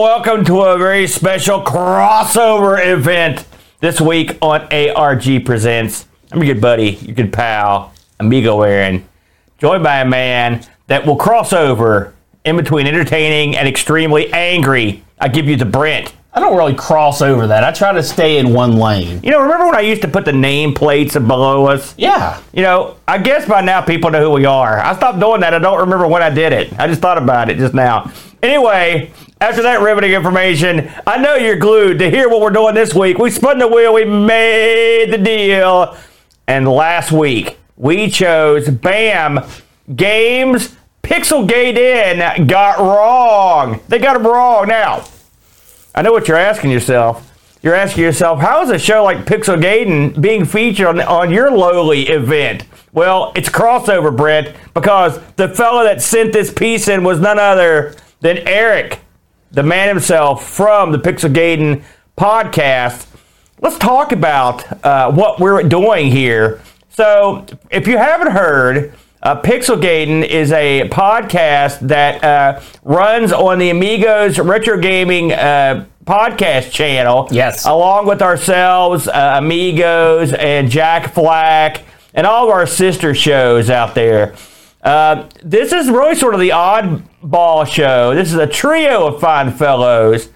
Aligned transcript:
welcome 0.00 0.46
to 0.46 0.62
a 0.62 0.78
very 0.78 1.06
special 1.06 1.60
crossover 1.60 2.82
event 2.82 3.44
this 3.80 4.00
week 4.00 4.34
on 4.40 4.62
ARG 4.72 5.44
Presents. 5.44 6.06
I'm 6.32 6.42
your 6.42 6.54
good 6.54 6.62
buddy, 6.62 6.92
your 6.92 7.14
good 7.14 7.34
pal, 7.34 7.92
Amigo 8.18 8.62
Aaron, 8.62 9.06
joined 9.58 9.82
by 9.82 10.00
a 10.00 10.06
man 10.06 10.64
that 10.86 11.04
will 11.04 11.16
cross 11.16 11.52
over 11.52 12.14
in 12.46 12.56
between 12.56 12.86
entertaining 12.86 13.54
and 13.54 13.68
extremely 13.68 14.32
angry. 14.32 15.04
I 15.18 15.28
give 15.28 15.46
you 15.46 15.56
the 15.56 15.66
Brent. 15.66 16.14
I 16.32 16.38
don't 16.38 16.56
really 16.56 16.74
cross 16.74 17.22
over 17.22 17.48
that. 17.48 17.64
I 17.64 17.72
try 17.72 17.92
to 17.92 18.02
stay 18.02 18.38
in 18.38 18.52
one 18.52 18.76
lane. 18.76 19.20
You 19.24 19.32
know, 19.32 19.42
remember 19.42 19.66
when 19.66 19.74
I 19.74 19.80
used 19.80 20.02
to 20.02 20.08
put 20.08 20.24
the 20.24 20.32
name 20.32 20.74
plates 20.74 21.14
below 21.14 21.66
us? 21.66 21.92
Yeah. 21.98 22.40
You 22.52 22.62
know, 22.62 22.96
I 23.08 23.18
guess 23.18 23.48
by 23.48 23.62
now 23.62 23.80
people 23.82 24.10
know 24.10 24.22
who 24.22 24.30
we 24.30 24.44
are. 24.44 24.78
I 24.78 24.94
stopped 24.94 25.18
doing 25.18 25.40
that. 25.40 25.54
I 25.54 25.58
don't 25.58 25.80
remember 25.80 26.06
when 26.06 26.22
I 26.22 26.30
did 26.30 26.52
it. 26.52 26.72
I 26.78 26.86
just 26.86 27.00
thought 27.00 27.18
about 27.18 27.50
it 27.50 27.58
just 27.58 27.74
now. 27.74 28.12
Anyway, 28.42 29.10
after 29.40 29.62
that 29.62 29.80
riveting 29.80 30.12
information, 30.12 30.90
I 31.04 31.18
know 31.18 31.34
you're 31.34 31.58
glued 31.58 31.98
to 31.98 32.08
hear 32.08 32.28
what 32.28 32.40
we're 32.40 32.50
doing 32.50 32.76
this 32.76 32.94
week. 32.94 33.18
We 33.18 33.30
spun 33.30 33.58
the 33.58 33.66
wheel, 33.66 33.92
we 33.92 34.04
made 34.04 35.12
the 35.12 35.18
deal. 35.18 35.96
And 36.46 36.68
last 36.68 37.10
week, 37.10 37.58
we 37.76 38.08
chose 38.08 38.68
BAM 38.68 39.40
Games 39.96 40.76
Pixel 41.02 41.48
Gaiden 41.48 42.46
got 42.46 42.78
wrong. 42.78 43.80
They 43.88 43.98
got 43.98 44.14
them 44.14 44.26
wrong. 44.26 44.68
Now, 44.68 45.04
I 45.94 46.02
know 46.02 46.12
what 46.12 46.28
you're 46.28 46.36
asking 46.36 46.70
yourself. 46.70 47.26
You're 47.62 47.74
asking 47.74 48.04
yourself, 48.04 48.40
how 48.40 48.62
is 48.62 48.70
a 48.70 48.78
show 48.78 49.04
like 49.04 49.26
Pixel 49.26 49.60
Gaiden 49.60 50.18
being 50.20 50.44
featured 50.44 50.86
on, 50.86 51.00
on 51.00 51.30
your 51.30 51.50
lowly 51.50 52.04
event? 52.08 52.64
Well, 52.92 53.32
it's 53.36 53.48
crossover, 53.48 54.16
Brent, 54.16 54.56
because 54.72 55.20
the 55.36 55.48
fellow 55.48 55.84
that 55.84 56.00
sent 56.00 56.32
this 56.32 56.52
piece 56.52 56.88
in 56.88 57.04
was 57.04 57.20
none 57.20 57.38
other 57.38 57.94
than 58.20 58.38
Eric, 58.48 59.00
the 59.50 59.62
man 59.62 59.88
himself 59.88 60.48
from 60.48 60.90
the 60.92 60.98
Pixel 60.98 61.32
Gaiden 61.32 61.82
podcast. 62.16 63.06
Let's 63.60 63.78
talk 63.78 64.12
about 64.12 64.84
uh, 64.84 65.12
what 65.12 65.38
we're 65.38 65.62
doing 65.62 66.10
here. 66.10 66.62
So, 66.88 67.46
if 67.70 67.86
you 67.86 67.98
haven't 67.98 68.32
heard, 68.32 68.94
uh, 69.22 69.40
Pixel 69.40 69.80
Gaiden 69.80 70.26
is 70.26 70.50
a 70.52 70.88
podcast 70.88 71.80
that 71.88 72.24
uh, 72.24 72.60
runs 72.82 73.32
on 73.32 73.58
the 73.58 73.70
Amigos 73.70 74.38
Retro 74.38 74.78
Gaming 74.78 75.32
uh, 75.32 75.86
podcast 76.04 76.70
channel. 76.72 77.28
Yes. 77.30 77.66
Along 77.66 78.06
with 78.06 78.22
ourselves, 78.22 79.08
uh, 79.08 79.34
Amigos, 79.36 80.32
and 80.32 80.70
Jack 80.70 81.12
Flack, 81.12 81.82
and 82.14 82.26
all 82.26 82.44
of 82.48 82.50
our 82.50 82.66
sister 82.66 83.14
shows 83.14 83.68
out 83.68 83.94
there. 83.94 84.34
Uh, 84.82 85.28
this 85.42 85.72
is 85.72 85.88
really 85.90 86.14
sort 86.14 86.32
of 86.32 86.40
the 86.40 86.50
oddball 86.50 87.66
show. 87.66 88.14
This 88.14 88.28
is 88.32 88.38
a 88.38 88.46
trio 88.46 89.08
of 89.08 89.20
fine 89.20 89.52
fellows. 89.52 90.30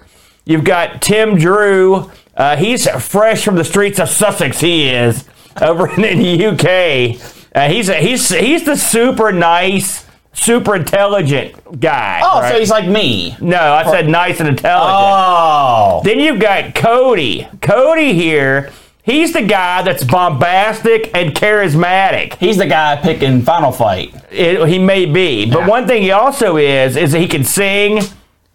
You've 0.45 0.63
got 0.63 1.01
Tim 1.01 1.37
Drew. 1.37 2.11
Uh, 2.37 2.55
he's 2.55 2.87
fresh 2.87 3.43
from 3.43 3.55
the 3.55 3.63
streets 3.63 3.99
of 3.99 4.09
Sussex. 4.09 4.59
He 4.59 4.89
is 4.89 5.27
over 5.59 5.89
in 5.99 6.19
the 6.19 6.45
UK. 6.45 7.34
Uh, 7.55 7.69
he's 7.69 7.87
he's 7.87 8.29
he's 8.29 8.65
the 8.65 8.75
super 8.75 9.31
nice, 9.31 10.05
super 10.33 10.75
intelligent 10.75 11.79
guy. 11.79 12.19
Oh, 12.21 12.41
right? 12.41 12.51
so 12.51 12.59
he's 12.59 12.69
like 12.69 12.85
me. 12.87 13.35
no, 13.39 13.57
I 13.57 13.89
said 13.89 14.09
nice 14.09 14.39
and 14.41 14.49
intelligent. 14.49 14.93
Oh. 14.93 16.01
Then 16.03 16.19
you've 16.19 16.41
got 16.41 16.75
Cody. 16.75 17.47
Cody 17.61 18.13
here. 18.13 18.71
He's 19.03 19.33
the 19.33 19.43
guy 19.43 19.83
that's 19.83 20.03
bombastic 20.03 21.15
and 21.15 21.31
charismatic. 21.33 22.33
He's 22.39 22.57
the 22.57 22.65
guy 22.65 22.95
picking 22.97 23.43
Final 23.43 23.71
Fight. 23.71 24.13
It, 24.31 24.67
he 24.67 24.79
may 24.79 25.05
be, 25.05 25.45
but 25.49 25.59
Yeah. 25.59 25.67
one 25.67 25.87
thing 25.87 26.01
he 26.01 26.11
also 26.11 26.57
is 26.57 26.97
is 26.97 27.11
that 27.13 27.19
he 27.19 27.27
can 27.27 27.43
sing. 27.43 28.01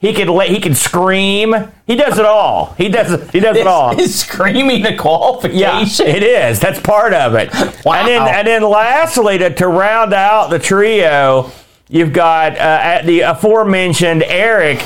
He 0.01 0.15
can 0.15 0.29
let, 0.29 0.49
he 0.49 0.61
can 0.61 0.75
scream. 0.75 1.55
He 1.87 1.95
does 1.95 2.19
it 2.19 2.25
all. 2.25 2.75
He 2.79 2.89
does 2.89 3.31
he 3.33 3.39
does 3.39 3.59
it 3.59 3.67
all. 3.67 3.99
Is 4.01 4.19
screaming 4.19 4.87
a 4.87 4.97
qualification? 4.97 5.59
Yeah, 5.59 6.15
it 6.15 6.23
is. 6.23 6.59
That's 6.59 6.81
part 6.81 7.13
of 7.13 7.35
it. 7.35 7.53
Wow. 7.85 7.93
And 8.01 8.09
then 8.09 8.23
and 8.23 8.47
then 8.47 8.63
lastly 8.63 9.37
to, 9.37 9.51
to 9.55 9.69
round 9.69 10.15
out 10.15 10.49
the 10.49 10.59
trio, 10.59 11.51
you've 11.91 12.15
got 12.15 12.53
uh, 12.53 12.81
at 12.83 13.03
the 13.03 13.21
aforementioned 13.21 14.23
Eric. 14.23 14.83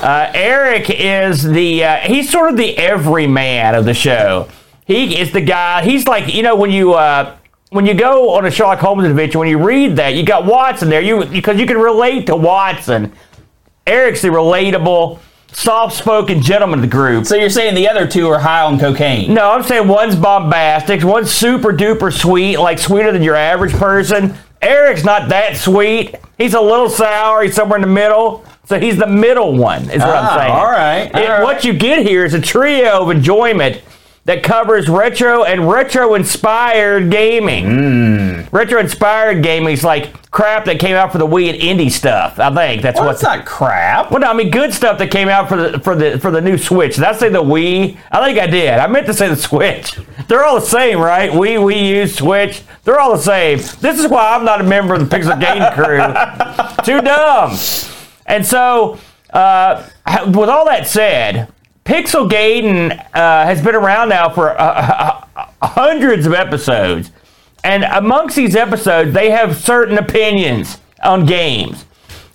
Uh, 0.00 0.30
Eric 0.32 0.90
is 0.90 1.42
the 1.42 1.82
uh, 1.82 1.96
he's 1.96 2.30
sort 2.30 2.50
of 2.50 2.56
the 2.56 2.78
everyman 2.78 3.74
of 3.74 3.84
the 3.84 3.94
show. 3.94 4.48
He 4.84 5.18
is 5.18 5.32
the 5.32 5.40
guy. 5.40 5.82
He's 5.84 6.06
like 6.06 6.32
you 6.32 6.44
know 6.44 6.54
when 6.54 6.70
you. 6.70 6.94
Uh, 6.94 7.36
when 7.70 7.86
you 7.86 7.94
go 7.94 8.34
on 8.34 8.44
a 8.44 8.50
Sherlock 8.50 8.80
Holmes 8.80 9.04
adventure, 9.06 9.38
when 9.38 9.48
you 9.48 9.56
read 9.56 9.96
that, 9.96 10.14
you 10.14 10.26
got 10.26 10.44
Watson 10.44 10.90
there, 10.90 11.00
you 11.00 11.24
because 11.24 11.58
you 11.58 11.66
can 11.66 11.78
relate 11.78 12.26
to 12.26 12.36
Watson. 12.36 13.10
Eric's 13.86 14.22
the 14.22 14.28
relatable, 14.28 15.18
soft-spoken 15.52 16.40
gentleman 16.40 16.78
of 16.78 16.82
the 16.82 16.88
group. 16.88 17.26
So 17.26 17.34
you're 17.36 17.50
saying 17.50 17.74
the 17.74 17.88
other 17.88 18.06
two 18.06 18.28
are 18.28 18.38
high 18.38 18.62
on 18.62 18.78
cocaine? 18.78 19.34
No, 19.34 19.50
I'm 19.52 19.62
saying 19.62 19.88
one's 19.88 20.16
bombastic, 20.16 21.02
one's 21.02 21.30
super 21.30 21.72
duper 21.72 22.12
sweet, 22.12 22.58
like 22.58 22.78
sweeter 22.78 23.12
than 23.12 23.22
your 23.22 23.36
average 23.36 23.72
person. 23.72 24.34
Eric's 24.60 25.04
not 25.04 25.28
that 25.30 25.56
sweet. 25.56 26.14
He's 26.38 26.54
a 26.54 26.60
little 26.60 26.88
sour. 26.88 27.42
He's 27.42 27.54
somewhere 27.54 27.76
in 27.78 27.82
the 27.82 27.88
middle. 27.92 28.44
So 28.64 28.78
he's 28.78 28.96
the 28.96 29.08
middle 29.08 29.56
one, 29.56 29.82
is 29.90 29.98
what 30.00 30.08
Ah, 30.10 30.30
I'm 30.34 30.38
saying. 30.38 30.52
all 30.52 30.64
right, 30.70 31.00
It- 31.06 31.14
all 31.30 31.36
right. 31.38 31.42
What 31.42 31.64
you 31.64 31.72
get 31.72 32.06
here 32.06 32.24
is 32.24 32.32
a 32.34 32.40
trio 32.40 33.02
of 33.02 33.10
enjoyment 33.10 33.80
that 34.24 34.42
covers 34.44 34.88
retro 34.88 35.42
and 35.42 35.68
retro 35.68 36.14
inspired 36.14 37.10
gaming. 37.10 37.64
Hmm. 37.64 38.56
Retro 38.56 38.78
inspired 38.80 39.42
gaming 39.42 39.72
is 39.74 39.82
like 39.82 40.30
crap 40.30 40.64
that 40.66 40.78
came 40.78 40.94
out 40.94 41.10
for 41.10 41.18
the 41.18 41.26
Wii 41.26 41.50
and 41.52 41.60
indie 41.60 41.90
stuff. 41.90 42.38
I 42.38 42.54
think 42.54 42.82
that's 42.82 42.98
Well, 43.00 43.08
what's 43.08 43.22
not 43.22 43.44
crap. 43.44 44.10
well, 44.12 44.20
no, 44.20 44.28
I 44.30 44.32
mean 44.34 44.50
good 44.50 44.72
stuff 44.72 44.98
that 44.98 45.10
came 45.10 45.28
out 45.28 45.48
for 45.48 45.56
the 45.56 45.80
for 45.80 45.96
the 45.96 46.20
for 46.20 46.30
the 46.30 46.40
new 46.40 46.56
Switch. 46.56 46.94
Did 46.94 47.04
I 47.04 47.14
say 47.14 47.30
the 47.30 47.42
Wii? 47.42 47.96
I 48.12 48.24
think 48.24 48.38
I 48.38 48.46
did. 48.46 48.78
I 48.78 48.86
meant 48.86 49.06
to 49.06 49.14
say 49.14 49.28
the 49.28 49.34
Switch. 49.36 49.98
They're 50.28 50.44
all 50.44 50.54
the 50.60 50.66
same, 50.66 51.00
right? 51.00 51.30
Wii, 51.30 51.58
Wii 51.58 51.88
U, 51.88 52.06
Switch. 52.06 52.62
They're 52.84 53.00
all 53.00 53.12
the 53.16 53.22
same. 53.22 53.58
This 53.80 53.98
is 53.98 54.06
why 54.08 54.36
I'm 54.36 54.44
not 54.44 54.60
a 54.60 54.64
member 54.64 54.94
of 54.94 55.08
the 55.08 55.16
Pixel 55.16 55.40
Gaiden 55.40 55.74
crew. 55.74 56.84
Too 56.84 57.00
dumb. 57.00 57.56
And 58.26 58.46
so, 58.46 58.98
uh, 59.32 59.88
with 60.26 60.48
all 60.48 60.64
that 60.66 60.86
said, 60.86 61.48
Pixel 61.84 62.28
Gaiden 62.30 62.92
uh, 63.14 63.44
has 63.44 63.62
been 63.62 63.74
around 63.74 64.10
now 64.10 64.28
for 64.28 64.50
uh, 64.50 64.54
uh, 64.62 65.26
uh, 65.36 65.66
hundreds 65.66 66.26
of 66.26 66.32
episodes. 66.32 67.10
And 67.64 67.84
amongst 67.84 68.36
these 68.36 68.54
episodes, 68.56 69.12
they 69.12 69.30
have 69.30 69.56
certain 69.56 69.98
opinions 69.98 70.80
on 71.02 71.26
games. 71.26 71.84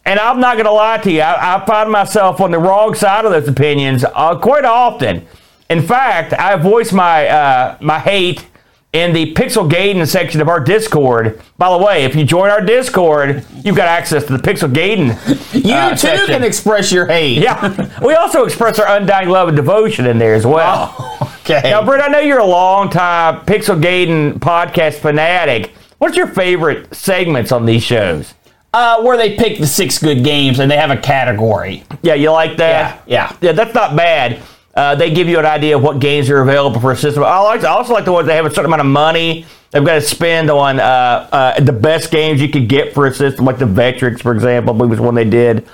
And 0.06 0.20
I'm 0.20 0.40
not 0.40 0.56
going 0.56 0.66
to 0.66 0.72
lie 0.72 0.98
to 1.00 1.12
you, 1.12 1.22
I, 1.22 1.56
I 1.56 1.66
find 1.66 1.92
myself 1.92 2.40
on 2.40 2.52
the 2.52 2.60
wrong 2.60 2.94
side 2.94 3.26
of 3.26 3.32
those 3.32 3.48
opinions 3.48 4.06
uh, 4.06 4.38
quite 4.38 4.66
often. 4.66 5.26
In 5.70 5.82
fact, 5.82 6.34
I 6.34 6.56
voice 6.56 6.94
my 6.94 7.28
uh, 7.28 7.78
my 7.82 8.00
hate 8.00 8.48
in 8.94 9.14
the 9.14 9.34
Pixel 9.34 9.70
Gaiden 9.70 10.08
section 10.08 10.42
of 10.42 10.48
our 10.48 10.60
Discord. 10.60 11.42
By 11.58 11.70
the 11.78 11.84
way, 11.84 12.04
if 12.06 12.16
you 12.16 12.24
join 12.24 12.50
our 12.50 12.62
Discord, 12.62 13.46
you've 13.64 13.76
got 13.76 13.88
access 13.88 14.26
to 14.26 14.38
the 14.38 14.42
Pixel 14.42 14.72
Gaiden. 14.74 15.18
You 15.68 15.74
uh, 15.74 15.92
too 15.92 15.98
section. 15.98 16.28
can 16.28 16.44
express 16.44 16.92
your 16.92 17.08
hate. 17.08 17.40
Yeah, 17.42 18.00
we 18.02 18.14
also 18.14 18.46
express 18.46 18.80
our 18.80 18.98
undying 18.98 19.30
love 19.30 19.48
and 19.48 19.58
devotion 19.58 20.06
in 20.06 20.18
there 20.18 20.36
as 20.36 20.46
well. 20.46 20.96
Okay. 21.42 21.62
Now, 21.64 21.84
Britt, 21.84 22.02
I 22.02 22.08
know 22.08 22.20
you're 22.20 22.40
a 22.40 22.46
long 22.46 22.90
time 22.90 23.46
Pixel 23.46 23.82
Gaiden 23.82 24.34
podcast 24.40 24.96
fanatic. 24.96 25.74
What's 25.98 26.16
your 26.16 26.28
favorite 26.28 26.94
segments 26.94 27.52
on 27.52 27.66
these 27.66 27.84
shows? 27.84 28.34
uh, 28.74 29.02
where 29.02 29.18
they 29.18 29.36
pick 29.36 29.58
the 29.60 29.66
six 29.68 29.98
good 29.98 30.24
games 30.24 30.60
and 30.60 30.70
they 30.70 30.78
have 30.78 30.92
a 30.92 30.98
category. 30.98 31.84
Yeah, 32.04 32.14
you 32.14 32.32
like 32.32 32.58
that? 32.58 33.02
Yeah, 33.08 33.32
yeah. 33.32 33.38
Yeah, 33.42 33.52
that's 33.54 33.74
not 33.74 33.96
bad. 33.96 34.42
Uh, 34.78 34.94
they 34.94 35.10
give 35.10 35.28
you 35.28 35.40
an 35.40 35.46
idea 35.46 35.76
of 35.76 35.82
what 35.82 36.00
games 36.00 36.30
are 36.30 36.40
available 36.40 36.80
for 36.80 36.92
a 36.92 36.96
system. 36.96 37.24
I, 37.24 37.40
like, 37.40 37.64
I 37.64 37.70
also 37.70 37.94
like 37.94 38.06
the 38.06 38.12
ones 38.12 38.28
that 38.28 38.36
have 38.36 38.46
a 38.46 38.50
certain 38.50 38.66
amount 38.66 38.82
of 38.82 38.86
money 38.86 39.48
they've 39.72 39.84
got 39.84 39.96
to 39.96 40.02
spend 40.02 40.52
on 40.52 40.80
uh, 40.80 41.28
uh, 41.32 41.60
the 41.60 41.74
best 41.74 42.12
games 42.12 42.40
you 42.40 42.48
could 42.48 42.70
get 42.70 42.94
for 42.94 43.08
a 43.08 43.14
system, 43.14 43.44
like 43.44 43.58
the 43.58 43.66
Vectrex, 43.66 44.22
for 44.22 44.34
example. 44.34 44.76
I 44.76 44.78
believe 44.78 44.92
was 44.92 45.00
one 45.00 45.16
they 45.16 45.26
did. 45.26 45.68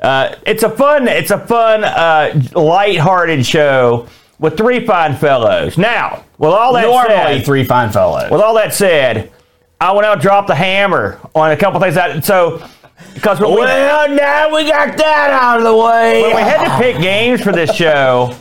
Uh, 0.00 0.36
it's 0.46 0.62
a 0.62 0.70
fun, 0.70 1.08
it's 1.08 1.32
a 1.32 1.44
fun, 1.44 1.82
uh, 1.82 2.40
light-hearted 2.54 3.44
show 3.44 4.06
with 4.38 4.56
three 4.56 4.86
fine 4.86 5.16
fellows. 5.16 5.76
Now, 5.76 6.24
with 6.38 6.50
all 6.50 6.74
that 6.74 6.82
Normally 6.82 7.38
said, 7.38 7.44
three 7.44 7.64
fine 7.64 7.90
fellows. 7.90 8.30
with 8.30 8.40
all 8.40 8.54
that 8.54 8.72
said, 8.72 9.32
I 9.80 9.90
went 9.92 10.06
out 10.06 10.12
and 10.12 10.22
dropped 10.22 10.46
the 10.46 10.54
hammer 10.54 11.18
on 11.34 11.50
a 11.50 11.56
couple 11.56 11.80
things. 11.80 11.96
That, 11.96 12.24
so, 12.24 12.64
because 13.14 13.40
when 13.40 13.50
we, 13.50 13.56
well, 13.56 14.08
now 14.08 14.54
we 14.54 14.68
got 14.68 14.96
that 14.96 15.30
out 15.30 15.58
of 15.58 15.64
the 15.64 15.74
way. 15.74 16.22
when 16.22 16.36
we 16.36 16.42
had 16.42 16.64
to 16.64 16.78
pick 16.80 17.02
games 17.02 17.40
for 17.40 17.50
this 17.50 17.74
show, 17.74 18.36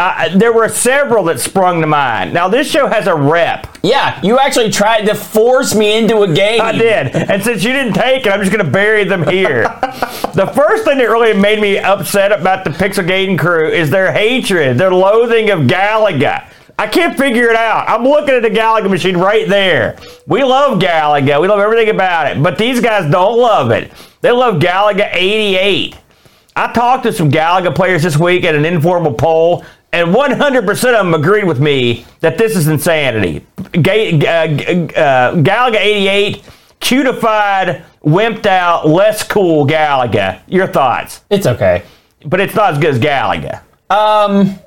uh, 0.00 0.38
there 0.38 0.52
were 0.52 0.68
several 0.68 1.24
that 1.24 1.40
sprung 1.40 1.80
to 1.80 1.86
mind. 1.86 2.32
Now, 2.32 2.48
this 2.48 2.70
show 2.70 2.86
has 2.86 3.06
a 3.06 3.14
rep. 3.14 3.78
yeah, 3.82 4.20
you 4.22 4.38
actually 4.38 4.70
tried 4.70 5.04
to 5.06 5.14
force 5.14 5.74
me 5.74 5.98
into 5.98 6.22
a 6.22 6.32
game. 6.32 6.60
I 6.60 6.72
did. 6.72 7.14
And 7.14 7.42
since 7.42 7.62
you 7.62 7.72
didn't 7.72 7.94
take 7.94 8.24
it, 8.24 8.32
I'm 8.32 8.40
just 8.40 8.50
going 8.50 8.64
to 8.64 8.70
bury 8.70 9.04
them 9.04 9.26
here. 9.26 9.62
the 10.34 10.50
first 10.54 10.84
thing 10.84 10.98
that 10.98 11.04
really 11.04 11.38
made 11.38 11.60
me 11.60 11.78
upset 11.78 12.32
about 12.32 12.64
the 12.64 12.70
Pixel 12.70 13.06
Gaiden 13.06 13.38
crew 13.38 13.68
is 13.68 13.90
their 13.90 14.12
hatred, 14.12 14.78
their 14.78 14.92
loathing 14.92 15.50
of 15.50 15.60
Galaga. 15.60 16.46
I 16.78 16.86
can't 16.86 17.18
figure 17.18 17.50
it 17.50 17.56
out. 17.56 17.86
I'm 17.88 18.04
looking 18.04 18.34
at 18.34 18.42
the 18.42 18.48
Galaga 18.48 18.88
machine 18.88 19.18
right 19.18 19.46
there. 19.46 19.98
We 20.26 20.42
love 20.44 20.78
Galaga. 20.78 21.38
We 21.38 21.46
love 21.46 21.60
everything 21.60 21.90
about 21.90 22.34
it. 22.34 22.42
But 22.42 22.56
these 22.56 22.80
guys 22.80 23.10
don't 23.10 23.38
love 23.38 23.70
it. 23.70 23.92
They 24.22 24.30
love 24.30 24.62
Galaga 24.62 25.10
88. 25.12 25.98
I 26.56 26.72
talked 26.72 27.04
to 27.04 27.12
some 27.12 27.30
Galaga 27.30 27.74
players 27.74 28.02
this 28.02 28.16
week 28.16 28.44
at 28.44 28.54
an 28.54 28.64
informal 28.64 29.14
poll, 29.14 29.64
and 29.92 30.14
100% 30.14 30.68
of 30.68 30.82
them 30.84 31.14
agreed 31.14 31.44
with 31.44 31.60
me 31.60 32.04
that 32.20 32.38
this 32.38 32.56
is 32.56 32.68
insanity. 32.68 33.44
Ga- 33.72 34.12
uh, 34.20 35.00
uh, 35.00 35.34
Galaga 35.36 35.76
88, 35.76 36.42
cutified, 36.78 37.84
wimped 38.04 38.46
out, 38.46 38.86
less 38.88 39.22
cool 39.26 39.66
Galaga. 39.66 40.40
Your 40.46 40.66
thoughts? 40.66 41.22
It's 41.30 41.46
okay. 41.46 41.82
But 42.24 42.40
it's 42.40 42.54
not 42.54 42.72
as 42.74 42.78
good 42.78 42.90
as 42.94 42.98
Galaga. 43.00 43.62
Um, 43.90 44.58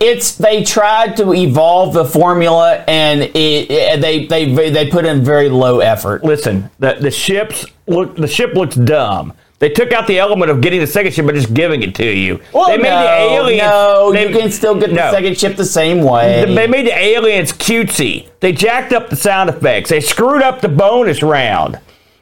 it's 0.00 0.36
they 0.36 0.62
tried 0.64 1.16
to 1.18 1.32
evolve 1.34 1.92
the 1.92 2.04
formula 2.04 2.82
and 2.88 3.22
it, 3.22 3.36
it- 3.36 4.00
they 4.00 4.26
they 4.26 4.70
they 4.70 4.88
put 4.88 5.04
in 5.04 5.24
very 5.24 5.48
low 5.48 5.80
effort. 5.80 6.24
Listen, 6.24 6.70
the 6.78 6.94
the 7.00 7.10
ships 7.10 7.66
look 7.86 8.16
the 8.16 8.26
ship 8.28 8.54
looks 8.54 8.74
dumb. 8.76 9.32
They 9.60 9.68
took 9.68 9.92
out 9.92 10.06
the 10.06 10.18
element 10.18 10.50
of 10.50 10.62
getting 10.62 10.80
the 10.80 10.86
second 10.86 11.12
ship 11.12 11.26
and 11.26 11.34
just 11.36 11.52
giving 11.54 11.82
it 11.82 11.94
to 11.96 12.06
you. 12.06 12.40
Well, 12.52 12.68
they 12.68 12.78
made 12.78 12.88
no, 12.88 13.00
the 13.02 13.34
aliens. 13.36 13.60
no, 13.62 14.12
they, 14.12 14.28
you 14.28 14.36
can 14.38 14.50
still 14.50 14.74
get 14.80 14.88
the 14.90 15.10
second 15.10 15.38
ship 15.38 15.56
the 15.56 15.66
same 15.66 16.02
way. 16.02 16.46
They 16.46 16.66
made 16.66 16.86
the 16.86 16.96
aliens 16.98 17.52
cutesy. 17.52 18.28
They 18.40 18.52
jacked 18.52 18.92
up 18.94 19.10
the 19.10 19.16
sound 19.16 19.50
effects. 19.50 19.90
They 19.90 20.00
screwed 20.00 20.42
up 20.42 20.62
the 20.62 20.68
bonus 20.68 21.22
round. 21.22 21.78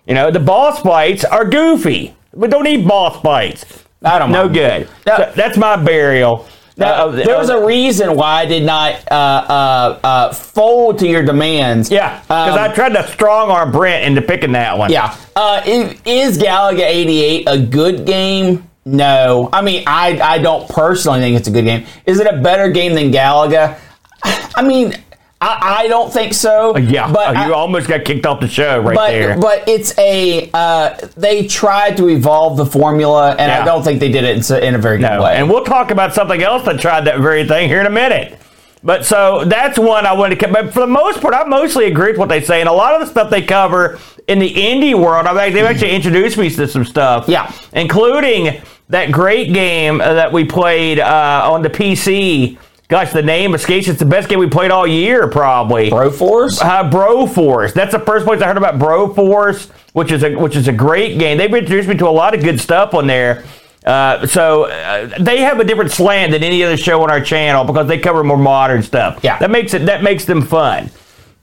You 0.06 0.14
know, 0.14 0.30
the 0.32 0.40
boss 0.40 0.80
fights 0.82 1.24
are 1.24 1.44
goofy. 1.44 2.14
We 2.32 2.48
don't 2.48 2.64
need 2.64 2.88
boss 2.88 3.22
fights. 3.22 3.84
I 4.02 4.18
don't 4.18 4.32
No 4.32 4.42
mind. 4.44 4.54
good. 4.54 4.88
No. 5.06 5.16
So 5.18 5.32
that's 5.36 5.56
my 5.56 5.76
burial. 5.76 6.44
Now, 6.78 7.06
Uh, 7.06 7.10
there 7.10 7.36
was 7.36 7.50
a 7.50 7.64
reason 7.66 8.14
why 8.14 8.42
I 8.42 8.46
did 8.46 8.62
not 8.62 8.94
uh, 9.10 9.14
uh, 9.14 9.98
uh, 10.04 10.32
fold 10.32 10.98
to 11.00 11.08
your 11.08 11.24
demands. 11.24 11.90
yeah, 11.90 12.20
because 12.20 12.54
Um, 12.54 12.58
I 12.58 12.68
tried 12.72 12.94
to 12.94 13.06
strong 13.08 13.50
arm 13.50 13.72
Brent 13.72 14.04
into 14.06 14.22
picking 14.22 14.52
that 14.52 14.78
one. 14.78 14.90
Yeah. 14.92 15.14
Uh, 15.34 15.60
is, 15.66 15.94
is 16.06 16.38
Galaga 16.38 16.82
88 16.86 17.44
a 17.48 17.58
good 17.58 18.04
game? 18.06 18.64
No. 18.84 19.48
I 19.52 19.60
mean, 19.60 19.82
I, 19.86 20.18
I 20.22 20.38
don't 20.38 20.68
personally 20.68 21.20
think 21.20 21.36
it's 21.36 21.48
a 21.48 21.50
good 21.50 21.64
game. 21.64 21.84
Is 22.06 22.20
it 22.20 22.26
a 22.26 22.38
better 22.40 22.70
game 22.70 22.94
than 22.94 23.10
Galaga? 23.12 23.76
I 24.54 24.62
mean, 24.62 24.94
I, 25.40 25.82
I 25.84 25.88
don't 25.88 26.12
think 26.12 26.34
so. 26.34 26.76
yeah. 26.76 27.10
But 27.12 27.36
Oh, 27.36 27.46
you 27.46 27.52
I- 27.52 27.56
almost 27.56 27.86
got 27.88 28.04
kicked 28.04 28.26
off 28.26 28.40
the 28.40 28.48
show 28.48 28.80
right 28.80 28.94
but, 28.96 29.10
there. 29.10 29.38
but 29.38 29.68
it's 29.68 29.96
a 29.98 30.50
uh, 30.52 30.96
they 31.16 31.46
tried 31.46 31.96
to 31.98 32.08
evolve 32.08 32.56
the 32.56 32.66
formula, 32.66 33.30
and 33.30 33.40
Yeah. 33.50 33.62
I 33.62 33.64
don't 33.64 33.82
think 33.84 34.00
they 34.00 34.10
did 34.10 34.24
it 34.24 34.50
in, 34.50 34.62
in 34.64 34.74
a 34.74 34.78
very 34.78 34.98
good 34.98 35.10
No, 35.10 35.22
way. 35.22 35.36
and 35.36 35.48
we'll 35.48 35.64
talk 35.64 35.90
about 35.92 36.12
something 36.14 36.42
else 36.42 36.64
that 36.64 36.80
tried 36.80 37.02
that 37.04 37.20
very 37.20 37.46
thing 37.46 37.68
here 37.68 37.80
in 37.80 37.86
a 37.86 37.90
minute. 37.90 38.36
But 38.82 39.04
so 39.06 39.44
that's 39.44 39.78
one 39.78 40.06
I 40.06 40.12
wanted 40.12 40.38
to. 40.40 40.48
But 40.48 40.72
for 40.72 40.80
the 40.80 40.86
most 40.86 41.20
part, 41.20 41.34
I 41.34 41.44
mostly 41.44 41.86
agree 41.86 42.10
with 42.12 42.18
what 42.18 42.28
they 42.28 42.40
say, 42.40 42.60
and 42.60 42.68
a 42.68 42.72
lot 42.72 42.94
of 42.94 43.00
the 43.00 43.06
stuff 43.06 43.28
they 43.30 43.42
cover 43.42 43.98
in 44.28 44.38
the 44.40 44.52
indie 44.52 44.94
world, 44.94 45.26
I've 45.26 45.36
actually, 45.36 45.60
they've 45.60 45.70
actually 45.70 45.90
introduced 45.96 46.36
me 46.38 46.48
to 46.50 46.66
some 46.68 46.84
stuff. 46.84 47.28
Yeah. 47.28 47.52
including 47.72 48.60
that 48.90 49.10
great 49.12 49.52
game 49.52 50.00
uh, 50.00 50.14
that 50.14 50.32
we 50.32 50.44
played 50.44 50.98
uh, 51.00 51.42
on 51.52 51.62
the 51.62 51.70
PC. 51.70 52.56
Gosh, 52.88 53.12
the 53.12 53.22
name 53.22 53.54
escapes. 53.54 53.86
It's 53.86 53.98
the 53.98 54.06
best 54.06 54.30
game 54.30 54.38
we 54.38 54.48
played 54.48 54.70
all 54.70 54.86
year, 54.86 55.28
probably. 55.28 55.90
Broforce? 55.90 56.58
Uh, 56.62 56.90
Broforce. 56.90 57.74
That's 57.74 57.92
the 57.92 57.98
first 57.98 58.24
place 58.24 58.40
I 58.40 58.46
heard 58.46 58.56
about 58.56 58.78
Broforce, 58.78 59.68
which 59.92 60.10
is 60.10 60.24
a 60.24 60.34
which 60.34 60.56
is 60.56 60.68
a 60.68 60.72
great 60.72 61.18
game. 61.18 61.36
They've 61.36 61.52
introduced 61.52 61.86
me 61.86 61.96
to 61.96 62.08
a 62.08 62.10
lot 62.10 62.34
of 62.34 62.42
good 62.42 62.58
stuff 62.58 62.94
on 62.94 63.06
there. 63.06 63.44
Uh, 63.84 64.26
so 64.26 64.64
uh, 64.64 65.10
they 65.20 65.40
have 65.40 65.60
a 65.60 65.64
different 65.64 65.90
slant 65.90 66.32
than 66.32 66.42
any 66.42 66.64
other 66.64 66.78
show 66.78 67.02
on 67.02 67.10
our 67.10 67.20
channel 67.20 67.62
because 67.62 67.88
they 67.88 67.98
cover 67.98 68.24
more 68.24 68.38
modern 68.38 68.82
stuff. 68.82 69.20
Yeah. 69.22 69.38
that 69.38 69.50
makes 69.50 69.74
it 69.74 69.84
that 69.84 70.02
makes 70.02 70.24
them 70.24 70.40
fun. 70.40 70.90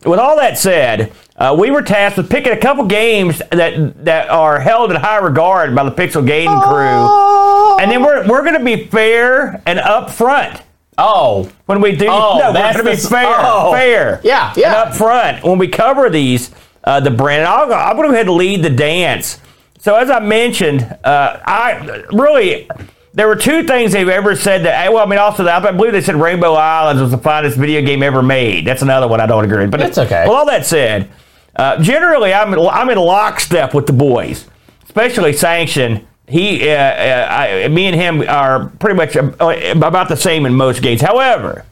With 0.04 0.20
all 0.20 0.38
that 0.38 0.58
said, 0.58 1.14
uh, 1.38 1.56
we 1.58 1.70
were 1.70 1.84
tasked 1.84 2.18
with 2.18 2.28
picking 2.28 2.54
a 2.54 2.60
couple 2.60 2.86
games 2.86 3.40
that 3.52 4.04
that 4.04 4.30
are 4.30 4.60
held 4.60 4.90
in 4.90 4.98
high 4.98 5.18
regard 5.18 5.76
by 5.76 5.84
the 5.84 5.92
Pixel 5.92 6.28
Gaiden 6.28 6.60
crew, 6.64 7.84
and 7.84 7.92
then 7.92 8.02
we're 8.02 8.28
we're 8.28 8.42
going 8.42 8.58
to 8.58 8.66
be 8.66 8.88
fair 8.88 9.62
and 9.68 9.78
upfront 9.78 10.62
Oh, 10.98 11.52
when 11.66 11.82
we 11.82 11.96
do. 11.96 12.08
Oh, 12.10 12.38
no, 12.40 12.54
we're 12.54 12.74
going 12.74 12.86
to 12.86 12.92
be 12.92 12.96
fair, 12.96 13.36
oh. 13.40 13.72
fair, 13.74 14.22
Yeah, 14.24 14.54
yeah. 14.56 14.68
and 14.68 14.76
up 14.76 14.96
front 14.96 15.44
when 15.44 15.58
we 15.58 15.68
cover 15.68 16.10
these. 16.10 16.52
Uh, 16.84 17.00
the 17.00 17.10
Brent. 17.10 17.48
I'll 17.48 17.68
go, 17.68 17.74
I'm 17.74 17.96
going 17.96 18.08
to 18.08 18.10
go 18.10 18.14
ahead 18.14 18.28
and 18.28 18.36
lead 18.36 18.62
the 18.64 18.70
dance. 18.70 19.40
So 19.80 19.96
as 19.96 20.12
I 20.12 20.20
mentioned, 20.20 20.84
uh, 21.04 21.40
I 21.44 22.04
really 22.12 22.70
there 23.16 23.28
were 23.28 23.36
two 23.36 23.64
things 23.64 23.94
they've 23.94 24.10
ever 24.10 24.36
said 24.36 24.66
that. 24.66 24.92
Well, 24.92 25.04
I 25.04 25.10
mean, 25.10 25.18
also 25.18 25.44
that 25.46 25.66
I 25.66 25.72
believe 25.72 25.94
they 25.94 26.02
said 26.02 26.16
Rainbow 26.16 26.54
Islands 26.54 27.02
was 27.02 27.12
the 27.12 27.18
finest 27.18 27.58
video 27.58 27.82
game 27.82 28.04
ever 28.04 28.22
made. 28.22 28.68
That's 28.68 28.82
another 28.82 29.08
one 29.08 29.22
I 29.22 29.26
don't 29.26 29.46
agree 29.46 29.62
with. 29.62 29.72
But 29.72 29.80
That's 29.80 29.98
okay. 29.98 30.26
Well, 30.28 30.36
all 30.38 30.46
that 30.48 30.66
said, 30.66 31.10
uh, 31.56 31.82
generally 31.82 32.34
I'm 32.34 32.54
I'm 32.54 32.90
in 32.90 32.98
lockstep 32.98 33.74
with 33.74 33.88
the 33.88 33.94
boys, 33.94 34.48
especially 34.84 35.34
Sanction. 35.34 36.06
He, 36.28 36.70
uh, 36.70 36.74
uh, 36.74 37.28
I, 37.30 37.68
me 37.68 37.86
and 37.86 37.96
him 37.96 38.22
are 38.28 38.70
pretty 38.80 38.96
much 38.96 39.16
uh, 39.16 39.74
about 39.76 40.10
the 40.10 40.18
same 40.18 40.46
in 40.46 40.56
most 40.56 40.82
games. 40.82 41.02
However, 41.02 41.66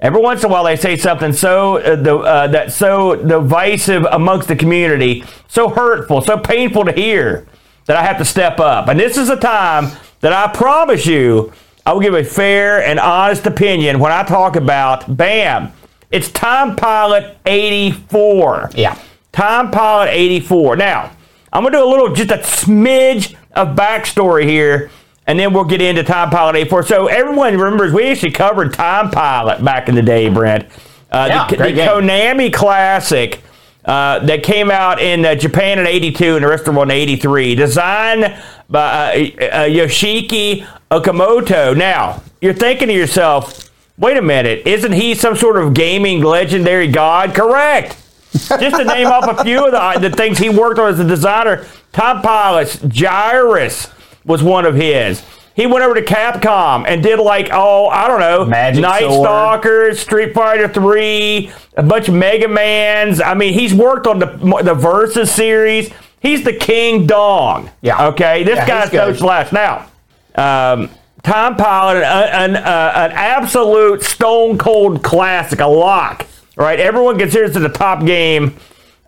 every 0.00 0.20
once 0.20 0.42
in 0.42 0.50
a 0.50 0.52
while 0.52 0.64
they 0.64 0.76
say 0.76 0.96
something 0.96 1.32
so 1.32 1.78
uh, 1.78 1.96
the, 1.96 2.16
uh, 2.16 2.46
that's 2.48 2.74
so 2.74 3.14
divisive 3.14 4.04
amongst 4.10 4.48
the 4.48 4.56
community, 4.56 5.24
so 5.48 5.68
hurtful, 5.68 6.20
so 6.20 6.36
painful 6.36 6.84
to 6.84 6.92
hear 6.92 7.46
that 7.86 7.96
I 7.96 8.02
have 8.02 8.18
to 8.18 8.24
step 8.24 8.58
up. 8.58 8.88
And 8.88 8.98
this 8.98 9.16
is 9.16 9.28
a 9.28 9.36
time 9.36 9.96
that 10.20 10.32
I 10.32 10.52
promise 10.52 11.06
you 11.06 11.52
I 11.84 11.92
will 11.92 12.00
give 12.00 12.14
a 12.14 12.24
fair 12.24 12.82
and 12.82 12.98
honest 12.98 13.46
opinion 13.46 14.00
when 14.00 14.10
I 14.10 14.24
talk 14.24 14.56
about 14.56 15.16
BAM. 15.16 15.72
It's 16.10 16.30
Time 16.32 16.74
Pilot 16.74 17.38
84. 17.46 18.70
Yeah. 18.74 18.98
Time 19.30 19.70
Pilot 19.70 20.10
84. 20.10 20.74
Now, 20.76 21.12
I'm 21.52 21.62
going 21.62 21.72
to 21.72 21.78
do 21.78 21.84
a 21.84 21.88
little, 21.88 22.12
just 22.12 22.30
a 22.32 22.38
smidge 22.38 23.36
of 23.56 23.76
backstory 23.76 24.44
here, 24.44 24.90
and 25.26 25.38
then 25.38 25.52
we'll 25.52 25.64
get 25.64 25.80
into 25.82 26.02
Time 26.04 26.30
Pilot 26.30 26.56
84. 26.56 26.82
So, 26.84 27.06
everyone 27.06 27.56
remembers 27.58 27.92
we 27.92 28.04
actually 28.04 28.32
covered 28.32 28.72
Time 28.74 29.10
Pilot 29.10 29.64
back 29.64 29.88
in 29.88 29.94
the 29.94 30.02
day, 30.02 30.28
Brent. 30.28 30.66
Uh, 31.10 31.26
Yeah, 31.28 31.48
the, 31.48 31.56
the. 31.56 31.80
Konami 31.82 32.52
Classic 32.52 33.40
uh, 33.84 34.18
that 34.26 34.42
came 34.42 34.70
out 34.70 35.00
in 35.00 35.24
uh, 35.24 35.34
Japan 35.34 35.78
in 35.78 35.86
82 35.86 36.36
and 36.36 36.44
the 36.44 36.48
rest 36.48 36.62
of 36.62 36.74
the 36.74 36.78
world 36.78 36.90
in 36.90 36.96
83. 36.96 37.54
Designed 37.54 38.42
by 38.68 39.34
uh, 39.40 39.44
uh, 39.44 39.64
Yoshiki 39.66 40.66
Okamoto. 40.90 41.76
Now, 41.76 42.22
you're 42.40 42.54
thinking 42.54 42.88
to 42.88 42.94
yourself, 42.94 43.70
wait 43.98 44.16
a 44.16 44.22
minute, 44.22 44.66
isn't 44.66 44.92
he 44.92 45.14
some 45.14 45.36
sort 45.36 45.56
of 45.56 45.72
gaming 45.74 46.20
legendary 46.22 46.88
god? 46.88 47.34
Correct. 47.34 47.96
Just 48.38 48.76
to 48.76 48.84
name 48.84 49.06
off 49.08 49.38
a 49.38 49.42
few 49.44 49.66
of 49.66 49.72
the, 49.72 50.08
the 50.08 50.16
things 50.16 50.38
he 50.38 50.48
worked 50.48 50.78
on 50.78 50.92
as 50.92 51.00
a 51.00 51.04
designer, 51.04 51.66
Top 51.92 52.22
Pilots, 52.22 52.76
Gyruss 52.76 53.92
was 54.24 54.42
one 54.42 54.66
of 54.66 54.74
his. 54.74 55.24
He 55.54 55.66
went 55.66 55.82
over 55.84 55.94
to 55.94 56.02
Capcom 56.02 56.84
and 56.86 57.02
did 57.02 57.18
like, 57.18 57.48
oh, 57.50 57.86
I 57.88 58.08
don't 58.08 58.20
know, 58.20 58.44
Magic 58.44 58.82
Night 58.82 59.00
Sword. 59.00 59.24
Stalkers, 59.26 60.00
Street 60.00 60.34
Fighter 60.34 60.68
3, 60.68 61.50
a 61.78 61.82
bunch 61.82 62.08
of 62.08 62.14
Mega 62.14 62.46
Mans. 62.46 63.22
I 63.22 63.32
mean, 63.32 63.54
he's 63.54 63.72
worked 63.72 64.06
on 64.06 64.18
the 64.18 64.26
the 64.62 64.74
Versus 64.74 65.30
series. 65.32 65.90
He's 66.20 66.44
the 66.44 66.52
King 66.52 67.06
Dong. 67.06 67.70
Yeah. 67.80 68.08
Okay, 68.08 68.42
this 68.44 68.56
Yeah, 68.56 68.66
guy's 68.66 68.92
no 68.92 69.12
slash. 69.14 69.50
Now, 69.52 69.86
um, 70.34 70.90
Time 71.22 71.56
Pilot, 71.56 72.02
an, 72.04 72.54
an, 72.54 72.56
uh, 72.56 72.92
an 72.94 73.12
absolute 73.12 74.02
stone 74.02 74.58
cold 74.58 75.02
classic, 75.02 75.60
a 75.60 75.66
lock. 75.66 76.26
Right, 76.56 76.80
everyone 76.80 77.18
considers 77.18 77.54
it 77.54 77.62
a 77.62 77.68
top 77.68 78.06
game, 78.06 78.56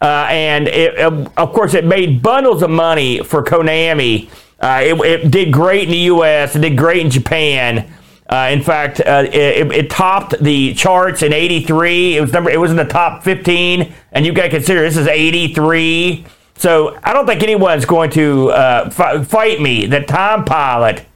uh, 0.02 0.26
and 0.28 0.68
it, 0.68 0.98
uh, 0.98 1.30
of 1.38 1.54
course 1.54 1.72
it 1.72 1.86
made 1.86 2.22
bundles 2.22 2.62
of 2.62 2.68
money 2.68 3.20
for 3.20 3.42
Konami. 3.42 4.28
Uh, 4.60 4.80
it, 4.82 5.00
it 5.00 5.30
did 5.30 5.50
great 5.50 5.84
in 5.84 5.90
the 5.90 5.96
U.S. 5.98 6.54
It 6.54 6.58
did 6.58 6.76
great 6.76 7.06
in 7.06 7.10
Japan. 7.10 7.90
Uh, 8.28 8.50
in 8.52 8.62
fact, 8.62 9.00
uh, 9.00 9.24
it, 9.32 9.72
it 9.72 9.88
topped 9.88 10.38
the 10.42 10.74
charts 10.74 11.22
in 11.22 11.32
'83. 11.32 12.18
It 12.18 12.20
was 12.20 12.32
number. 12.34 12.50
It 12.50 12.60
was 12.60 12.70
in 12.70 12.76
the 12.76 12.84
top 12.84 13.24
15, 13.24 13.94
and 14.12 14.26
you 14.26 14.34
got 14.34 14.42
to 14.42 14.50
consider 14.50 14.82
this 14.82 14.98
is 14.98 15.06
'83. 15.06 16.26
So 16.56 16.98
I 17.02 17.14
don't 17.14 17.24
think 17.24 17.42
anyone's 17.42 17.86
going 17.86 18.10
to 18.10 18.50
uh, 18.50 18.90
fi- 18.90 19.24
fight 19.24 19.58
me 19.62 19.86
that 19.86 20.06
Time 20.06 20.44
Pilot 20.44 21.06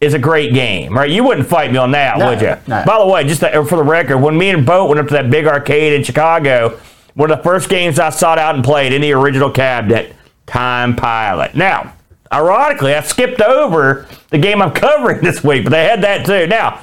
is 0.00 0.14
a 0.14 0.18
great 0.18 0.54
game, 0.54 0.96
right? 0.96 1.10
You 1.10 1.24
wouldn't 1.24 1.46
fight 1.46 1.70
me 1.70 1.76
on 1.76 1.90
that, 1.90 2.18
No, 2.18 2.30
would 2.30 2.40
you? 2.40 2.56
no. 2.66 2.82
By 2.86 2.98
the 2.98 3.06
way, 3.06 3.24
just 3.24 3.40
to, 3.40 3.60
uh, 3.60 3.64
for 3.64 3.76
the 3.76 3.82
record, 3.82 4.18
when 4.18 4.36
me 4.38 4.48
and 4.50 4.64
Boat 4.64 4.88
went 4.88 4.98
up 5.00 5.08
to 5.08 5.14
that 5.14 5.30
big 5.30 5.46
arcade 5.46 5.92
in 5.92 6.02
Chicago, 6.02 6.78
one 7.14 7.30
of 7.30 7.36
the 7.38 7.44
first 7.44 7.68
games 7.68 7.98
I 7.98 8.08
sought 8.10 8.38
out 8.38 8.54
and 8.54 8.64
played 8.64 8.92
in 8.94 9.02
the 9.02 9.12
original 9.12 9.50
cabinet, 9.50 10.14
Time 10.46 10.96
Pilot. 10.96 11.54
Now, 11.54 11.92
ironically, 12.32 12.94
I 12.94 13.02
skipped 13.02 13.42
over 13.42 14.06
the 14.30 14.38
game 14.38 14.62
I'm 14.62 14.70
covering 14.72 15.20
this 15.20 15.44
week, 15.44 15.64
but 15.64 15.70
they 15.70 15.84
had 15.84 16.02
that 16.02 16.24
too. 16.24 16.46
Now, 16.46 16.80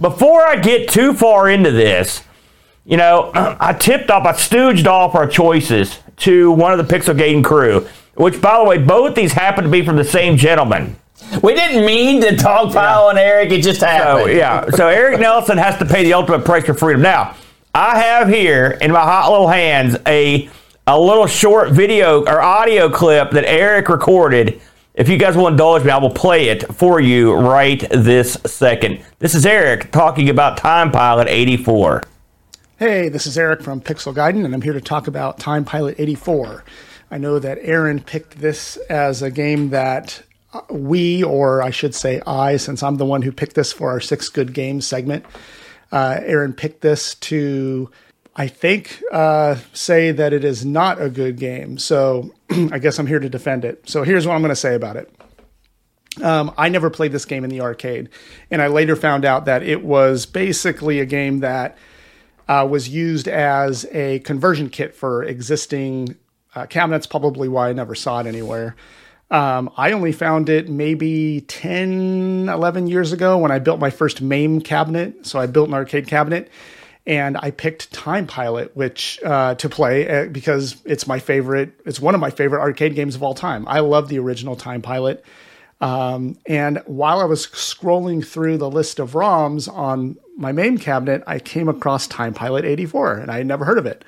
before 0.00 0.44
I 0.46 0.56
get 0.56 0.88
too 0.88 1.14
far 1.14 1.48
into 1.48 1.70
this, 1.70 2.24
you 2.84 2.96
know, 2.96 3.30
I 3.60 3.74
tipped 3.74 4.10
off, 4.10 4.26
I 4.26 4.32
stooged 4.32 4.86
off 4.86 5.14
our 5.14 5.28
choices 5.28 6.00
to 6.18 6.50
one 6.50 6.78
of 6.78 6.84
the 6.84 6.96
Pixel 6.96 7.16
Gaiden 7.16 7.44
crew, 7.44 7.86
which, 8.14 8.40
by 8.40 8.58
the 8.58 8.64
way, 8.64 8.78
both 8.78 9.14
these 9.14 9.34
happen 9.34 9.62
to 9.64 9.70
be 9.70 9.84
from 9.84 9.96
the 9.96 10.04
same 10.04 10.36
gentleman. 10.36 10.96
We 11.42 11.54
didn't 11.54 11.84
mean 11.84 12.20
to 12.22 12.28
dogpile 12.28 13.08
on 13.08 13.18
Eric. 13.18 13.50
It 13.50 13.62
just 13.62 13.80
happened. 13.80 14.26
So 14.26 14.30
yeah, 14.30 14.68
so 14.70 14.88
Eric 14.88 15.20
Nelson 15.26 15.58
has 15.58 15.78
to 15.78 15.84
pay 15.84 16.04
the 16.04 16.12
ultimate 16.12 16.44
price 16.44 16.64
for 16.64 16.74
freedom. 16.74 17.02
Now, 17.02 17.34
I 17.74 17.98
have 17.98 18.28
here 18.28 18.78
in 18.80 18.92
my 18.92 19.00
hot 19.02 19.30
little 19.30 19.48
hands 19.48 19.96
a 20.06 20.48
a 20.86 20.98
little 20.98 21.26
short 21.26 21.72
video 21.72 22.22
or 22.24 22.40
audio 22.40 22.88
clip 22.88 23.32
that 23.32 23.44
Eric 23.44 23.88
recorded 23.88 24.60
If 24.94 25.10
you 25.10 25.18
guys 25.18 25.36
will 25.36 25.48
indulge 25.48 25.84
me, 25.84 25.90
I 25.90 25.98
will 25.98 26.08
play 26.10 26.48
it 26.48 26.72
for 26.74 27.00
you 27.00 27.34
right 27.34 27.84
this 27.90 28.38
second. 28.46 29.04
This 29.18 29.34
is 29.34 29.44
Eric 29.44 29.90
talking 29.92 30.30
about 30.30 30.56
Time 30.56 30.90
Pilot 30.90 31.28
84. 31.28 32.02
Hey, 32.78 33.08
this 33.10 33.26
is 33.26 33.36
Eric 33.36 33.62
from 33.62 33.80
Pixel 33.82 34.14
Gaiden, 34.14 34.44
and 34.46 34.54
I'm 34.54 34.62
here 34.62 34.72
to 34.72 34.80
talk 34.80 35.06
about 35.06 35.38
Time 35.38 35.66
Pilot 35.66 35.96
84. 35.98 36.64
I 37.10 37.18
know 37.18 37.38
that 37.38 37.58
Aaron 37.60 38.00
picked 38.00 38.38
this 38.38 38.78
as 38.88 39.20
a 39.20 39.30
game 39.30 39.68
that 39.70 40.22
we, 40.70 41.22
or 41.22 41.62
I 41.62 41.70
should 41.70 41.94
say 41.94 42.20
I, 42.26 42.56
since 42.56 42.82
I'm 42.82 42.96
the 42.96 43.06
one 43.06 43.22
who 43.22 43.32
picked 43.32 43.54
this 43.54 43.72
for 43.72 43.90
our 43.90 44.00
Six 44.00 44.28
Good 44.28 44.52
Games 44.52 44.86
segment, 44.86 45.24
uh, 45.92 46.20
Aaron 46.22 46.52
picked 46.52 46.80
this 46.80 47.14
to, 47.16 47.90
I 48.34 48.48
think, 48.48 49.02
uh, 49.12 49.56
say 49.72 50.12
that 50.12 50.32
it 50.32 50.44
is 50.44 50.64
not 50.64 51.00
a 51.00 51.08
good 51.08 51.36
game. 51.36 51.78
So 51.78 52.32
I 52.50 52.78
guess 52.78 52.98
I'm 52.98 53.06
here 53.06 53.20
to 53.20 53.28
defend 53.28 53.64
it. 53.64 53.88
So 53.88 54.02
here's 54.02 54.26
what 54.26 54.34
I'm 54.34 54.42
going 54.42 54.50
to 54.50 54.56
say 54.56 54.74
about 54.74 54.96
it. 54.96 55.12
Um, 56.22 56.52
I 56.56 56.68
never 56.70 56.88
played 56.88 57.12
this 57.12 57.26
game 57.26 57.44
in 57.44 57.50
the 57.50 57.60
arcade, 57.60 58.08
and 58.50 58.62
I 58.62 58.68
later 58.68 58.96
found 58.96 59.26
out 59.26 59.44
that 59.44 59.62
it 59.62 59.84
was 59.84 60.24
basically 60.24 60.98
a 60.98 61.04
game 61.04 61.40
that 61.40 61.76
uh, 62.48 62.66
was 62.68 62.88
used 62.88 63.28
as 63.28 63.84
a 63.92 64.20
conversion 64.20 64.70
kit 64.70 64.94
for 64.94 65.24
existing 65.24 66.16
uh, 66.54 66.66
cabinets, 66.66 67.06
probably 67.06 67.48
why 67.48 67.68
I 67.68 67.72
never 67.74 67.94
saw 67.94 68.20
it 68.20 68.26
anywhere. 68.26 68.76
Um, 69.30 69.70
I 69.76 69.92
only 69.92 70.12
found 70.12 70.48
it 70.48 70.68
maybe 70.68 71.42
10, 71.48 72.48
11 72.48 72.86
years 72.86 73.12
ago 73.12 73.38
when 73.38 73.50
I 73.50 73.58
built 73.58 73.80
my 73.80 73.90
first 73.90 74.22
MAME 74.22 74.60
cabinet. 74.60 75.26
So 75.26 75.38
I 75.38 75.46
built 75.46 75.68
an 75.68 75.74
arcade 75.74 76.06
cabinet 76.06 76.48
and 77.06 77.36
I 77.40 77.50
picked 77.50 77.92
Time 77.92 78.26
Pilot, 78.26 78.76
which 78.76 79.20
uh, 79.24 79.54
to 79.56 79.68
play 79.68 80.08
uh, 80.08 80.28
because 80.28 80.76
it's 80.84 81.06
my 81.06 81.18
favorite. 81.18 81.72
It's 81.84 82.00
one 82.00 82.14
of 82.14 82.20
my 82.20 82.30
favorite 82.30 82.60
arcade 82.60 82.94
games 82.94 83.14
of 83.14 83.22
all 83.22 83.34
time. 83.34 83.66
I 83.68 83.80
love 83.80 84.08
the 84.08 84.18
original 84.18 84.56
Time 84.56 84.82
Pilot. 84.82 85.24
Um, 85.80 86.38
and 86.46 86.82
while 86.86 87.20
I 87.20 87.24
was 87.24 87.46
scrolling 87.48 88.26
through 88.26 88.58
the 88.58 88.70
list 88.70 88.98
of 88.98 89.12
ROMs 89.12 89.72
on 89.72 90.16
my 90.36 90.50
MAME 90.52 90.78
cabinet, 90.78 91.22
I 91.26 91.38
came 91.38 91.68
across 91.68 92.06
Time 92.06 92.32
Pilot 92.32 92.64
84, 92.64 93.18
and 93.18 93.30
I 93.30 93.38
had 93.38 93.46
never 93.46 93.64
heard 93.64 93.78
of 93.78 93.86
it. 93.86 94.04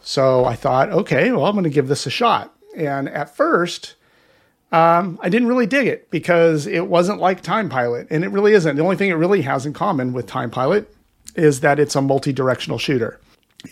So 0.00 0.44
I 0.44 0.54
thought, 0.54 0.90
okay, 0.90 1.32
well, 1.32 1.46
I'm 1.46 1.54
going 1.54 1.64
to 1.64 1.70
give 1.70 1.88
this 1.88 2.06
a 2.06 2.10
shot. 2.10 2.54
And 2.76 3.08
at 3.08 3.34
first, 3.34 3.96
um, 4.72 5.18
I 5.22 5.28
didn't 5.28 5.48
really 5.48 5.66
dig 5.66 5.86
it 5.86 6.10
because 6.10 6.66
it 6.66 6.88
wasn't 6.88 7.20
like 7.20 7.40
Time 7.40 7.68
Pilot, 7.68 8.08
and 8.10 8.24
it 8.24 8.28
really 8.28 8.52
isn't. 8.52 8.76
The 8.76 8.82
only 8.82 8.96
thing 8.96 9.10
it 9.10 9.14
really 9.14 9.42
has 9.42 9.64
in 9.64 9.72
common 9.72 10.12
with 10.12 10.26
Time 10.26 10.50
Pilot 10.50 10.92
is 11.36 11.60
that 11.60 11.78
it's 11.78 11.94
a 11.94 12.02
multi 12.02 12.32
directional 12.32 12.78
shooter. 12.78 13.20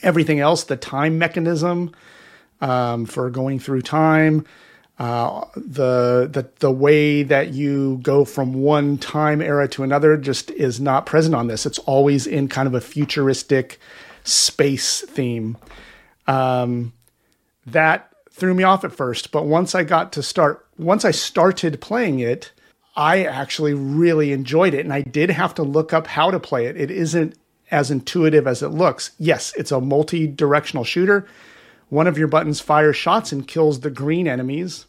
Everything 0.02 0.40
else, 0.40 0.64
the 0.64 0.76
time 0.76 1.18
mechanism 1.18 1.92
um, 2.60 3.06
for 3.06 3.30
going 3.30 3.58
through 3.58 3.82
time, 3.82 4.46
uh, 4.98 5.44
the, 5.56 6.28
the 6.30 6.48
the 6.60 6.70
way 6.70 7.24
that 7.24 7.52
you 7.52 7.98
go 8.02 8.24
from 8.24 8.54
one 8.54 8.96
time 8.96 9.42
era 9.42 9.66
to 9.66 9.82
another 9.82 10.16
just 10.16 10.52
is 10.52 10.80
not 10.80 11.06
present 11.06 11.34
on 11.34 11.48
this. 11.48 11.66
It's 11.66 11.80
always 11.80 12.26
in 12.26 12.48
kind 12.48 12.68
of 12.68 12.74
a 12.74 12.80
futuristic 12.80 13.80
space 14.22 15.00
theme. 15.02 15.56
Um, 16.28 16.92
that 17.66 18.10
threw 18.30 18.54
me 18.54 18.62
off 18.62 18.84
at 18.84 18.92
first, 18.92 19.32
but 19.32 19.46
once 19.46 19.74
I 19.74 19.82
got 19.82 20.12
to 20.12 20.22
start, 20.22 20.63
once 20.78 21.04
I 21.04 21.10
started 21.10 21.80
playing 21.80 22.20
it, 22.20 22.52
I 22.96 23.24
actually 23.24 23.74
really 23.74 24.32
enjoyed 24.32 24.74
it. 24.74 24.84
And 24.84 24.92
I 24.92 25.02
did 25.02 25.30
have 25.30 25.54
to 25.54 25.62
look 25.62 25.92
up 25.92 26.06
how 26.06 26.30
to 26.30 26.40
play 26.40 26.66
it. 26.66 26.76
It 26.76 26.90
isn't 26.90 27.36
as 27.70 27.90
intuitive 27.90 28.46
as 28.46 28.62
it 28.62 28.68
looks. 28.68 29.12
Yes, 29.18 29.52
it's 29.56 29.72
a 29.72 29.80
multi 29.80 30.26
directional 30.26 30.84
shooter. 30.84 31.26
One 31.88 32.06
of 32.06 32.18
your 32.18 32.28
buttons 32.28 32.60
fires 32.60 32.96
shots 32.96 33.32
and 33.32 33.46
kills 33.46 33.80
the 33.80 33.90
green 33.90 34.26
enemies, 34.26 34.86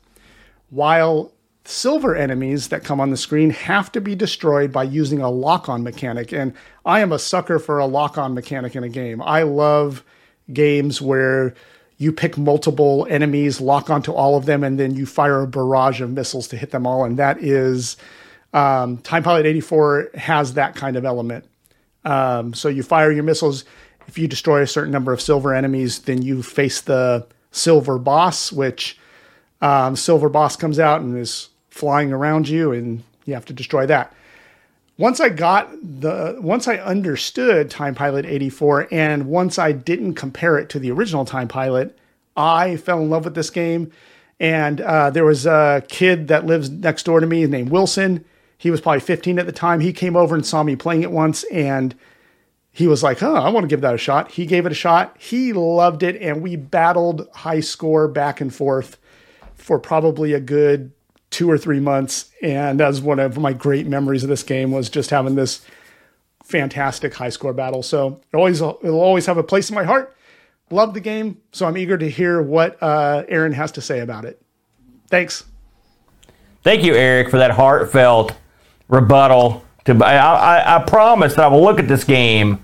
while 0.69 1.31
silver 1.65 2.15
enemies 2.15 2.67
that 2.69 2.83
come 2.83 3.01
on 3.01 3.09
the 3.09 3.17
screen 3.17 3.49
have 3.49 3.91
to 3.91 3.99
be 3.99 4.15
destroyed 4.15 4.71
by 4.71 4.83
using 4.83 5.19
a 5.19 5.29
lock 5.29 5.67
on 5.67 5.83
mechanic. 5.83 6.31
And 6.31 6.53
I 6.85 6.99
am 6.99 7.11
a 7.11 7.19
sucker 7.19 7.59
for 7.59 7.79
a 7.79 7.87
lock 7.87 8.17
on 8.17 8.33
mechanic 8.33 8.75
in 8.75 8.83
a 8.83 8.89
game. 8.89 9.21
I 9.21 9.43
love 9.43 10.03
games 10.53 11.01
where 11.01 11.55
you 11.97 12.11
pick 12.11 12.37
multiple 12.37 13.07
enemies, 13.09 13.61
lock 13.61 13.89
onto 13.89 14.11
all 14.11 14.35
of 14.35 14.45
them, 14.45 14.63
and 14.63 14.79
then 14.79 14.95
you 14.95 15.05
fire 15.05 15.41
a 15.41 15.47
barrage 15.47 16.01
of 16.01 16.11
missiles 16.11 16.47
to 16.49 16.57
hit 16.57 16.71
them 16.71 16.85
all. 16.85 17.05
And 17.05 17.17
that 17.17 17.41
is 17.41 17.97
um, 18.53 18.97
Time 18.97 19.23
Pilot 19.23 19.45
84 19.45 20.11
has 20.15 20.53
that 20.53 20.75
kind 20.75 20.97
of 20.97 21.05
element. 21.05 21.45
Um, 22.03 22.53
so 22.53 22.67
you 22.67 22.83
fire 22.83 23.11
your 23.11 23.23
missiles. 23.23 23.63
If 24.07 24.17
you 24.17 24.27
destroy 24.27 24.61
a 24.61 24.67
certain 24.67 24.91
number 24.91 25.13
of 25.13 25.21
silver 25.21 25.53
enemies, 25.53 25.99
then 25.99 26.21
you 26.21 26.43
face 26.43 26.81
the 26.81 27.25
silver 27.51 27.97
boss, 27.97 28.51
which 28.51 28.99
um, 29.61 29.95
silver 29.95 30.29
boss 30.29 30.55
comes 30.55 30.79
out 30.79 31.01
and 31.01 31.17
is 31.17 31.49
flying 31.69 32.11
around 32.11 32.47
you, 32.47 32.71
and 32.71 33.03
you 33.25 33.33
have 33.33 33.45
to 33.45 33.53
destroy 33.53 33.85
that 33.87 34.13
once 34.97 35.19
I 35.19 35.29
got 35.29 35.69
the 35.81 36.37
once 36.39 36.67
I 36.67 36.77
understood 36.77 37.69
Time 37.69 37.95
Pilot 37.95 38.25
84 38.25 38.87
and 38.91 39.27
once 39.27 39.59
I 39.59 39.71
didn't 39.73 40.15
compare 40.15 40.57
it 40.57 40.69
to 40.69 40.79
the 40.79 40.91
original 40.91 41.25
Time 41.25 41.47
Pilot, 41.47 41.97
I 42.37 42.77
fell 42.77 43.01
in 43.01 43.09
love 43.09 43.25
with 43.25 43.35
this 43.35 43.49
game. 43.49 43.91
And 44.39 44.81
uh, 44.81 45.09
there 45.11 45.25
was 45.25 45.45
a 45.45 45.83
kid 45.87 46.27
that 46.27 46.45
lives 46.45 46.69
next 46.69 47.03
door 47.03 47.19
to 47.19 47.27
me 47.27 47.45
named 47.45 47.69
Wilson. 47.69 48.23
He 48.57 48.71
was 48.71 48.81
probably 48.81 48.99
15 49.01 49.39
at 49.39 49.45
the 49.45 49.51
time. 49.51 49.79
He 49.79 49.93
came 49.93 50.15
over 50.15 50.35
and 50.35 50.45
saw 50.45 50.63
me 50.63 50.75
playing 50.75 51.03
it 51.03 51.11
once 51.11 51.43
and 51.45 51.95
he 52.71 52.87
was 52.87 53.03
like, 53.03 53.19
"Huh, 53.19 53.33
I 53.33 53.49
want 53.49 53.63
to 53.63 53.69
give 53.69 53.81
that 53.81 53.95
a 53.95 53.97
shot." 53.97 54.31
He 54.31 54.45
gave 54.45 54.65
it 54.65 54.71
a 54.71 54.75
shot. 54.75 55.15
He 55.19 55.53
loved 55.53 56.03
it 56.03 56.21
and 56.21 56.41
we 56.41 56.55
battled 56.55 57.27
high 57.33 57.61
score 57.61 58.07
back 58.07 58.39
and 58.39 58.53
forth 58.53 58.97
for 59.55 59.79
probably 59.79 60.33
a 60.33 60.39
good 60.39 60.91
two 61.35 61.51
or 61.51 61.57
three 61.57 61.81
months. 61.81 62.31
And 62.41 62.79
as 62.79 63.01
one 63.01 63.19
of 63.19 63.37
my 63.37 63.51
great 63.51 63.87
memories 63.87 64.23
of 64.23 64.29
this 64.29 64.41
game 64.41 64.71
was 64.71 64.89
just 64.89 65.09
having 65.09 65.35
this 65.35 65.65
fantastic 66.45 67.13
high 67.13 67.27
score 67.27 67.51
battle. 67.51 67.83
So 67.83 68.21
it 68.31 68.37
always 68.37 68.61
it'll 68.61 69.01
always 69.01 69.25
have 69.25 69.37
a 69.37 69.43
place 69.43 69.69
in 69.69 69.75
my 69.75 69.83
heart. 69.83 70.15
Love 70.69 70.93
the 70.93 71.01
game, 71.01 71.41
so 71.51 71.67
I'm 71.67 71.77
eager 71.77 71.97
to 71.97 72.09
hear 72.09 72.41
what 72.41 72.81
uh, 72.81 73.25
Aaron 73.27 73.51
has 73.51 73.73
to 73.73 73.81
say 73.81 73.99
about 73.99 74.23
it. 74.23 74.41
Thanks. 75.09 75.43
Thank 76.63 76.83
you, 76.83 76.95
Eric, 76.95 77.29
for 77.29 77.37
that 77.37 77.51
heartfelt 77.51 78.33
rebuttal. 78.87 79.63
To 79.85 79.93
I, 80.03 80.15
I, 80.15 80.77
I 80.77 80.83
promise 80.83 81.35
that 81.35 81.43
I 81.43 81.47
will 81.49 81.61
look 81.61 81.79
at 81.79 81.89
this 81.89 82.05
game 82.05 82.63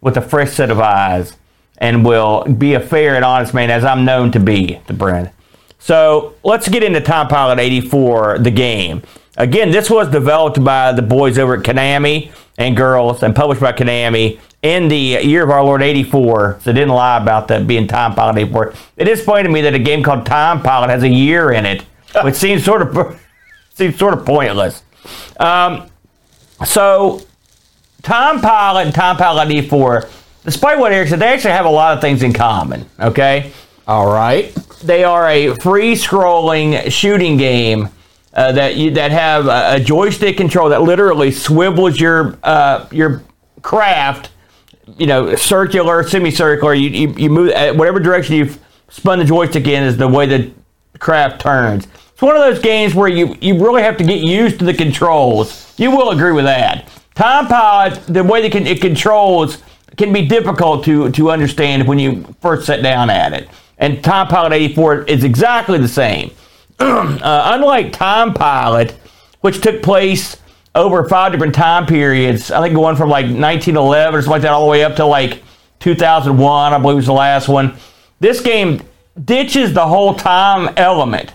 with 0.00 0.16
a 0.16 0.22
fresh 0.22 0.52
set 0.52 0.70
of 0.70 0.78
eyes 0.78 1.36
and 1.78 2.04
will 2.04 2.44
be 2.44 2.74
a 2.74 2.80
fair 2.80 3.16
and 3.16 3.24
honest 3.24 3.52
man, 3.52 3.70
as 3.70 3.84
I'm 3.84 4.04
known 4.04 4.30
to 4.32 4.40
be, 4.40 4.80
to 4.86 4.94
Brent. 4.94 5.33
So 5.84 6.32
let's 6.42 6.66
get 6.66 6.82
into 6.82 7.02
Time 7.02 7.28
Pilot 7.28 7.58
84, 7.58 8.38
the 8.38 8.50
game. 8.50 9.02
Again, 9.36 9.70
this 9.70 9.90
was 9.90 10.08
developed 10.08 10.64
by 10.64 10.92
the 10.92 11.02
boys 11.02 11.36
over 11.36 11.56
at 11.56 11.62
Konami 11.62 12.32
and 12.56 12.74
girls 12.74 13.22
and 13.22 13.36
published 13.36 13.60
by 13.60 13.72
Konami 13.72 14.40
in 14.62 14.88
the 14.88 14.96
year 14.96 15.44
of 15.44 15.50
our 15.50 15.62
Lord 15.62 15.82
84. 15.82 16.60
So 16.62 16.72
didn't 16.72 16.88
lie 16.88 17.18
about 17.18 17.48
that 17.48 17.66
being 17.66 17.86
Time 17.86 18.14
Pilot 18.14 18.38
84. 18.38 18.72
It 18.96 19.08
is 19.08 19.22
funny 19.22 19.42
to 19.42 19.50
me 19.50 19.60
that 19.60 19.74
a 19.74 19.78
game 19.78 20.02
called 20.02 20.24
Time 20.24 20.62
Pilot 20.62 20.88
has 20.88 21.02
a 21.02 21.08
year 21.08 21.52
in 21.52 21.66
it, 21.66 21.82
which 22.22 22.36
seems 22.36 22.64
sort 22.64 22.80
of 22.80 23.20
seems 23.74 23.98
sort 23.98 24.14
of 24.14 24.24
pointless. 24.24 24.82
Um, 25.38 25.90
so 26.64 27.20
Time 28.00 28.40
Pilot 28.40 28.86
and 28.86 28.94
Time 28.94 29.18
Pilot 29.18 29.50
84, 29.50 30.08
despite 30.44 30.78
what 30.78 30.92
Eric 30.94 31.10
said, 31.10 31.18
they 31.18 31.28
actually 31.28 31.52
have 31.52 31.66
a 31.66 31.70
lot 31.70 31.92
of 31.94 32.00
things 32.00 32.22
in 32.22 32.32
common. 32.32 32.88
Okay. 32.98 33.52
All 33.86 34.06
right. 34.06 34.54
They 34.82 35.04
are 35.04 35.28
a 35.28 35.54
free-scrolling 35.56 36.90
shooting 36.90 37.36
game 37.36 37.90
uh, 38.32 38.52
that 38.52 38.76
you 38.76 38.90
that 38.92 39.12
have 39.12 39.46
a, 39.46 39.76
a, 39.76 39.80
joystick 39.80 40.36
control 40.36 40.70
that 40.70 40.82
literally 40.82 41.30
swivels 41.30 42.00
your 42.00 42.38
uh, 42.42 42.88
your 42.90 43.22
craft, 43.62 44.30
you 44.96 45.06
know, 45.06 45.36
circular, 45.36 46.02
semicircular. 46.02 46.74
You, 46.74 46.88
you, 46.88 47.14
you 47.16 47.30
move 47.30 47.52
uh, 47.52 47.74
whatever 47.74 48.00
direction 48.00 48.36
you've 48.36 48.58
spun 48.88 49.18
the 49.18 49.24
joystick 49.24 49.66
in 49.66 49.82
is 49.84 49.96
the 49.96 50.08
way 50.08 50.26
the 50.26 50.50
craft 50.98 51.42
turns. 51.42 51.86
It's 52.12 52.22
one 52.22 52.34
of 52.34 52.42
those 52.42 52.58
games 52.58 52.94
where 52.94 53.08
you 53.08 53.36
you 53.40 53.62
really 53.62 53.82
have 53.82 53.98
to 53.98 54.04
get 54.04 54.20
used 54.20 54.58
to 54.60 54.64
the 54.64 54.74
controls. 54.74 55.74
You 55.78 55.90
will 55.90 56.10
agree 56.10 56.32
with 56.32 56.46
that. 56.46 56.88
Time 57.14 57.46
Pilot, 57.46 58.02
the 58.06 58.24
way 58.24 58.48
that 58.48 58.66
it 58.66 58.80
controls 58.80 59.58
can 59.96 60.12
be 60.12 60.26
difficult 60.26 60.84
to 60.86 61.10
to 61.12 61.30
understand 61.30 61.86
when 61.86 61.98
you 61.98 62.24
first 62.40 62.66
sit 62.66 62.82
down 62.82 63.10
at 63.10 63.34
it 63.34 63.48
and 63.84 64.02
Time 64.02 64.28
Pilot 64.28 64.54
84 64.54 65.02
is 65.02 65.24
exactly 65.24 65.76
the 65.76 65.88
same. 65.88 66.30
uh, 66.78 67.50
unlike 67.54 67.92
Time 67.92 68.32
Pilot, 68.32 68.92
which 69.42 69.60
took 69.60 69.82
place 69.82 70.38
over 70.74 71.06
five 71.06 71.32
different 71.32 71.54
time 71.54 71.84
periods, 71.84 72.50
I 72.50 72.62
think 72.62 72.74
going 72.74 72.96
from 72.96 73.10
like 73.10 73.26
1911 73.26 74.14
or 74.14 74.22
something 74.22 74.30
like 74.30 74.42
that 74.42 74.52
all 74.52 74.64
the 74.64 74.70
way 74.70 74.84
up 74.84 74.96
to 74.96 75.04
like 75.04 75.42
2001, 75.80 76.72
I 76.72 76.78
believe 76.78 76.96
was 76.96 77.04
the 77.04 77.12
last 77.12 77.46
one. 77.46 77.76
This 78.20 78.40
game 78.40 78.80
ditches 79.22 79.74
the 79.74 79.86
whole 79.86 80.14
time 80.14 80.72
element. 80.78 81.34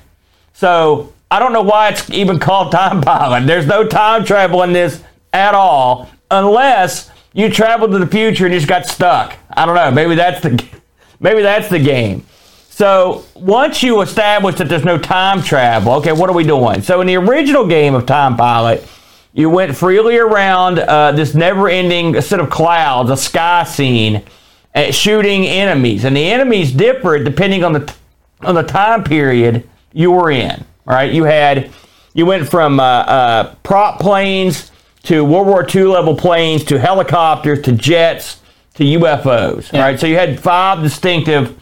So 0.54 1.14
I 1.30 1.38
don't 1.38 1.54
know 1.54 1.62
why 1.62 1.90
it's 1.90 2.10
even 2.10 2.40
called 2.40 2.72
Time 2.72 3.02
Pilot. 3.02 3.46
There's 3.46 3.68
no 3.68 3.86
time 3.86 4.26
travel 4.26 4.64
in 4.64 4.74
this 4.74 5.04
at 5.34 5.54
all, 5.54 6.10
unless 6.32 7.12
you 7.32 7.52
travel 7.52 7.88
to 7.88 8.00
the 8.00 8.08
future 8.08 8.48
and 8.48 8.56
just 8.56 8.68
got 8.68 8.88
stuck. 8.88 9.38
I 9.52 9.68
don't 9.68 9.76
know. 9.76 9.92
Maybe 9.92 10.16
that's 10.16 10.42
the 10.42 10.66
maybe 11.20 11.44
that's 11.44 11.70
the 11.70 11.78
game. 11.78 12.26
So 12.80 13.26
once 13.36 13.84
you 13.84 14.00
establish 14.00 14.56
that 14.56 14.70
there's 14.70 14.86
no 14.86 14.98
time 14.98 15.44
travel, 15.44 15.96
okay, 15.96 16.14
what 16.14 16.30
are 16.30 16.34
we 16.34 16.46
doing? 16.46 16.82
So 16.82 17.02
in 17.02 17.08
the 17.08 17.18
original 17.18 17.68
game 17.68 17.94
of 17.94 18.06
Time 18.06 18.38
Pilot, 18.38 18.88
you 19.34 19.50
went 19.50 19.76
freely 19.76 20.18
around 20.18 20.80
uh, 20.80 21.12
this 21.12 21.36
never-ending 21.36 22.22
set 22.22 22.40
of 22.40 22.50
clouds, 22.50 23.10
a 23.10 23.18
sky 23.18 23.66
scene, 23.66 24.24
uh, 24.74 24.92
shooting 24.92 25.46
enemies, 25.46 26.06
and 26.06 26.16
the 26.16 26.32
enemies 26.32 26.72
differed 26.72 27.26
depending 27.26 27.66
on 27.66 27.74
the 27.74 27.94
on 28.44 28.56
the 28.56 28.64
time 28.64 29.04
period 29.04 29.68
you 29.92 30.12
were 30.12 30.32
in. 30.32 30.64
All 30.88 30.96
right, 30.96 31.12
you 31.12 31.26
had 31.26 31.72
you 32.14 32.26
went 32.26 32.48
from 32.48 32.80
uh, 32.80 32.84
uh, 32.84 33.56
prop 33.56 34.00
planes 34.00 34.72
to 35.04 35.26
World 35.26 35.48
War 35.48 35.68
II 35.68 35.84
level 35.84 36.16
planes 36.16 36.64
to 36.64 36.80
helicopters 36.80 37.62
to 37.64 37.74
jets 37.74 38.40
to 38.76 38.86
UFOs. 38.86 39.70
Yeah. 39.74 39.82
Right, 39.82 40.00
so 40.00 40.08
you 40.08 40.16
had 40.16 40.40
five 40.40 40.82
distinctive 40.82 41.60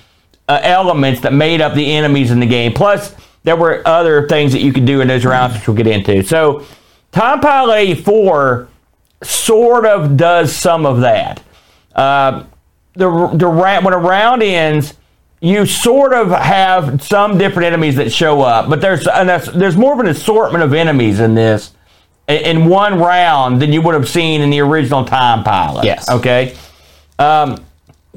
uh, 0.47 0.59
elements 0.63 1.21
that 1.21 1.33
made 1.33 1.61
up 1.61 1.73
the 1.73 1.93
enemies 1.93 2.31
in 2.31 2.39
the 2.39 2.45
game. 2.45 2.73
Plus, 2.73 3.15
there 3.43 3.55
were 3.55 3.81
other 3.85 4.27
things 4.27 4.51
that 4.53 4.61
you 4.61 4.73
could 4.73 4.85
do 4.85 5.01
in 5.01 5.07
those 5.07 5.25
rounds, 5.25 5.55
which 5.55 5.67
we'll 5.67 5.77
get 5.77 5.87
into. 5.87 6.23
So, 6.23 6.65
Time 7.11 7.39
Pilot 7.39 7.75
84 7.75 8.67
sort 9.23 9.85
of 9.85 10.17
does 10.17 10.55
some 10.55 10.85
of 10.85 11.01
that. 11.01 11.41
Uh, 11.95 12.43
the, 12.93 13.09
the 13.33 13.49
when 13.49 13.93
a 13.93 13.97
round 13.97 14.43
ends, 14.43 14.93
you 15.39 15.65
sort 15.65 16.13
of 16.13 16.31
have 16.31 17.01
some 17.03 17.37
different 17.37 17.67
enemies 17.67 17.95
that 17.95 18.11
show 18.11 18.41
up, 18.41 18.69
but 18.69 18.81
there's 18.81 19.07
and 19.07 19.29
that's, 19.29 19.47
there's 19.51 19.77
more 19.77 19.93
of 19.93 19.99
an 19.99 20.07
assortment 20.07 20.63
of 20.63 20.73
enemies 20.73 21.19
in 21.19 21.35
this 21.35 21.73
in 22.27 22.65
one 22.65 22.99
round 22.99 23.61
than 23.61 23.71
you 23.71 23.81
would 23.81 23.93
have 23.93 24.09
seen 24.09 24.41
in 24.41 24.49
the 24.49 24.59
original 24.59 25.05
Time 25.05 25.43
Pilot. 25.43 25.85
Yes. 25.85 26.09
Okay. 26.09 26.55
Um, 27.19 27.63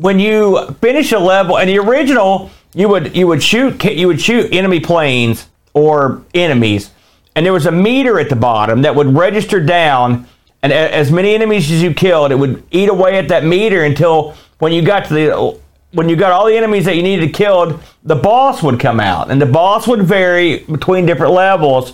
when 0.01 0.19
you 0.19 0.75
finish 0.81 1.13
a 1.13 1.19
level, 1.19 1.59
in 1.59 1.69
the 1.69 1.79
original, 1.79 2.51
you 2.75 2.89
would 2.89 3.15
you 3.15 3.27
would 3.27 3.43
shoot 3.43 3.85
you 3.85 4.07
would 4.07 4.21
shoot 4.21 4.53
enemy 4.53 4.81
planes 4.81 5.49
or 5.75 6.23
enemies, 6.35 6.91
and 7.37 7.45
there 7.45 7.53
was 7.53 7.67
a 7.67 7.73
meter 7.73 8.19
at 8.19 8.29
the 8.29 8.37
bottom 8.37 8.83
that 8.83 8.95
would 8.95 9.15
register 9.15 9.61
down, 9.61 10.27
and 10.63 10.73
as 10.73 11.13
many 11.13 11.35
enemies 11.35 11.71
as 11.71 11.83
you 11.83 11.93
killed, 11.93 12.33
it 12.33 12.37
would 12.37 12.63
eat 12.71 12.89
away 12.89 13.19
at 13.19 13.29
that 13.29 13.45
meter 13.45 13.85
until 13.85 14.35
when 14.59 14.73
you 14.73 14.83
got 14.83 15.05
to 15.07 15.15
the 15.15 15.61
when 15.93 16.09
you 16.09 16.17
got 16.17 16.33
all 16.33 16.47
the 16.47 16.57
enemies 16.57 16.85
that 16.87 16.97
you 16.97 17.03
needed 17.03 17.35
killed, 17.35 17.81
the 18.05 18.17
boss 18.17 18.63
would 18.63 18.81
come 18.81 19.01
out, 19.01 19.31
and 19.31 19.41
the 19.41 19.47
boss 19.47 19.87
would 19.87 20.03
vary 20.03 20.59
between 20.61 21.05
different 21.05 21.35
levels. 21.35 21.93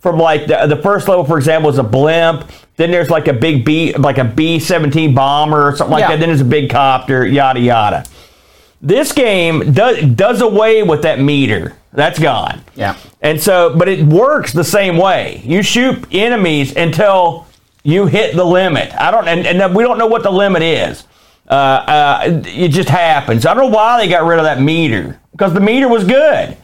From 0.00 0.18
like 0.18 0.46
the, 0.46 0.66
the 0.66 0.76
first 0.82 1.08
level, 1.08 1.24
for 1.24 1.36
example, 1.36 1.68
is 1.70 1.78
a 1.78 1.82
blimp. 1.82 2.48
Then 2.76 2.90
there's 2.90 3.10
like 3.10 3.26
a 3.28 3.32
big 3.32 3.64
B, 3.64 3.92
like 3.94 4.18
a 4.18 4.24
B 4.24 4.58
seventeen 4.60 5.14
bomber 5.14 5.68
or 5.68 5.76
something 5.76 5.92
like 5.92 6.02
Yeah. 6.02 6.08
that. 6.10 6.20
Then 6.20 6.28
there's 6.28 6.42
a 6.42 6.44
big 6.44 6.70
copter, 6.70 7.26
yada 7.26 7.58
yada. 7.60 8.04
This 8.80 9.12
game 9.12 9.72
does 9.72 10.02
does 10.02 10.42
away 10.42 10.82
with 10.82 11.02
that 11.02 11.18
meter. 11.18 11.74
That's 11.92 12.18
gone. 12.18 12.60
Yeah. 12.74 12.96
And 13.22 13.40
so, 13.40 13.74
but 13.76 13.88
it 13.88 14.04
works 14.04 14.52
the 14.52 14.62
same 14.64 14.98
way. 14.98 15.40
You 15.44 15.62
shoot 15.62 16.04
enemies 16.12 16.76
until 16.76 17.46
you 17.82 18.06
hit 18.06 18.36
the 18.36 18.44
limit. 18.44 18.92
I 18.94 19.10
don't, 19.10 19.26
and, 19.26 19.46
and 19.46 19.74
we 19.74 19.82
don't 19.82 19.96
know 19.96 20.06
what 20.06 20.22
the 20.22 20.30
limit 20.30 20.62
is. 20.62 21.04
Uh, 21.48 21.54
uh, 21.54 22.42
it 22.44 22.68
just 22.68 22.90
happens. 22.90 23.46
I 23.46 23.54
don't 23.54 23.70
know 23.70 23.76
why 23.76 23.98
they 23.98 24.08
got 24.08 24.26
rid 24.26 24.38
of 24.38 24.44
that 24.44 24.60
meter 24.60 25.18
because 25.32 25.54
the 25.54 25.60
meter 25.60 25.88
was 25.88 26.04
good. 26.04 26.56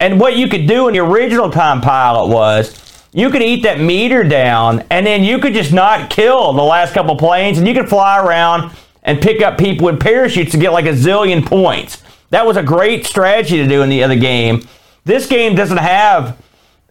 And 0.00 0.20
what 0.20 0.36
you 0.36 0.48
could 0.48 0.66
do 0.66 0.88
in 0.88 0.94
the 0.94 1.00
original 1.00 1.50
time 1.50 1.80
pilot 1.80 2.28
was 2.28 2.84
you 3.12 3.30
could 3.30 3.42
eat 3.42 3.62
that 3.62 3.80
meter 3.80 4.22
down 4.22 4.84
and 4.90 5.06
then 5.06 5.24
you 5.24 5.38
could 5.38 5.54
just 5.54 5.72
not 5.72 6.10
kill 6.10 6.52
the 6.52 6.62
last 6.62 6.94
couple 6.94 7.16
planes 7.16 7.58
and 7.58 7.66
you 7.66 7.74
could 7.74 7.88
fly 7.88 8.20
around 8.24 8.72
and 9.02 9.20
pick 9.20 9.42
up 9.42 9.58
people 9.58 9.88
in 9.88 9.98
parachutes 9.98 10.52
to 10.52 10.58
get 10.58 10.72
like 10.72 10.84
a 10.84 10.92
zillion 10.92 11.44
points. 11.44 12.02
That 12.30 12.46
was 12.46 12.56
a 12.56 12.62
great 12.62 13.06
strategy 13.06 13.56
to 13.56 13.66
do 13.66 13.82
in 13.82 13.88
the 13.88 14.04
other 14.04 14.16
game. 14.16 14.62
This 15.04 15.26
game 15.26 15.54
doesn't 15.54 15.78
have 15.78 16.36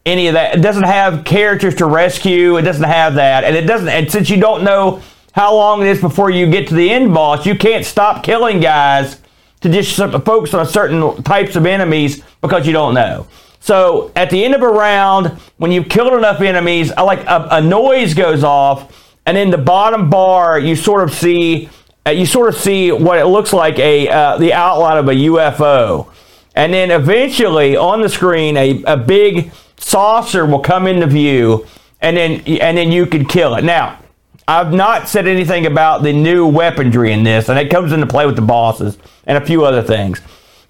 any 0.05 0.27
of 0.27 0.33
that. 0.33 0.55
It 0.55 0.61
doesn't 0.61 0.83
have 0.83 1.23
characters 1.25 1.75
to 1.75 1.85
rescue. 1.85 2.57
It 2.57 2.63
doesn't 2.63 2.83
have 2.83 3.15
that, 3.15 3.43
and 3.43 3.55
it 3.55 3.67
doesn't. 3.67 3.89
And 3.89 4.11
since 4.11 4.29
you 4.29 4.37
don't 4.37 4.63
know 4.63 5.01
how 5.33 5.53
long 5.53 5.81
it 5.81 5.87
is 5.87 6.01
before 6.01 6.31
you 6.31 6.49
get 6.49 6.67
to 6.69 6.73
the 6.73 6.89
end 6.89 7.13
boss, 7.13 7.45
you 7.45 7.55
can't 7.55 7.85
stop 7.85 8.23
killing 8.23 8.59
guys 8.59 9.21
to 9.61 9.69
just 9.69 9.95
focus 9.95 10.53
on 10.53 10.65
certain 10.67 11.23
types 11.23 11.55
of 11.55 11.65
enemies 11.65 12.23
because 12.41 12.67
you 12.67 12.73
don't 12.73 12.93
know. 12.93 13.27
So 13.59 14.11
at 14.15 14.29
the 14.29 14.43
end 14.45 14.55
of 14.55 14.61
a 14.61 14.67
round, 14.67 15.27
when 15.57 15.71
you've 15.71 15.89
killed 15.89 16.13
enough 16.13 16.41
enemies, 16.41 16.91
like 16.95 17.19
a, 17.25 17.47
a 17.51 17.61
noise 17.61 18.13
goes 18.13 18.43
off, 18.43 18.93
and 19.25 19.37
in 19.37 19.49
the 19.49 19.57
bottom 19.57 20.09
bar, 20.09 20.57
you 20.59 20.75
sort 20.75 21.03
of 21.03 21.13
see 21.13 21.69
uh, 22.05 22.11
you 22.11 22.25
sort 22.25 22.47
of 22.47 22.55
see 22.55 22.91
what 22.91 23.19
it 23.19 23.25
looks 23.25 23.51
like 23.51 23.77
a 23.79 24.07
uh, 24.07 24.37
the 24.37 24.53
outline 24.53 24.97
of 24.97 25.09
a 25.09 25.13
UFO. 25.13 26.09
And 26.55 26.73
then 26.73 26.89
eventually 26.89 27.75
on 27.75 28.01
the 28.01 28.09
screen, 28.09 28.55
a, 28.55 28.81
a 28.83 28.97
big 28.97 29.51
saucer 29.77 30.45
will 30.45 30.61
come 30.61 30.87
into 30.87 31.05
view, 31.05 31.67
and 31.99 32.15
then 32.15 32.41
and 32.61 32.77
then 32.77 32.91
you 32.91 33.05
can 33.05 33.25
kill 33.25 33.55
it. 33.55 33.65
Now, 33.65 33.99
I've 34.47 34.71
not 34.71 35.09
said 35.09 35.27
anything 35.27 35.65
about 35.65 36.03
the 36.03 36.13
new 36.13 36.47
weaponry 36.47 37.11
in 37.11 37.23
this, 37.23 37.49
and 37.49 37.59
it 37.59 37.69
comes 37.69 37.91
into 37.91 38.07
play 38.07 38.25
with 38.25 38.37
the 38.37 38.41
bosses 38.41 38.97
and 39.25 39.37
a 39.37 39.45
few 39.45 39.65
other 39.65 39.81
things. 39.81 40.21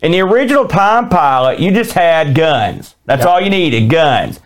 In 0.01 0.11
the 0.11 0.21
original 0.21 0.67
Time 0.67 1.09
Pilot, 1.09 1.59
you 1.59 1.71
just 1.71 1.91
had 1.91 2.33
guns. 2.33 2.95
That's 3.05 3.25
all 3.25 3.39
you 3.39 3.49
needed, 3.49 3.89
guns. 3.89 4.39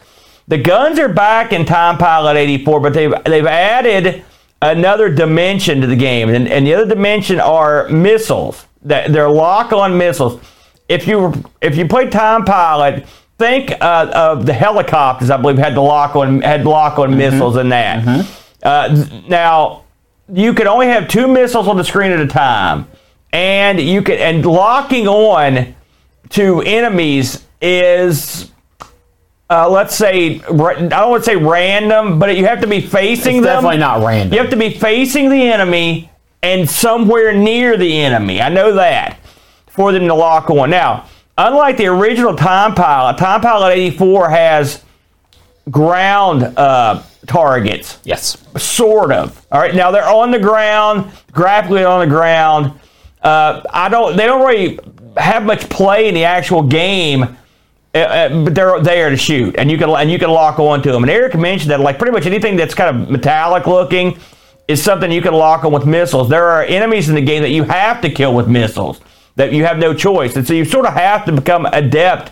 The 0.48 0.58
guns 0.58 1.00
are 1.00 1.08
back 1.08 1.54
in 1.54 1.66
Time 1.66 1.98
Pilot 1.98 2.36
84, 2.36 2.80
but 2.82 2.94
they've 2.94 3.14
they've 3.24 3.46
added 3.46 4.26
another 4.62 5.10
dimension 5.10 5.80
to 5.82 5.88
the 5.88 5.96
game, 5.96 6.30
and, 6.30 6.48
and 6.48 6.68
the 6.68 6.74
other 6.74 6.94
dimension 6.94 7.40
are 7.40 7.88
missiles. 7.90 8.66
That 8.84 9.14
they're 9.14 9.30
lock-on 9.30 9.98
missiles. 9.98 10.42
If 10.90 11.08
you 11.08 11.34
if 11.62 11.78
you 11.78 11.88
play 11.88 12.10
Time 12.10 12.44
Pilot, 12.44 13.06
think 13.38 13.72
uh, 13.80 14.12
of 14.14 14.46
the 14.46 14.54
helicopters. 14.54 15.30
I 15.30 15.38
believe 15.38 15.58
had 15.58 15.76
the 15.76 15.82
lock-on 15.82 16.42
had 16.42 16.66
lock-on 16.66 17.16
missiles 17.18 17.56
in 17.58 17.70
that. 17.70 18.26
Uh, 18.64 19.06
now 19.28 19.84
you 20.32 20.54
could 20.54 20.68
only 20.68 20.88
have 20.88 21.08
two 21.08 21.28
missiles 21.28 21.68
on 21.68 21.78
the 21.78 21.84
screen 21.84 22.12
at 22.12 22.20
a 22.20 22.28
time, 22.28 22.88
and 23.34 23.80
you 23.80 24.02
could 24.02 24.20
and 24.20 24.46
locking 24.46 25.08
on 25.08 25.76
to 26.30 26.62
enemies 26.62 27.46
is 27.62 28.52
uh, 29.50 29.70
let's 29.70 29.96
say 29.96 30.36
I 30.40 30.42
don't 30.48 31.10
want 31.10 31.24
to 31.24 31.30
say 31.30 31.36
random, 31.36 32.20
but 32.20 32.38
you 32.38 32.46
have 32.46 32.62
to 32.62 32.68
be 32.68 32.82
facing 32.82 33.38
It's 33.38 33.46
them. 33.46 33.56
definitely 33.56 33.78
not 33.78 34.06
random. 34.06 34.34
You 34.34 34.40
have 34.42 34.52
to 34.52 34.58
be 34.58 34.70
facing 34.72 35.30
the 35.30 35.42
enemy 35.52 36.10
and 36.42 36.70
somewhere 36.70 37.34
near 37.34 37.78
the 37.78 38.00
enemy. 38.02 38.42
I 38.42 38.50
know 38.50 38.74
that 38.74 39.18
for 39.68 39.92
them 39.92 40.08
to 40.08 40.14
lock 40.14 40.50
on. 40.50 40.70
Now, 40.70 41.06
unlike 41.38 41.78
the 41.78 41.88
original 41.88 42.36
Time 42.36 42.74
Pilot, 42.76 43.18
Time 43.18 43.42
Pilot 43.42 43.72
84 43.74 44.30
has 44.30 44.84
ground 45.70 46.44
uh, 46.44 47.04
targets 47.32 48.00
Yes. 48.04 48.38
sort 48.58 49.12
of. 49.12 49.46
All 49.52 49.60
right, 49.60 49.74
now 49.74 49.92
they're 49.92 50.08
on 50.08 50.32
the 50.32 50.40
ground, 50.40 51.12
grappling 51.32 51.86
on 51.86 52.02
the 52.02 52.08
ground. 52.14 52.74
Uh, 53.24 53.62
I 53.72 53.88
don't. 53.90 54.18
They 54.18 54.26
don't 54.26 54.46
really 54.46 54.80
have 55.18 55.44
much 55.44 55.70
play 55.70 56.08
in 56.10 56.14
the 56.16 56.26
actual 56.26 56.64
game, 56.64 57.24
uh, 57.94 57.98
uh, 57.98 58.44
but 58.46 58.56
they're 58.56 58.80
there 58.82 59.10
to 59.10 59.18
shoot, 59.18 59.56
and 59.58 59.70
you 59.72 59.78
can 59.78 59.90
and 59.90 60.12
you 60.12 60.20
can 60.20 60.30
lock 60.32 60.60
onto 60.60 60.92
them. 60.92 61.04
And 61.04 61.10
Eric 61.12 61.36
mentioned 61.36 61.72
that 61.72 61.80
like 61.80 61.98
pretty 61.98 62.12
much 62.14 62.26
anything 62.26 62.56
that's 62.58 62.74
kind 62.74 62.90
of 63.02 63.10
metallic 63.10 63.68
looking 63.68 64.18
is 64.68 64.82
something 64.82 65.12
you 65.12 65.22
can 65.22 65.34
lock 65.34 65.64
on 65.64 65.72
with 65.72 65.86
missiles. 65.86 66.30
There 66.30 66.46
are 66.46 66.64
enemies 66.64 67.10
in 67.10 67.16
the 67.16 67.22
game 67.22 67.42
that 67.44 67.50
you 67.52 67.64
have 67.64 68.02
to 68.02 68.10
kill 68.10 68.34
with 68.34 68.48
missiles 68.48 69.00
that 69.36 69.54
you 69.54 69.66
have 69.66 69.78
no 69.78 69.94
choice, 69.94 70.36
and 70.36 70.46
so 70.46 70.54
you 70.54 70.66
sort 70.66 70.86
of 70.86 70.94
have 70.94 71.26
to 71.26 71.32
become 71.32 71.66
adept 71.68 72.32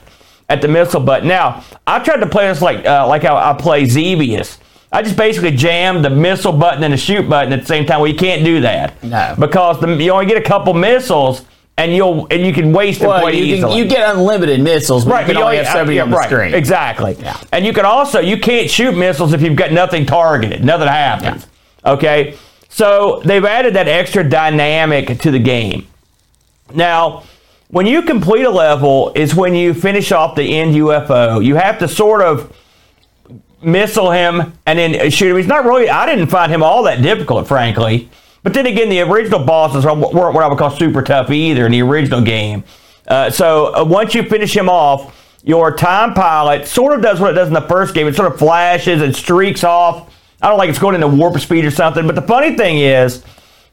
at 0.50 0.62
the 0.62 0.68
missile 0.68 1.00
button. 1.02 1.28
Now, 1.28 1.64
I 1.86 2.00
tried 2.00 2.18
to 2.22 2.28
play 2.28 2.48
this 2.48 2.62
like 2.62 2.86
uh, 2.86 3.08
like 3.08 3.22
how 3.24 3.36
I 3.38 3.54
play 3.54 3.86
Xevious. 3.86 4.59
I 4.92 5.04
just 5.04 5.16
basically 5.18 5.52
jammed 5.52 6.04
the 6.04 6.10
missile 6.10 6.52
button 6.52 6.84
and 6.84 6.94
the 6.94 6.98
shoot 6.98 7.30
button 7.30 7.54
at 7.54 7.62
the 7.62 7.66
same 7.66 7.86
time. 7.86 8.00
Well, 8.00 8.10
you 8.10 8.18
can't 8.18 8.44
do 8.44 8.62
that. 8.62 9.02
No. 9.04 9.36
Because 9.38 9.80
the, 9.80 9.94
you 9.96 10.12
only 10.12 10.26
get 10.26 10.38
a 10.38 10.42
couple 10.42 10.74
missiles, 10.74 11.46
and 11.78 11.96
you'll 11.96 12.28
and 12.32 12.46
you 12.46 12.54
can 12.54 12.74
waste 12.74 13.00
them 13.00 13.10
Well, 13.10 13.22
quite 13.22 13.36
you, 13.36 13.44
easily. 13.56 13.74
can, 13.74 13.78
you 13.78 13.86
get 13.88 14.16
unlimited 14.16 14.60
missiles, 14.62 15.06
but 15.06 15.12
Right, 15.12 15.20
you 15.22 15.26
can 15.28 15.36
but 15.36 15.44
only 15.44 15.58
you 15.58 15.64
have 15.64 15.74
so 15.74 15.86
many 15.86 15.98
yeah, 15.98 16.04
on 16.04 16.10
the 16.10 16.18
right, 16.18 16.30
screen. 16.30 16.54
Exactly. 16.54 17.16
Yeah. 17.20 17.40
And 17.52 17.66
you 17.66 17.74
can 17.74 17.86
also 17.86 18.20
you 18.20 18.38
can't 18.40 18.70
shoot 18.70 18.98
missiles 18.98 19.32
if 19.34 19.42
you've 19.42 19.56
got 19.56 19.72
nothing 19.72 20.06
targeted. 20.06 20.64
Nothing 20.64 20.88
happens. 20.88 21.48
Okay. 21.86 22.38
So 22.68 23.22
they've 23.26 23.46
added 23.46 23.76
that 23.76 23.88
extra 23.88 24.28
dynamic 24.28 25.20
to 25.20 25.32
the 25.32 25.40
game. 25.40 25.88
Now, 26.74 27.24
when 27.70 27.86
you 27.86 28.02
complete 28.02 28.44
a 28.44 28.50
level 28.50 29.12
is 29.16 29.36
when 29.36 29.54
you 29.56 29.74
finish 29.74 30.12
off 30.12 30.36
the 30.36 30.58
end 30.58 30.76
UFO. 30.76 31.44
You 31.44 31.56
have 31.56 31.78
to 31.80 31.88
sort 31.88 32.22
of 32.22 32.56
missile 33.62 34.12
him 34.12 34.54
and 34.66 34.80
then 34.80 35.10
shoot 35.12 35.32
him. 35.32 35.38
He's 35.38 35.48
not 35.48 35.66
really. 35.66 35.90
I 35.90 36.06
didn't 36.06 36.28
find 36.28 36.52
him 36.52 36.64
all 36.64 36.84
that 36.84 37.02
difficult, 37.02 37.48
frankly. 37.48 38.10
But 38.44 38.54
then 38.54 38.66
again, 38.66 38.90
the 38.90 39.02
original 39.02 39.44
bosses 39.44 39.86
weren't 39.86 40.14
what 40.14 40.44
I 40.44 40.48
would 40.48 40.58
call 40.58 40.72
super 40.72 41.02
tough 41.02 41.30
either 41.30 41.66
in 41.66 41.72
the 41.72 41.82
original 41.82 42.22
game. 42.22 42.64
Uh, 43.08 43.30
so 43.30 43.74
uh, 43.76 43.84
once 43.84 44.14
you 44.16 44.24
finish 44.24 44.56
him 44.56 44.70
off, 44.70 45.16
your 45.44 45.76
time 45.76 46.14
pilot 46.14 46.68
sort 46.68 46.94
of 46.96 47.02
does 47.02 47.20
what 47.20 47.32
it 47.32 47.34
does 47.34 47.48
in 47.48 47.54
the 47.54 47.62
first 47.62 47.94
game. 47.94 48.08
It 48.08 48.16
sort 48.16 48.32
of 48.32 48.40
flashes 48.40 49.02
and 49.02 49.16
streaks 49.16 49.64
off. 49.64 50.14
I 50.42 50.48
don't 50.50 50.58
like 50.58 50.70
it's 50.70 50.80
going 50.80 50.96
into 50.96 51.08
warp 51.08 51.38
speed 51.40 51.66
or 51.66 51.72
something. 51.72 52.06
But 52.06 52.16
the 52.16 52.22
funny 52.22 52.56
thing 52.56 52.78
is, 52.80 53.24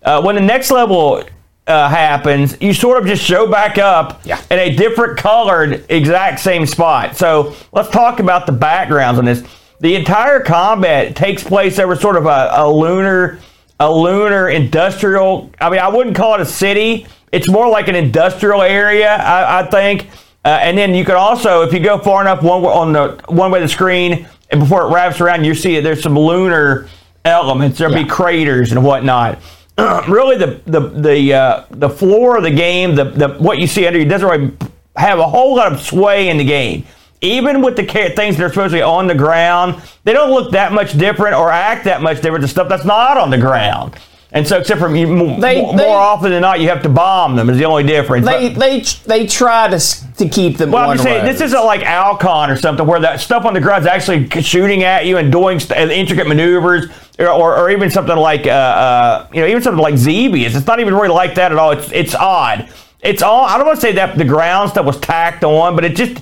uh, 0.03 0.23
when 0.23 0.35
the 0.35 0.41
next 0.41 0.71
level 0.71 1.23
uh, 1.67 1.89
happens, 1.89 2.57
you 2.61 2.73
sort 2.73 3.01
of 3.01 3.07
just 3.07 3.23
show 3.23 3.47
back 3.49 3.79
up 3.79 4.21
Yeah. 4.25 4.41
in 4.51 4.59
a 4.59 4.75
different 4.75 5.19
colored 5.19 5.85
exact 5.89 6.41
same 6.41 6.67
spot. 6.67 7.17
So 7.17 7.55
let's 7.73 7.91
talk 7.91 8.19
about 8.21 8.47
the 8.47 8.53
backgrounds 8.53 9.19
on 9.19 9.25
this. 9.25 9.45
The 9.81 9.95
entire 9.95 10.41
combat 10.41 11.15
takes 11.15 11.45
place 11.45 11.79
over 11.79 11.97
sort 11.97 12.17
of 12.17 12.27
a, 12.27 12.51
a 12.53 12.71
lunar, 12.71 13.39
a 13.79 13.93
lunar 13.93 14.49
industrial. 14.49 15.51
I 15.61 15.71
mean, 15.71 15.81
I 15.81 15.89
wouldn't 15.89 16.17
call 16.17 16.35
it 16.35 16.41
a 16.41 16.47
city. 16.47 17.07
It's 17.33 17.49
more 17.49 17.69
like 17.69 17.89
an 17.89 17.95
industrial 17.95 18.63
area, 18.63 19.17
I, 19.17 19.61
I 19.61 19.67
think. 19.67 20.09
Uh, 20.45 20.59
and 20.63 20.79
then 20.79 20.95
you 20.95 21.05
can 21.05 21.17
also, 21.17 21.63
if 21.63 21.73
you 21.73 21.81
go 21.81 21.99
far 21.99 22.21
enough 22.23 22.43
one 22.43 22.65
on 22.65 22.93
the 22.93 23.21
one 23.29 23.51
way 23.51 23.59
of 23.59 23.65
the 23.65 23.69
screen, 23.69 24.29
and 24.51 24.61
before 24.61 24.83
it 24.83 24.95
wraps 24.95 25.21
around, 25.21 25.45
you 25.45 25.55
see 25.55 25.77
it. 25.77 25.83
There's 25.83 26.03
some 26.03 26.17
lunar 26.17 26.89
elements. 27.25 27.79
There'll 27.79 27.95
be 27.95 28.05
craters 28.05 28.71
and 28.71 28.85
whatnot. 28.85 29.41
really, 30.09 30.37
the 30.37 30.61
the 30.67 30.81
the 30.81 31.35
uh, 31.35 31.65
the 31.71 31.91
floor 31.91 32.37
of 32.37 32.45
the 32.45 32.51
game, 32.51 32.95
the 32.95 33.05
the 33.05 33.29
what 33.31 33.59
you 33.59 33.67
see 33.67 33.87
under 33.87 33.99
you 33.99 34.05
doesn't 34.05 34.29
really 34.29 34.57
have 34.97 35.19
a 35.19 35.27
whole 35.27 35.57
lot 35.57 35.73
of 35.73 35.81
sway 35.81 36.29
in 36.29 36.39
the 36.39 36.45
game. 36.45 36.87
Even 37.27 37.63
with 37.63 37.77
the 37.77 37.85
things 37.85 38.37
that 38.37 38.45
are 38.45 38.49
supposed 38.49 38.73
to 38.73 38.79
be 38.79 38.83
on 38.83 39.07
the 39.07 39.15
ground, 39.15 39.83
they 40.05 40.13
don't 40.13 40.31
look 40.31 40.53
that 40.53 40.73
much 40.73 40.97
different 40.97 41.35
or 41.35 41.51
act 41.51 41.85
that 41.85 42.03
much 42.03 42.21
different 42.23 42.43
to 42.43 42.49
stuff 42.49 42.69
that's 42.69 42.85
not 42.85 43.17
on 43.17 43.31
the 43.31 43.39
ground. 43.39 43.95
And 44.33 44.47
so, 44.47 44.59
except 44.59 44.81
for 44.81 44.95
you, 44.95 45.07
They- 45.41 45.61
more, 45.63 45.75
they- 45.77 45.89
often 45.89 46.31
than 46.31 46.43
not, 46.43 46.61
you 46.61 46.69
have 46.69 46.83
to 46.83 46.89
bomb 46.89 47.37
them. 47.37 47.49
Is 47.49 47.59
the 47.59 47.65
only 47.65 47.85
difference. 47.85 48.27
They 48.27 48.51
But- 48.51 48.59
they 48.61 48.81
they 49.07 49.27
try 49.27 49.69
to 49.69 49.79
to 50.19 50.29
keep 50.29 50.59
them. 50.59 50.73
well, 50.73 50.91
I'm 50.91 50.99
saying, 50.99 51.25
road. 51.25 51.33
this 51.33 51.41
isn't 51.41 51.65
like 51.65 51.85
Alcon 51.85 52.51
or 52.51 52.57
something 52.57 52.87
where 52.87 53.01
that 53.01 53.21
stuff 53.21 53.45
on 53.45 53.55
the 53.55 53.61
ground 53.61 53.83
is 53.85 53.87
actually 53.87 54.29
shooting 54.43 54.83
at 54.83 55.07
you 55.07 55.17
and 55.19 55.31
doing 55.33 55.61
st- 55.61 55.91
intricate 55.91 56.27
maneuvers, 56.27 56.87
or, 57.19 57.29
or, 57.29 57.57
or 57.57 57.71
even 57.71 57.89
something 57.89 58.17
like, 58.17 58.47
uh, 58.47 58.51
uh, 58.51 59.27
you 59.33 59.41
know, 59.41 59.47
even 59.47 59.63
something 59.63 59.83
like 59.83 59.97
Xevious. 59.97 60.55
It's 60.57 60.67
not 60.67 60.81
even 60.81 60.95
really 60.95 61.09
like 61.09 61.37
that 61.37 61.53
at 61.53 61.59
all. 61.59 61.71
It's 61.71 61.91
it's 61.93 62.15
odd. 62.15 62.69
It's 63.03 63.23
all. 63.23 63.45
I 63.45 63.57
don't 63.57 63.67
want 63.67 63.77
to 63.81 63.87
say 63.87 63.93
that 63.93 64.19
the 64.19 64.25
ground 64.25 64.71
stuff 64.71 64.85
was 64.85 64.99
tacked 64.99 65.45
on, 65.45 65.77
but 65.77 65.85
it 65.85 65.95
just 65.97 66.21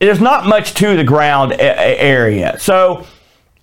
there's 0.00 0.20
not 0.20 0.46
much 0.46 0.74
to 0.74 0.96
the 0.96 1.04
ground 1.04 1.52
a- 1.52 2.02
area. 2.02 2.56
So 2.58 3.06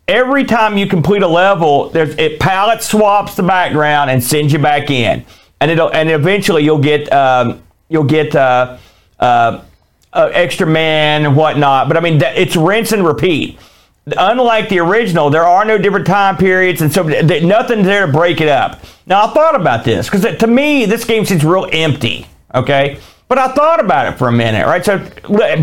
every 0.07 0.45
time 0.45 0.77
you 0.77 0.87
complete 0.87 1.23
a 1.23 1.27
level, 1.27 1.91
it 1.95 2.39
palette 2.39 2.83
swaps 2.83 3.35
the 3.35 3.43
background 3.43 4.09
and 4.11 4.23
sends 4.23 4.53
you 4.53 4.59
back 4.59 4.89
in, 4.89 5.25
and 5.59 5.71
it'll 5.71 5.89
and 5.89 6.09
eventually 6.09 6.63
you'll 6.63 6.79
get 6.79 7.11
um, 7.11 7.61
you'll 7.89 8.03
get 8.03 8.35
uh, 8.35 8.77
uh, 9.19 9.61
uh, 10.13 10.29
extra 10.33 10.67
man 10.67 11.25
and 11.25 11.35
whatnot. 11.35 11.87
But 11.87 11.97
I 11.97 11.99
mean, 11.99 12.21
it's 12.21 12.55
rinse 12.55 12.91
and 12.91 13.05
repeat. 13.05 13.59
Unlike 14.17 14.69
the 14.69 14.79
original, 14.79 15.29
there 15.29 15.43
are 15.43 15.65
no 15.65 15.77
different 15.77 16.07
time 16.07 16.37
periods, 16.37 16.81
and 16.81 16.93
so 16.93 17.03
th- 17.03 17.27
th- 17.27 17.43
nothing's 17.43 17.85
there 17.85 18.05
to 18.05 18.11
break 18.11 18.39
it 18.39 18.47
up. 18.47 18.79
Now 19.05 19.25
I 19.25 19.33
thought 19.33 19.59
about 19.59 19.83
this 19.83 20.09
because 20.09 20.37
to 20.37 20.47
me, 20.47 20.85
this 20.85 21.03
game 21.03 21.25
seems 21.25 21.43
real 21.43 21.67
empty. 21.73 22.25
Okay, 22.55 22.99
but 23.27 23.37
I 23.37 23.49
thought 23.53 23.79
about 23.79 24.11
it 24.13 24.17
for 24.17 24.27
a 24.27 24.31
minute, 24.31 24.65
right? 24.65 24.83
So 24.83 24.99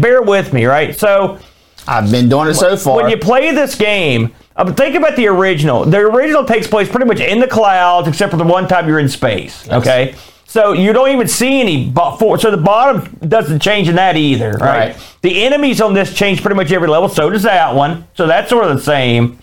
bear 0.00 0.22
with 0.22 0.53
me, 0.53 0.64
right? 0.66 0.94
So 0.98 1.38
I've 1.87 2.11
been 2.11 2.29
doing 2.29 2.48
it 2.48 2.55
so 2.55 2.77
far. 2.77 2.96
when 2.96 3.11
you 3.11 3.16
play 3.16 3.53
this 3.53 3.74
game, 3.74 4.35
uh, 4.57 4.72
think 4.72 4.94
about 4.94 5.16
the 5.16 5.27
original. 5.29 5.85
The 5.85 5.98
original 5.98 6.44
takes 6.44 6.66
place 6.66 6.88
pretty 6.88 7.07
much 7.07 7.20
in 7.20 7.40
the 7.40 7.48
clouds, 7.48 8.09
except 8.09 8.31
for 8.31 8.37
the 8.37 8.44
one 8.44 8.68
time 8.68 8.87
you're 8.88 8.98
in 9.00 9.09
space. 9.09 9.68
Okay, 9.68 10.14
so 10.46 10.72
you 10.72 10.92
don't 10.92 11.11
even 11.11 11.27
see 11.29 11.61
any. 11.61 11.88
bo- 11.90 12.37
So 12.37 12.50
the 12.50 12.57
bottom 12.57 13.16
doesn't 13.27 13.61
change 13.61 13.88
in 13.88 13.96
that 13.96 14.16
either, 14.16 14.53
right? 14.53 14.94
Right. 14.94 15.16
The 15.22 15.42
enemies 15.44 15.81
on 15.81 15.92
this 15.94 16.14
change 16.14 16.40
pretty 16.42 16.55
much 16.57 16.70
every 16.70 16.88
level. 16.88 17.09
So 17.09 17.29
does 17.31 17.42
that 17.42 17.74
one. 17.74 18.07
So 18.14 18.27
that's 18.27 18.48
sort 18.50 18.64
of 18.64 18.77
the 18.77 18.83
same. 18.83 19.38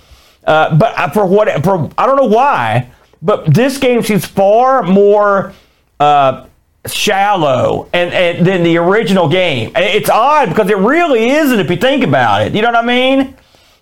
Uh, 0.45 0.75
but 0.75 0.97
uh, 0.97 1.09
for 1.09 1.25
what? 1.25 1.47
For 1.63 1.89
I 1.97 2.05
don't 2.07 2.15
know 2.17 2.25
why, 2.35 2.89
but 3.21 3.53
this 3.53 3.77
game 3.77 4.01
seems 4.03 4.25
far 4.25 4.81
more. 4.83 5.53
Uh, 5.99 6.45
shallow 6.87 7.87
and, 7.93 8.11
and 8.11 8.45
than 8.45 8.63
the 8.63 8.77
original 8.77 9.29
game. 9.29 9.71
It's 9.75 10.09
odd 10.09 10.49
because 10.49 10.69
it 10.69 10.77
really 10.77 11.29
isn't 11.29 11.59
if 11.59 11.69
you 11.69 11.77
think 11.77 12.03
about 12.03 12.41
it. 12.41 12.55
You 12.55 12.61
know 12.61 12.69
what 12.69 12.83
I 12.83 12.85
mean? 12.85 13.35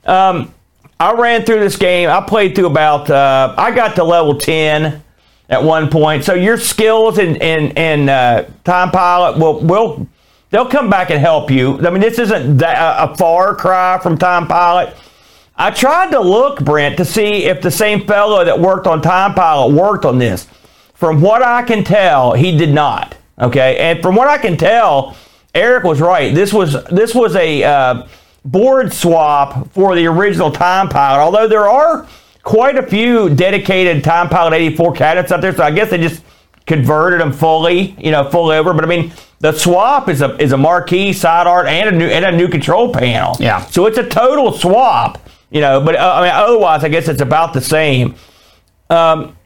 Um, 0.06 0.54
I 1.00 1.14
ran 1.14 1.46
through 1.46 1.62
this 1.62 1.78
game. 1.78 2.10
I 2.10 2.22
played 2.22 2.56
through 2.56 2.68
about. 2.68 3.10
Uh, 3.10 3.56
I 3.58 3.72
got 3.72 3.96
to 3.96 4.04
level 4.04 4.38
ten 4.38 5.02
at 5.48 5.64
one 5.64 5.90
point. 5.90 6.26
So 6.26 6.34
your 6.34 6.58
skills 6.58 7.18
in 7.18 7.38
in, 7.38 7.72
in 7.78 8.10
uh, 8.10 8.50
Time 8.66 8.92
Pilot 8.92 9.40
will 9.40 9.62
will 9.62 10.08
they'll 10.50 10.66
come 10.66 10.90
back 10.90 11.10
and 11.10 11.20
help 11.20 11.50
you. 11.50 11.80
I 11.86 11.90
mean, 11.90 12.02
this 12.02 12.20
isn't 12.20 12.58
that, 12.58 13.10
a 13.10 13.16
far 13.16 13.56
cry 13.56 14.00
from 14.04 14.18
Time 14.18 14.48
Pilot. 14.48 14.96
I 15.56 15.72
tried 15.72 16.12
to 16.12 16.20
look, 16.22 16.64
Brent, 16.64 16.98
to 16.98 17.06
see 17.06 17.46
if 17.46 17.62
the 17.62 17.72
same 17.72 18.06
fellow 18.06 18.46
that 18.46 18.60
worked 18.60 18.88
on 18.88 19.02
Time 19.02 19.34
Pilot 19.34 19.74
worked 19.74 20.06
on 20.06 20.18
this. 20.18 20.48
From 21.00 21.22
what 21.22 21.42
I 21.42 21.64
can 21.64 21.86
tell, 21.86 22.34
he 22.34 22.58
did 22.58 22.74
not. 22.74 23.16
Okay, 23.40 23.78
and 23.78 24.02
from 24.02 24.16
what 24.16 24.28
I 24.28 24.38
can 24.38 24.58
tell, 24.58 25.16
Eric 25.56 25.86
was 25.86 26.02
right. 26.02 26.36
This 26.36 26.52
was 26.52 26.84
this 26.88 27.16
was 27.16 27.38
a 27.38 27.64
uh, 27.64 28.08
board 28.44 28.92
swap 28.92 29.72
for 29.72 29.96
the 29.96 30.08
original 30.08 30.52
Time 30.52 30.90
Pilot. 30.90 31.22
Although 31.22 31.48
there 31.48 31.70
are 31.70 32.06
quite 32.44 32.78
a 32.78 32.86
few 32.86 33.30
dedicated 33.30 34.04
Time 34.04 34.28
Pilot 34.28 34.56
84 34.56 34.92
cadets 34.92 35.32
out 35.32 35.40
there, 35.40 35.56
so 35.56 35.64
I 35.64 35.72
guess 35.72 35.90
they 35.90 36.00
just 36.00 36.22
converted 36.66 37.22
them 37.22 37.32
fully, 37.32 37.96
you 37.98 38.12
know, 38.12 38.30
fully 38.30 38.58
over. 38.58 38.74
But 38.74 38.84
I 38.84 38.88
mean, 38.88 39.14
the 39.40 39.54
swap 39.54 40.10
is 40.10 40.22
a 40.22 40.36
is 40.36 40.52
a 40.52 40.58
marquee 40.58 41.14
side 41.14 41.48
art 41.48 41.68
and 41.68 41.96
a 41.96 41.98
new 41.98 42.08
and 42.08 42.26
a 42.26 42.32
new 42.34 42.50
control 42.50 42.92
panel. 42.92 43.38
Yeah. 43.40 43.62
So 43.68 43.86
it's 43.86 43.98
a 43.98 44.06
total 44.06 44.52
swap, 44.52 45.30
you 45.50 45.62
know. 45.62 45.80
But 45.80 45.96
uh, 45.96 46.14
I 46.16 46.22
mean, 46.24 46.32
otherwise, 46.34 46.84
I 46.84 46.90
guess 46.90 47.08
it's 47.08 47.22
about 47.22 47.54
the 47.54 47.62
same. 47.62 48.16
Um, 48.90 49.38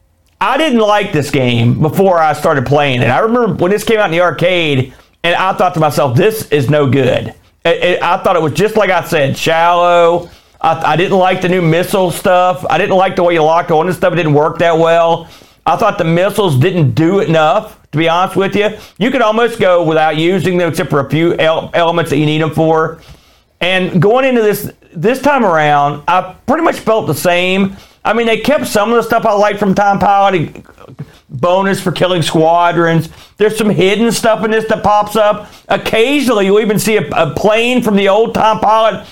I 0.44 0.58
didn't 0.58 0.80
like 0.80 1.14
this 1.14 1.32
game 1.32 1.80
before 1.82 2.20
I 2.20 2.34
started 2.34 2.66
playing 2.66 3.02
it. 3.02 3.08
I 3.08 3.20
remember 3.20 3.54
when 3.56 3.72
this 3.72 3.86
came 3.86 3.98
out 3.98 4.08
in 4.08 4.12
the 4.12 4.20
arcade, 4.22 4.94
and 5.24 5.36
I 5.36 5.54
thought 5.54 5.74
to 5.76 5.80
myself, 5.80 6.18
"This 6.18 6.50
is 6.50 6.70
no 6.70 6.86
good." 6.88 7.34
It- 7.64 7.84
it- 7.84 8.04
I 8.04 8.18
thought 8.18 8.36
it 8.36 8.42
was 8.42 8.52
just 8.52 8.76
like 8.76 8.90
I 8.90 9.06
said, 9.06 9.38
shallow. 9.38 10.30
I, 10.60 10.94
I 10.94 10.96
didn't 10.98 11.18
like 11.18 11.42
the 11.42 11.48
new 11.48 11.62
missile 11.62 12.12
stuff. 12.12 12.66
I 12.70 12.78
didn't 12.78 12.98
like 12.98 13.16
the 13.16 13.24
way 13.24 13.34
you 13.36 13.42
locked 13.42 13.72
on 13.72 13.88
and 13.88 13.96
stuff. 13.96 14.12
It 14.12 14.18
didn't 14.18 14.34
work 14.34 14.60
that 14.60 14.78
well. 14.78 15.28
I 15.66 15.78
thought 15.78 15.98
the 15.98 16.04
missiles 16.04 16.58
didn't 16.58 16.92
do 16.92 17.22
enough. 17.22 17.80
To 17.94 17.98
be 17.98 18.10
honest 18.10 18.36
with 18.36 18.54
you, 18.56 18.70
you 18.98 19.12
could 19.12 19.22
almost 19.22 19.60
go 19.62 19.82
without 19.84 20.18
using 20.18 20.58
them, 20.58 20.68
except 20.70 20.90
for 20.90 21.00
a 21.00 21.10
few 21.10 21.36
el- 21.38 21.70
elements 21.74 22.10
that 22.10 22.18
you 22.18 22.26
need 22.26 22.42
them 22.42 22.52
for. 22.52 23.00
And 23.62 24.02
going 24.02 24.26
into 24.26 24.42
this 24.42 24.70
this 24.94 25.22
time 25.22 25.46
around, 25.46 26.04
I 26.08 26.36
pretty 26.48 26.64
much 26.64 26.80
felt 26.80 27.08
the 27.08 27.14
same. 27.16 27.78
I 28.06 28.14
mean, 28.14 28.26
they 28.26 28.40
kept 28.40 28.68
some 28.68 28.90
of 28.90 28.96
the 28.98 29.04
stuff 29.04 29.26
I 29.26 29.34
liked 29.34 29.60
from 29.60 29.74
Time 29.76 30.00
Pilot, 30.00 30.66
bonus 31.30 31.82
for 31.82 31.92
killing 31.92 32.22
squadrons. 32.22 33.10
There's 33.38 33.58
some 33.58 33.70
hidden 33.70 34.12
stuff 34.12 34.44
in 34.44 34.52
this 34.52 34.68
that 34.70 34.84
pops 34.84 35.16
up. 35.16 35.50
Occasionally, 35.70 36.46
you 36.46 36.60
even 36.60 36.80
see 36.80 36.98
a, 36.98 37.08
a 37.12 37.34
plane 37.34 37.82
from 37.82 37.96
the 37.96 38.10
old 38.10 38.34
Time 38.34 38.60
Pilot, 38.60 39.08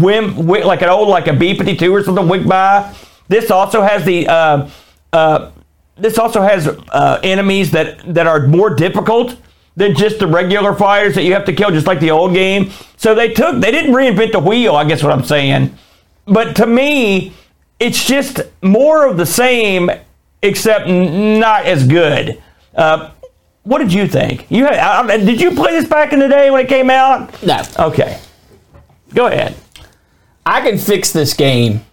whim, 0.00 0.46
whi- 0.46 0.64
like 0.64 0.82
an 0.82 0.88
old 0.88 1.08
like 1.08 1.28
a 1.28 1.32
B-52 1.32 1.90
or 1.92 2.02
something, 2.02 2.28
whip 2.28 2.46
by. 2.46 2.94
This 3.28 3.50
also 3.50 3.82
has 3.82 4.04
the. 4.04 4.28
Uh, 4.28 4.70
uh, 5.12 5.50
this 5.96 6.18
also 6.18 6.40
has 6.40 6.66
uh, 6.66 7.20
enemies 7.22 7.70
that, 7.72 8.14
that 8.14 8.26
are 8.26 8.46
more 8.46 8.70
difficult 8.74 9.36
than 9.76 9.94
just 9.94 10.18
the 10.18 10.26
regular 10.26 10.74
fighters 10.74 11.14
that 11.14 11.22
you 11.22 11.32
have 11.34 11.44
to 11.44 11.52
kill, 11.52 11.70
just 11.70 11.86
like 11.86 12.00
the 12.00 12.10
old 12.10 12.32
game. 12.34 12.70
So 12.96 13.14
they 13.14 13.32
took, 13.32 13.60
they 13.60 13.70
didn't 13.70 13.92
reinvent 13.94 14.32
the 14.32 14.38
wheel, 14.40 14.74
I 14.74 14.84
guess 14.84 15.02
what 15.02 15.12
I'm 15.12 15.24
saying. 15.24 15.76
But 16.24 16.56
to 16.56 16.66
me, 16.66 17.34
it's 17.82 18.04
just 18.04 18.40
more 18.62 19.06
of 19.06 19.16
the 19.16 19.26
same, 19.26 19.90
except 20.42 20.86
n- 20.86 21.38
not 21.40 21.66
as 21.66 21.86
good. 21.86 22.40
Uh, 22.74 23.10
what 23.64 23.78
did 23.78 23.92
you 23.92 24.06
think? 24.08 24.46
You 24.50 24.64
had, 24.64 24.74
I, 24.74 25.16
did 25.18 25.40
you 25.40 25.52
play 25.52 25.72
this 25.72 25.88
back 25.88 26.12
in 26.12 26.18
the 26.18 26.28
day 26.28 26.50
when 26.50 26.64
it 26.64 26.68
came 26.68 26.90
out? 26.90 27.42
no, 27.42 27.62
Okay, 27.78 28.18
go 29.14 29.26
ahead. 29.26 29.54
I 30.44 30.60
can 30.60 30.78
fix 30.78 31.12
this 31.12 31.34
game. 31.34 31.84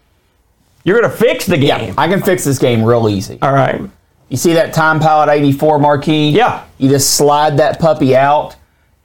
You're 0.83 0.99
gonna 1.01 1.13
fix 1.13 1.45
the 1.45 1.57
game. 1.57 1.93
I 1.97 2.07
can 2.07 2.21
fix 2.23 2.43
this 2.43 2.57
game 2.57 2.83
real 2.83 3.09
easy. 3.09 3.37
All 3.41 3.53
right. 3.53 3.81
You 4.29 4.37
see 4.37 4.53
that 4.53 4.73
Time 4.73 4.99
Pilot 4.99 5.31
84 5.31 5.79
marquee? 5.79 6.29
Yeah. 6.29 6.65
You 6.77 6.89
just 6.89 7.15
slide 7.15 7.57
that 7.57 7.79
puppy 7.79 8.15
out 8.15 8.55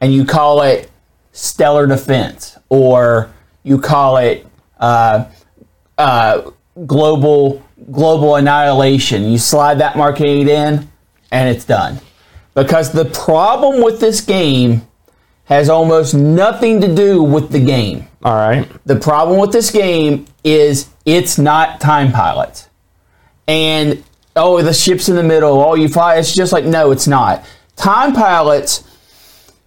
and 0.00 0.12
you 0.12 0.24
call 0.24 0.62
it 0.62 0.90
Stellar 1.32 1.86
Defense 1.86 2.56
or 2.68 3.30
you 3.64 3.78
call 3.80 4.18
it 4.18 4.46
uh, 4.78 5.24
uh, 5.98 6.50
Global 6.87 7.62
Global 7.90 8.37
Annihilation. 8.37 9.30
You 9.30 9.38
slide 9.38 9.78
that 9.78 9.96
marquee 9.96 10.42
in 10.50 10.88
and 11.30 11.48
it's 11.48 11.64
done. 11.64 12.00
Because 12.54 12.92
the 12.92 13.04
problem 13.04 13.82
with 13.82 14.00
this 14.00 14.20
game 14.20 14.87
has 15.44 15.68
almost 15.68 16.14
nothing 16.14 16.80
to 16.80 16.94
do 16.94 17.22
with 17.22 17.50
the 17.50 17.60
game. 17.60 18.08
All 18.22 18.34
right. 18.34 18.68
The 18.87 18.96
problem 18.96 19.38
with 19.38 19.52
this 19.52 19.70
game 19.70 20.26
is 20.42 20.88
it's 21.04 21.37
not 21.38 21.80
time 21.80 22.12
pilots. 22.12 22.68
And 23.46 24.02
oh, 24.37 24.62
the 24.62 24.72
ship's 24.72 25.08
in 25.08 25.16
the 25.16 25.22
middle. 25.22 25.60
Oh, 25.60 25.74
you 25.74 25.88
fly. 25.88 26.16
It's 26.16 26.34
just 26.34 26.52
like 26.52 26.64
no, 26.64 26.90
it's 26.92 27.06
not. 27.06 27.44
Time 27.76 28.12
pilots 28.14 28.84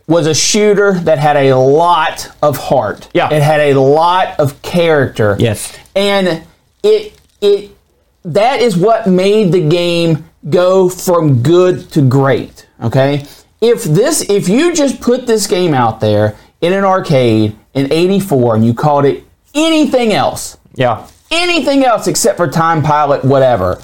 was 0.08 0.26
a 0.26 0.34
shooter 0.34 0.93
that 0.93 1.20
had 1.20 1.36
a 1.36 1.54
lot 1.54 2.32
of 2.41 2.58
heart. 2.58 3.10
Yeah. 3.13 3.32
it 3.32 3.43
had 3.43 3.60
a 3.60 3.80
lot 3.80 4.39
of 4.39 4.62
character. 4.62 5.36
Yes. 5.38 5.78
and 5.96 6.43
it 6.84 7.20
it 7.42 7.72
that 8.24 8.62
is 8.62 8.76
what 8.78 9.08
made 9.08 9.52
the 9.52 9.68
game 9.68 10.26
go 10.50 10.90
from 10.90 11.42
good 11.42 11.90
to 11.92 12.02
great. 12.02 12.68
Okay, 12.84 13.26
if 13.62 13.84
this, 13.84 14.30
if 14.30 14.48
you 14.50 14.74
just 14.74 15.02
put 15.02 15.26
this 15.26 15.48
game 15.48 15.74
out 15.74 16.00
there 16.00 16.36
in 16.62 16.74
an 16.74 16.84
arcade 16.84 17.56
in 17.74 17.92
'84 17.92 18.56
and 18.56 18.66
you 18.66 18.74
called 18.74 19.06
it 19.06 19.24
anything 19.56 20.13
else, 20.13 20.58
Yeah. 20.76 21.08
anything 21.32 21.84
else 21.84 22.08
except 22.08 22.38
for 22.38 22.48
Time 22.48 22.84
Pilot, 22.84 23.24
whatever, 23.26 23.82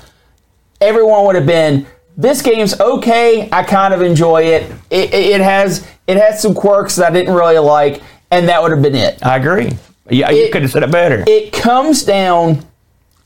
everyone 0.81 1.25
would 1.25 1.35
have 1.35 1.45
been. 1.47 1.87
This 2.15 2.43
game's 2.43 2.79
okay. 2.79 3.49
I 3.51 3.63
kind 3.63 3.91
of 3.93 4.03
enjoy 4.03 4.43
it. 4.43 4.71
It, 4.91 5.11
it, 5.13 5.41
has 5.41 5.87
it 6.05 6.17
has 6.17 6.39
some 6.39 6.53
quirks 6.53 6.95
that 6.97 7.09
I 7.11 7.13
didn't 7.13 7.33
really 7.33 7.57
like, 7.57 8.03
and 8.29 8.47
that 8.49 8.61
would 8.61 8.71
have 8.71 8.83
been 8.83 8.93
it. 8.95 9.25
I 9.25 9.37
agree. 9.37 9.71
Yeah, 10.09 10.29
you 10.29 10.51
could 10.51 10.61
have 10.61 10.69
said 10.71 10.83
it 10.83 10.91
better. 10.91 11.23
It 11.25 11.51
comes 11.53 12.03
down, 12.03 12.63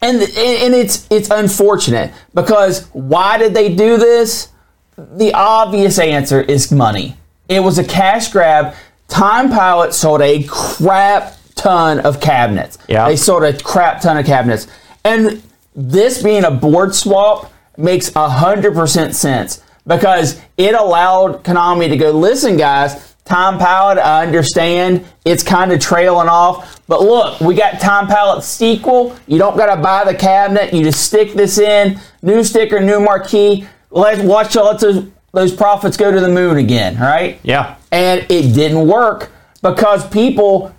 and 0.01 0.21
and 0.21 0.75
it's 0.75 1.07
it's 1.09 1.29
unfortunate 1.29 2.13
because 2.33 2.87
why 2.93 3.37
did 3.37 3.53
they 3.53 3.73
do 3.73 3.97
this? 3.97 4.49
The 4.97 5.33
obvious 5.33 5.99
answer 5.99 6.41
is 6.41 6.71
money. 6.71 7.17
It 7.49 7.61
was 7.61 7.77
a 7.77 7.83
cash 7.83 8.31
grab. 8.31 8.75
Time 9.07 9.49
Pilot 9.49 9.93
sold 9.93 10.21
a 10.21 10.43
crap 10.43 11.35
ton 11.55 11.99
of 12.01 12.19
cabinets. 12.19 12.77
Yeah. 12.87 13.07
They 13.07 13.15
sold 13.15 13.43
a 13.43 13.57
crap 13.57 14.01
ton 14.01 14.17
of 14.17 14.25
cabinets. 14.25 14.67
And 15.03 15.41
this 15.75 16.21
being 16.21 16.43
a 16.43 16.51
board 16.51 16.93
swap 16.93 17.51
makes 17.77 18.09
100% 18.09 19.13
sense 19.13 19.63
because 19.85 20.41
it 20.57 20.73
allowed 20.73 21.43
Konami 21.43 21.87
to 21.89 21.97
go, 21.97 22.11
listen, 22.11 22.57
guys, 22.57 23.15
Time 23.27 23.59
Pilot, 23.59 23.99
I 23.99 24.25
understand 24.25 25.05
it's 25.25 25.43
kind 25.43 25.73
of 25.73 25.81
trailing 25.81 26.29
off, 26.29 26.81
but 26.87 27.01
look, 27.01 27.41
we 27.41 27.55
got 27.55 27.79
Time 27.81 28.07
Pilot 28.07 28.41
sequel. 28.41 29.15
You 29.27 29.37
don't 29.37 29.57
got 29.57 29.75
to 29.75 29.81
buy 29.81 30.05
the 30.05 30.15
cabinet. 30.15 30.73
You 30.73 30.83
just 30.83 31.03
stick 31.03 31.33
this 31.33 31.57
in, 31.57 31.99
new 32.21 32.43
sticker, 32.43 32.79
new 32.79 33.01
marquee. 33.01 33.67
Let's 33.91 34.21
watch 34.21 34.55
let 34.55 34.79
those, 34.79 35.07
those 35.33 35.53
profits 35.53 35.97
go 35.97 36.09
to 36.09 36.19
the 36.19 36.29
moon 36.29 36.57
again, 36.57 36.97
right? 36.97 37.39
yeah. 37.43 37.75
and 37.91 38.25
it 38.29 38.53
didn't 38.53 38.87
work 38.87 39.31
because 39.61 40.07
people 40.09 40.73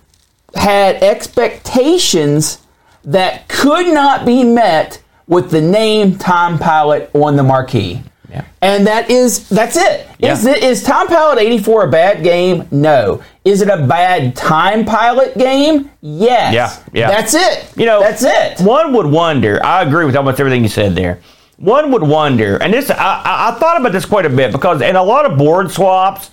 had 0.55 0.95
expectations 1.03 2.59
that 3.03 3.47
could 3.47 3.93
not 3.93 4.25
be 4.25 4.43
met 4.43 5.01
with 5.27 5.51
the 5.51 5.61
name 5.61 6.17
Time 6.17 6.57
Pilot 6.57 7.11
on 7.13 7.35
the 7.35 7.43
marquee. 7.43 8.01
Yeah. 8.29 8.43
And 8.61 8.85
that 8.87 9.09
is 9.09 9.49
that's 9.49 9.75
it. 9.75 10.07
Is 10.19 10.45
Yeah. 10.45 10.51
it 10.51 10.63
is 10.63 10.83
Time 10.83 11.07
Pilot 11.07 11.39
84 11.39 11.85
a 11.85 11.89
bad 11.89 12.23
game? 12.23 12.67
No. 12.71 13.23
Is 13.43 13.61
it 13.61 13.69
a 13.69 13.85
bad 13.87 14.35
Time 14.35 14.85
Pilot 14.85 15.37
game? 15.37 15.89
Yes. 16.01 16.53
Yeah, 16.53 16.83
yeah. 16.93 17.07
That's 17.09 17.33
it. 17.33 17.71
You 17.75 17.85
know, 17.87 17.99
that's 18.01 18.23
it. 18.23 18.59
One 18.63 18.93
would 18.93 19.07
wonder. 19.07 19.59
I 19.65 19.81
agree 19.81 20.05
with 20.05 20.15
almost 20.15 20.39
everything 20.39 20.61
you 20.63 20.69
said 20.69 20.93
there. 20.95 21.19
One 21.57 21.91
would 21.91 22.03
wonder, 22.03 22.55
and 22.57 22.73
this 22.73 22.89
I, 22.89 22.95
I, 22.95 23.49
I 23.49 23.59
thought 23.59 23.79
about 23.81 23.91
this 23.91 24.05
quite 24.05 24.25
a 24.25 24.29
bit 24.29 24.51
because 24.53 24.81
in 24.81 24.95
a 24.95 25.03
lot 25.03 25.25
of 25.29 25.37
board 25.37 25.69
swaps 25.71 26.29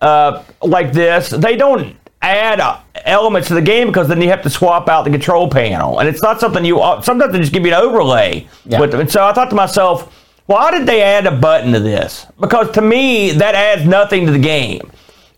uh, 0.00 0.42
like 0.62 0.92
this, 0.92 1.30
they 1.30 1.56
don't 1.56 1.96
add 2.22 2.60
uh, 2.60 2.78
elements 3.06 3.48
to 3.48 3.54
the 3.54 3.62
game 3.62 3.86
because 3.86 4.06
then 4.08 4.20
you 4.20 4.28
have 4.28 4.42
to 4.42 4.50
swap 4.50 4.88
out 4.88 5.04
the 5.04 5.10
control 5.10 5.48
panel, 5.48 5.98
and 6.00 6.08
it's 6.08 6.22
not 6.22 6.40
something 6.40 6.64
you. 6.64 6.80
uh, 6.80 7.00
Sometimes 7.00 7.32
they 7.32 7.38
just 7.38 7.52
give 7.52 7.64
you 7.64 7.72
an 7.72 7.80
overlay. 7.80 8.46
Yeah. 8.66 8.80
With, 8.80 8.92
and 8.94 9.10
so 9.10 9.24
I 9.24 9.32
thought 9.32 9.48
to 9.50 9.56
myself, 9.56 10.14
why 10.50 10.72
did 10.72 10.84
they 10.84 11.00
add 11.00 11.26
a 11.26 11.30
button 11.30 11.72
to 11.74 11.78
this? 11.78 12.26
Because 12.40 12.72
to 12.72 12.82
me, 12.82 13.30
that 13.30 13.54
adds 13.54 13.86
nothing 13.86 14.26
to 14.26 14.32
the 14.32 14.38
game. 14.40 14.90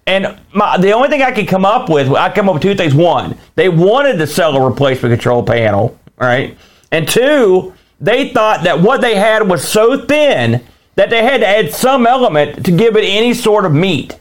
And 0.07 0.41
my, 0.55 0.79
the 0.79 0.93
only 0.93 1.11
thing 1.11 1.21
I 1.21 1.33
could 1.33 1.49
come 1.49 1.67
up 1.67 1.91
with, 1.91 2.09
I 2.09 2.33
come 2.33 2.49
up 2.49 2.55
with 2.55 2.63
two 2.63 2.75
things. 2.75 2.95
One, 2.95 3.37
they 3.55 3.69
wanted 3.69 4.17
to 4.17 4.27
sell 4.27 4.57
a 4.57 4.67
replacement 4.67 5.13
control 5.13 5.43
panel, 5.43 5.99
right? 6.17 6.57
And 6.91 7.07
two, 7.07 7.75
they 8.01 8.31
thought 8.31 8.65
that 8.65 8.81
what 8.81 9.03
they 9.03 9.15
had 9.15 9.47
was 9.47 9.69
so 9.69 10.07
thin 10.07 10.65
that 10.95 11.11
they 11.11 11.23
had 11.23 11.41
to 11.41 11.47
add 11.47 11.75
some 11.75 12.07
element 12.07 12.65
to 12.65 12.73
give 12.73 12.97
it 12.97 13.05
any 13.05 13.35
sort 13.35 13.67
of 13.67 13.75
meat. 13.75 14.19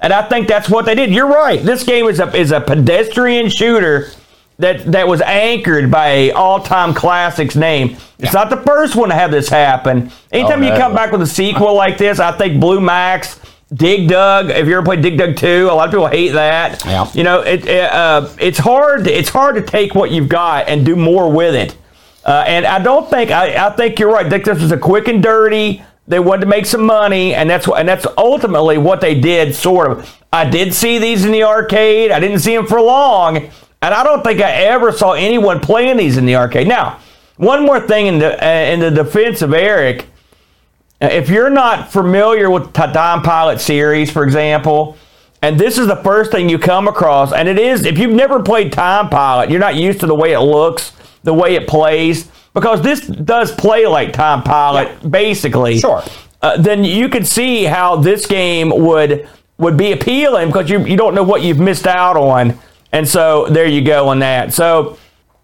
And 0.00 0.12
I 0.12 0.28
think 0.28 0.48
that's 0.48 0.68
what 0.68 0.84
they 0.84 0.94
did. 0.94 1.14
You're 1.14 1.28
right. 1.28 1.62
This 1.62 1.82
game 1.82 2.04
is 2.08 2.20
a 2.20 2.30
is 2.36 2.52
a 2.52 2.60
pedestrian 2.60 3.48
shooter 3.48 4.10
that 4.58 4.90
that 4.92 5.06
was 5.06 5.20
anchored 5.20 5.90
by 5.90 6.08
a 6.08 6.30
all-time 6.32 6.94
classics 6.94 7.56
name. 7.56 7.96
It's 8.18 8.32
not 8.32 8.48
the 8.50 8.56
first 8.58 8.96
one 8.96 9.10
to 9.10 9.14
have 9.14 9.30
this 9.30 9.48
happen. 9.48 10.10
Anytime 10.32 10.62
Oh, 10.62 10.66
you 10.66 10.72
come 10.72 10.94
back 10.94 11.12
with 11.12 11.20
a 11.22 11.26
sequel 11.26 11.74
like 11.74 11.98
this, 11.98 12.18
I 12.18 12.32
think 12.32 12.58
Blue 12.60 12.80
Max, 12.80 13.38
Dig 13.74 14.08
Dug. 14.08 14.48
If 14.50 14.66
you 14.66 14.74
ever 14.74 14.82
played 14.84 15.02
Dig 15.02 15.18
Dug 15.18 15.36
2, 15.36 15.68
a 15.70 15.74
lot 15.74 15.88
of 15.88 15.90
people 15.92 16.06
hate 16.06 16.30
that. 16.30 16.82
Yeah. 16.86 17.06
You 17.12 17.24
know, 17.24 17.40
it, 17.42 17.66
it, 17.66 17.92
uh, 17.92 18.28
it's 18.40 18.58
hard. 18.58 19.06
It's 19.06 19.28
hard 19.28 19.56
to 19.56 19.62
take 19.62 19.94
what 19.94 20.10
you've 20.10 20.28
got 20.28 20.68
and 20.68 20.86
do 20.86 20.96
more 20.96 21.30
with 21.30 21.54
it. 21.54 21.76
Uh, 22.24 22.44
and 22.46 22.64
I 22.64 22.78
don't 22.78 23.08
think 23.10 23.30
I, 23.30 23.66
I 23.66 23.70
think 23.76 23.98
you're 23.98 24.10
right. 24.12 24.24
I 24.26 24.30
think 24.30 24.44
this 24.44 24.60
was 24.60 24.72
a 24.72 24.78
quick 24.78 25.06
and 25.08 25.22
dirty. 25.22 25.82
They 26.08 26.18
wanted 26.20 26.42
to 26.42 26.46
make 26.46 26.66
some 26.66 26.84
money, 26.86 27.34
and 27.34 27.50
that's 27.50 27.66
what 27.68 27.80
and 27.80 27.88
that's 27.88 28.06
ultimately 28.16 28.78
what 28.78 29.00
they 29.00 29.20
did. 29.20 29.54
Sort 29.54 29.90
of. 29.90 30.22
I 30.32 30.48
did 30.48 30.72
see 30.72 30.98
these 30.98 31.24
in 31.24 31.32
the 31.32 31.42
arcade. 31.42 32.10
I 32.10 32.20
didn't 32.20 32.38
see 32.40 32.54
them 32.56 32.66
for 32.66 32.80
long, 32.80 33.50
and 33.82 33.94
I 33.94 34.02
don't 34.02 34.22
think 34.22 34.40
I 34.40 34.50
ever 34.50 34.92
saw 34.92 35.12
anyone 35.12 35.60
playing 35.60 35.96
these 35.96 36.16
in 36.16 36.26
the 36.26 36.36
arcade. 36.36 36.66
Now, 36.66 37.00
one 37.36 37.64
more 37.64 37.80
thing 37.80 38.06
in 38.06 38.18
the 38.18 38.44
uh, 38.44 38.72
in 38.72 38.80
the 38.80 38.90
defense 38.90 39.42
of 39.42 39.52
Eric, 39.52 40.06
uh, 41.00 41.06
if 41.06 41.28
you're 41.28 41.50
not 41.50 41.92
familiar 41.92 42.50
with 42.50 42.72
the 42.72 42.86
Time 42.86 43.22
Pilot 43.22 43.60
series, 43.60 44.10
for 44.10 44.24
example, 44.24 44.96
and 45.42 45.60
this 45.60 45.78
is 45.78 45.86
the 45.86 45.96
first 45.96 46.30
thing 46.30 46.48
you 46.48 46.58
come 46.58 46.88
across, 46.88 47.32
and 47.32 47.48
it 47.48 47.58
is 47.58 47.84
if 47.84 47.98
you've 47.98 48.14
never 48.14 48.42
played 48.42 48.72
Time 48.72 49.10
Pilot, 49.10 49.50
you're 49.50 49.60
not 49.60 49.76
used 49.76 50.00
to 50.00 50.06
the 50.06 50.14
way 50.14 50.32
it 50.32 50.40
looks, 50.40 50.92
the 51.22 51.34
way 51.34 51.54
it 51.54 51.68
plays, 51.68 52.30
because 52.54 52.80
this 52.80 53.06
does 53.06 53.52
play 53.54 53.86
like 53.86 54.14
Time 54.14 54.42
Pilot, 54.42 55.10
basically. 55.10 55.78
Sure. 55.78 56.02
Uh, 56.40 56.56
then 56.56 56.84
you 56.84 57.08
could 57.08 57.26
see 57.26 57.64
how 57.64 57.96
this 57.96 58.26
game 58.26 58.70
would 58.70 59.28
would 59.58 59.76
be 59.76 59.92
appealing 59.92 60.48
because 60.48 60.70
you 60.70 60.84
you 60.86 60.96
don't 60.96 61.14
know 61.14 61.22
what 61.22 61.42
you've 61.42 61.58
missed 61.58 61.86
out 61.86 62.16
on, 62.16 62.58
and 62.96 63.06
so 63.06 63.46
there 63.50 63.66
you 63.66 63.82
go 63.82 64.08
on 64.08 64.20
that. 64.20 64.54
So 64.54 64.96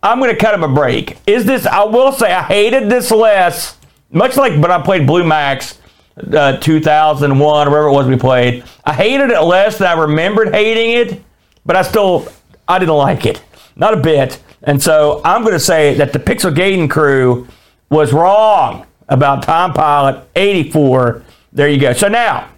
I'm 0.02 0.18
going 0.20 0.30
to 0.30 0.40
cut 0.40 0.54
him 0.54 0.62
a 0.62 0.72
break. 0.72 1.18
Is 1.26 1.44
this? 1.44 1.66
I 1.66 1.84
will 1.84 2.10
say 2.10 2.32
I 2.32 2.42
hated 2.42 2.88
this 2.88 3.10
less, 3.10 3.76
much 4.10 4.38
like 4.38 4.52
when 4.54 4.70
I 4.70 4.80
played 4.80 5.06
Blue 5.06 5.22
Max, 5.22 5.78
uh, 6.16 6.56
2001 6.56 7.68
or 7.68 7.70
whatever 7.70 7.88
it 7.88 7.92
was 7.92 8.06
we 8.06 8.16
played. 8.16 8.64
I 8.86 8.94
hated 8.94 9.28
it 9.28 9.40
less 9.42 9.76
than 9.76 9.86
I 9.86 10.00
remembered 10.00 10.54
hating 10.54 10.92
it, 10.92 11.22
but 11.66 11.76
I 11.76 11.82
still 11.82 12.26
I 12.66 12.78
didn't 12.78 12.94
like 12.94 13.26
it, 13.26 13.44
not 13.76 13.92
a 13.92 13.98
bit. 13.98 14.42
And 14.62 14.82
so 14.82 15.20
I'm 15.22 15.42
going 15.42 15.52
to 15.52 15.60
say 15.60 15.92
that 15.96 16.14
the 16.14 16.18
Pixel 16.18 16.54
Gaiden 16.54 16.88
crew 16.88 17.46
was 17.90 18.14
wrong 18.14 18.86
about 19.10 19.42
Time 19.42 19.74
Pilot 19.74 20.26
84. 20.36 21.22
There 21.52 21.68
you 21.68 21.78
go. 21.78 21.92
So 21.92 22.08
now 22.08 22.48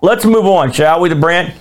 let's 0.00 0.24
move 0.24 0.46
on, 0.46 0.70
shall 0.70 1.00
we, 1.00 1.08
to 1.08 1.16
Brent? 1.16 1.56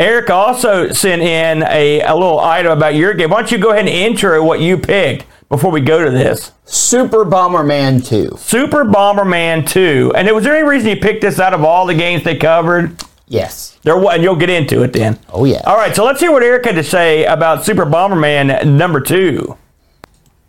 Eric 0.00 0.30
also 0.30 0.90
sent 0.92 1.20
in 1.20 1.62
a, 1.64 2.00
a 2.00 2.14
little 2.14 2.40
item 2.40 2.72
about 2.72 2.94
your 2.94 3.12
game. 3.12 3.28
Why 3.28 3.40
don't 3.40 3.52
you 3.52 3.58
go 3.58 3.72
ahead 3.72 3.80
and 3.80 3.88
intro 3.90 4.42
what 4.42 4.60
you 4.60 4.78
picked 4.78 5.26
before 5.50 5.70
we 5.70 5.82
go 5.82 6.02
to 6.02 6.10
this? 6.10 6.52
Super 6.64 7.22
Bomberman 7.22 8.02
2. 8.06 8.38
Super 8.38 8.86
Bomberman 8.86 9.68
2. 9.68 10.12
And 10.16 10.26
was 10.34 10.44
there 10.44 10.56
any 10.56 10.66
reason 10.66 10.88
you 10.88 10.96
picked 10.96 11.20
this 11.20 11.38
out 11.38 11.52
of 11.52 11.64
all 11.64 11.84
the 11.84 11.92
games 11.92 12.24
they 12.24 12.38
covered? 12.38 13.04
Yes. 13.28 13.78
There 13.82 13.98
was, 13.98 14.14
and 14.14 14.22
you'll 14.22 14.36
get 14.36 14.48
into 14.48 14.82
it 14.84 14.94
then. 14.94 15.18
Oh 15.28 15.44
yeah. 15.44 15.60
All 15.66 15.76
right, 15.76 15.94
so 15.94 16.02
let's 16.06 16.20
hear 16.20 16.32
what 16.32 16.42
Eric 16.42 16.64
had 16.64 16.76
to 16.76 16.82
say 16.82 17.26
about 17.26 17.66
Super 17.66 17.84
Bomberman 17.84 18.66
number 18.66 19.02
two. 19.02 19.58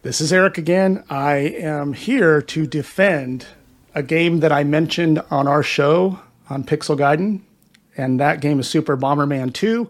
This 0.02 0.22
is 0.22 0.32
Eric 0.32 0.58
again. 0.60 1.04
I 1.10 1.36
am 1.36 1.92
here 1.92 2.42
to 2.42 2.66
defend 2.66 3.48
a 3.94 4.02
game 4.02 4.40
that 4.40 4.54
I 4.54 4.64
mentioned 4.64 5.22
on 5.30 5.46
our 5.46 5.62
show 5.62 6.22
on 6.50 6.64
Pixel 6.64 6.98
Gaiden, 6.98 7.42
and 7.98 8.20
that 8.20 8.42
game 8.42 8.60
is 8.60 8.70
Super 8.70 8.98
Bomberman 8.98 9.54
2, 9.54 9.90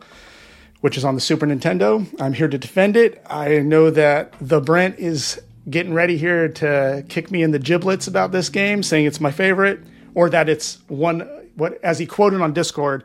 which 0.81 0.97
is 0.97 1.05
on 1.05 1.15
the 1.15 1.21
Super 1.21 1.45
Nintendo. 1.45 2.07
I'm 2.19 2.33
here 2.33 2.47
to 2.47 2.57
defend 2.57 2.97
it. 2.97 3.21
I 3.29 3.59
know 3.59 3.89
that 3.91 4.33
the 4.39 4.61
Brent 4.61 4.99
is 4.99 5.41
getting 5.69 5.93
ready 5.93 6.17
here 6.17 6.47
to 6.47 7.05
kick 7.07 7.31
me 7.31 7.43
in 7.43 7.51
the 7.51 7.59
giblets 7.59 8.07
about 8.07 8.31
this 8.31 8.49
game, 8.49 8.83
saying 8.83 9.05
it's 9.05 9.21
my 9.21 9.31
favorite, 9.31 9.79
or 10.15 10.29
that 10.29 10.49
it's 10.49 10.79
one 10.87 11.21
what 11.55 11.81
as 11.83 11.99
he 11.99 12.05
quoted 12.05 12.41
on 12.41 12.53
Discord, 12.53 13.03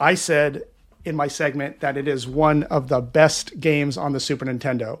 I 0.00 0.14
said 0.14 0.64
in 1.04 1.14
my 1.14 1.28
segment 1.28 1.80
that 1.80 1.96
it 1.96 2.08
is 2.08 2.26
one 2.26 2.64
of 2.64 2.88
the 2.88 3.00
best 3.00 3.60
games 3.60 3.96
on 3.96 4.12
the 4.12 4.20
Super 4.20 4.44
Nintendo. 4.44 5.00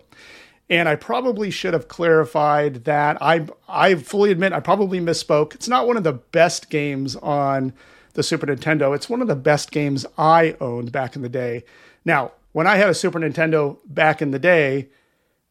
And 0.68 0.88
I 0.88 0.96
probably 0.96 1.50
should 1.50 1.74
have 1.74 1.88
clarified 1.88 2.84
that. 2.84 3.20
I 3.20 3.46
I 3.68 3.94
fully 3.96 4.30
admit 4.30 4.52
I 4.52 4.60
probably 4.60 5.00
misspoke. 5.00 5.54
It's 5.54 5.68
not 5.68 5.86
one 5.86 5.96
of 5.96 6.04
the 6.04 6.12
best 6.12 6.70
games 6.70 7.16
on 7.16 7.72
the 8.16 8.22
Super 8.22 8.46
Nintendo. 8.46 8.94
It's 8.94 9.08
one 9.08 9.22
of 9.22 9.28
the 9.28 9.36
best 9.36 9.70
games 9.70 10.04
I 10.18 10.56
owned 10.60 10.92
back 10.92 11.14
in 11.16 11.22
the 11.22 11.28
day. 11.28 11.64
Now, 12.04 12.32
when 12.52 12.66
I 12.66 12.76
had 12.76 12.88
a 12.88 12.94
Super 12.94 13.20
Nintendo 13.20 13.78
back 13.86 14.20
in 14.20 14.32
the 14.32 14.38
day, 14.38 14.88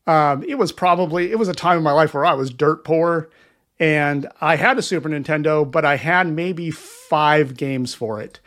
um, 0.07 0.43
it 0.43 0.55
was 0.55 0.71
probably 0.71 1.31
it 1.31 1.39
was 1.39 1.47
a 1.47 1.53
time 1.53 1.77
in 1.77 1.83
my 1.83 1.91
life 1.91 2.13
where 2.13 2.25
I 2.25 2.33
was 2.33 2.51
dirt 2.51 2.83
poor, 2.83 3.29
and 3.79 4.27
I 4.41 4.55
had 4.57 4.77
a 4.77 4.81
Super 4.81 5.09
Nintendo, 5.09 5.69
but 5.69 5.85
I 5.85 5.95
had 5.95 6.27
maybe 6.27 6.69
five 6.71 7.55
games 7.57 7.93
for 7.93 8.21
it 8.21 8.39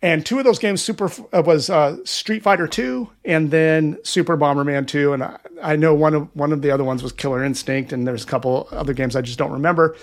and 0.00 0.24
two 0.24 0.38
of 0.38 0.44
those 0.44 0.58
games 0.58 0.80
super 0.80 1.10
uh, 1.32 1.42
was 1.42 1.70
uh, 1.70 1.96
Street 2.04 2.42
Fighter 2.42 2.68
Two 2.68 3.10
and 3.24 3.50
then 3.50 3.98
Super 4.04 4.36
Bomberman 4.36 4.86
Two, 4.86 5.12
and 5.12 5.22
I, 5.22 5.38
I 5.62 5.76
know 5.76 5.94
one 5.94 6.14
of 6.14 6.34
one 6.36 6.52
of 6.52 6.62
the 6.62 6.70
other 6.70 6.84
ones 6.84 7.02
was 7.02 7.12
Killer 7.12 7.44
Instinct, 7.44 7.92
and 7.92 8.06
there's 8.06 8.24
a 8.24 8.26
couple 8.26 8.68
other 8.70 8.92
games 8.92 9.16
I 9.16 9.22
just 9.22 9.38
don't 9.38 9.52
remember. 9.52 9.96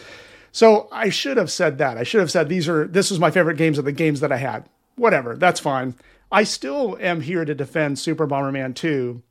So 0.55 0.87
I 0.89 1.09
should 1.09 1.35
have 1.35 1.51
said 1.51 1.79
that. 1.79 1.97
I 1.97 2.03
should 2.03 2.21
have 2.21 2.31
said 2.31 2.47
these 2.47 2.69
are 2.69 2.87
this 2.87 3.11
was 3.11 3.19
my 3.19 3.29
favorite 3.29 3.57
games 3.57 3.77
of 3.77 3.83
the 3.83 3.91
games 3.91 4.21
that 4.21 4.31
I 4.31 4.37
had. 4.37 4.63
Whatever, 4.95 5.35
that's 5.35 5.59
fine. 5.59 5.95
I 6.31 6.45
still 6.45 6.97
am 7.01 7.19
here 7.19 7.43
to 7.43 7.53
defend 7.53 7.99
Super 7.99 8.25
Bomberman 8.25 8.73
2 8.73 9.21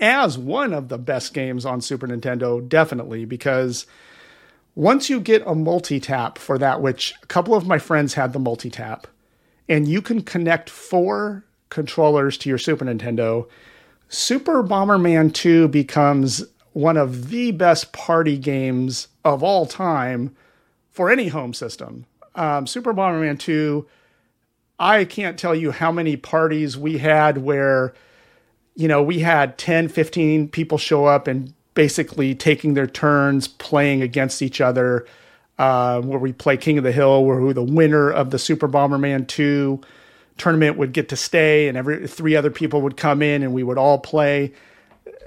as 0.00 0.36
one 0.36 0.72
of 0.72 0.88
the 0.88 0.98
best 0.98 1.32
games 1.32 1.64
on 1.64 1.80
Super 1.80 2.08
Nintendo, 2.08 2.68
definitely, 2.68 3.24
because 3.24 3.86
once 4.74 5.08
you 5.08 5.20
get 5.20 5.46
a 5.46 5.54
multi 5.54 6.00
tap 6.00 6.38
for 6.38 6.58
that, 6.58 6.82
which 6.82 7.14
a 7.22 7.26
couple 7.26 7.54
of 7.54 7.68
my 7.68 7.78
friends 7.78 8.14
had 8.14 8.32
the 8.32 8.40
multi 8.40 8.68
tap, 8.68 9.06
and 9.68 9.86
you 9.86 10.02
can 10.02 10.22
connect 10.22 10.68
four 10.68 11.44
controllers 11.68 12.36
to 12.38 12.48
your 12.48 12.58
Super 12.58 12.84
Nintendo, 12.84 13.48
Super 14.08 14.64
Bomberman 14.64 15.32
2 15.32 15.68
becomes 15.68 16.44
one 16.72 16.96
of 16.96 17.28
the 17.28 17.52
best 17.52 17.92
party 17.92 18.36
games 18.36 19.06
of 19.24 19.42
all 19.42 19.66
time 19.66 20.34
for 20.90 21.10
any 21.10 21.28
home 21.28 21.54
system. 21.54 22.06
Um, 22.34 22.66
Super 22.66 22.92
Bomberman 22.92 23.38
2, 23.38 23.86
I 24.78 25.04
can't 25.04 25.38
tell 25.38 25.54
you 25.54 25.70
how 25.70 25.92
many 25.92 26.16
parties 26.16 26.76
we 26.76 26.98
had 26.98 27.38
where, 27.38 27.94
you 28.74 28.88
know, 28.88 29.02
we 29.02 29.20
had 29.20 29.58
10, 29.58 29.88
15 29.88 30.48
people 30.48 30.78
show 30.78 31.06
up 31.06 31.26
and 31.26 31.52
basically 31.74 32.34
taking 32.34 32.74
their 32.74 32.86
turns 32.86 33.48
playing 33.48 34.02
against 34.02 34.42
each 34.42 34.60
other. 34.60 35.06
Uh, 35.58 36.00
where 36.00 36.18
we 36.18 36.32
play 36.32 36.56
King 36.56 36.78
of 36.78 36.82
the 36.82 36.90
Hill, 36.90 37.24
where 37.24 37.52
the 37.52 37.62
winner 37.62 38.10
of 38.10 38.30
the 38.30 38.38
Super 38.38 38.66
Bomberman 38.66 39.28
2 39.28 39.80
tournament 40.38 40.76
would 40.76 40.92
get 40.92 41.08
to 41.10 41.16
stay, 41.16 41.68
and 41.68 41.76
every 41.76 42.08
three 42.08 42.34
other 42.34 42.50
people 42.50 42.80
would 42.82 42.96
come 42.96 43.22
in, 43.22 43.42
and 43.42 43.52
we 43.52 43.62
would 43.62 43.78
all 43.78 43.98
play. 43.98 44.52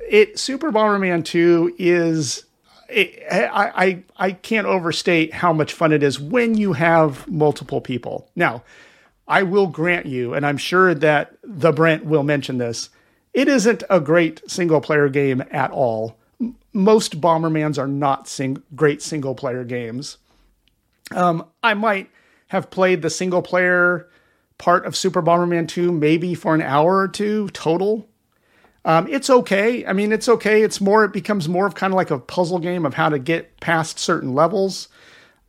It 0.10 0.38
Super 0.38 0.72
Bomberman 0.72 1.24
2 1.24 1.76
is 1.78 2.44
I, 2.90 3.72
I 3.76 4.04
I 4.18 4.32
can't 4.32 4.68
overstate 4.68 5.34
how 5.34 5.54
much 5.54 5.74
fun 5.74 5.92
it 5.92 6.04
is 6.04 6.20
when 6.20 6.56
you 6.56 6.74
have 6.74 7.28
multiple 7.28 7.82
people. 7.82 8.30
Now, 8.36 8.64
I 9.28 9.44
will 9.44 9.68
grant 9.68 10.06
you, 10.06 10.34
and 10.34 10.46
I'm 10.46 10.58
sure 10.58 10.94
that 10.94 11.38
the 11.44 11.72
Brent 11.72 12.06
will 12.06 12.24
mention 12.24 12.58
this. 12.58 12.90
It 13.34 13.48
isn't 13.48 13.84
a 13.90 14.00
great 14.00 14.50
single 14.50 14.82
player 14.82 15.10
game 15.10 15.44
at 15.52 15.72
all 15.72 16.18
most 16.76 17.22
Bombermans 17.22 17.78
are 17.78 17.88
not 17.88 18.28
sing- 18.28 18.62
great 18.76 19.02
single 19.02 19.34
player 19.34 19.64
games. 19.64 20.18
Um, 21.12 21.46
I 21.64 21.74
might 21.74 22.10
have 22.50 22.70
played 22.70 23.02
the 23.02 23.10
single 23.10 23.42
player 23.42 24.10
part 24.58 24.86
of 24.86 24.96
Super 24.96 25.22
Bomberman 25.22 25.68
2 25.68 25.92
maybe 25.92 26.36
for 26.36 26.54
an 26.54 26.62
hour 26.62 26.98
or 26.98 27.08
two 27.08 27.50
total. 27.50 28.08
Um, 28.86 29.08
it's 29.10 29.32
okay. 29.32 29.86
I 29.86 29.94
mean, 29.94 30.12
it's 30.12 30.30
okay. 30.30 30.62
It's 30.62 30.80
more, 30.80 31.04
it 31.04 31.12
becomes 31.12 31.50
more 31.50 31.66
of 31.66 31.74
kind 31.74 31.92
of 31.92 31.96
like 31.96 32.12
a 32.12 32.20
puzzle 32.20 32.60
game 32.60 32.86
of 32.86 32.94
how 32.94 33.10
to 33.10 33.18
get 33.18 33.60
past 33.60 33.98
certain 33.98 34.34
levels. 34.34 34.88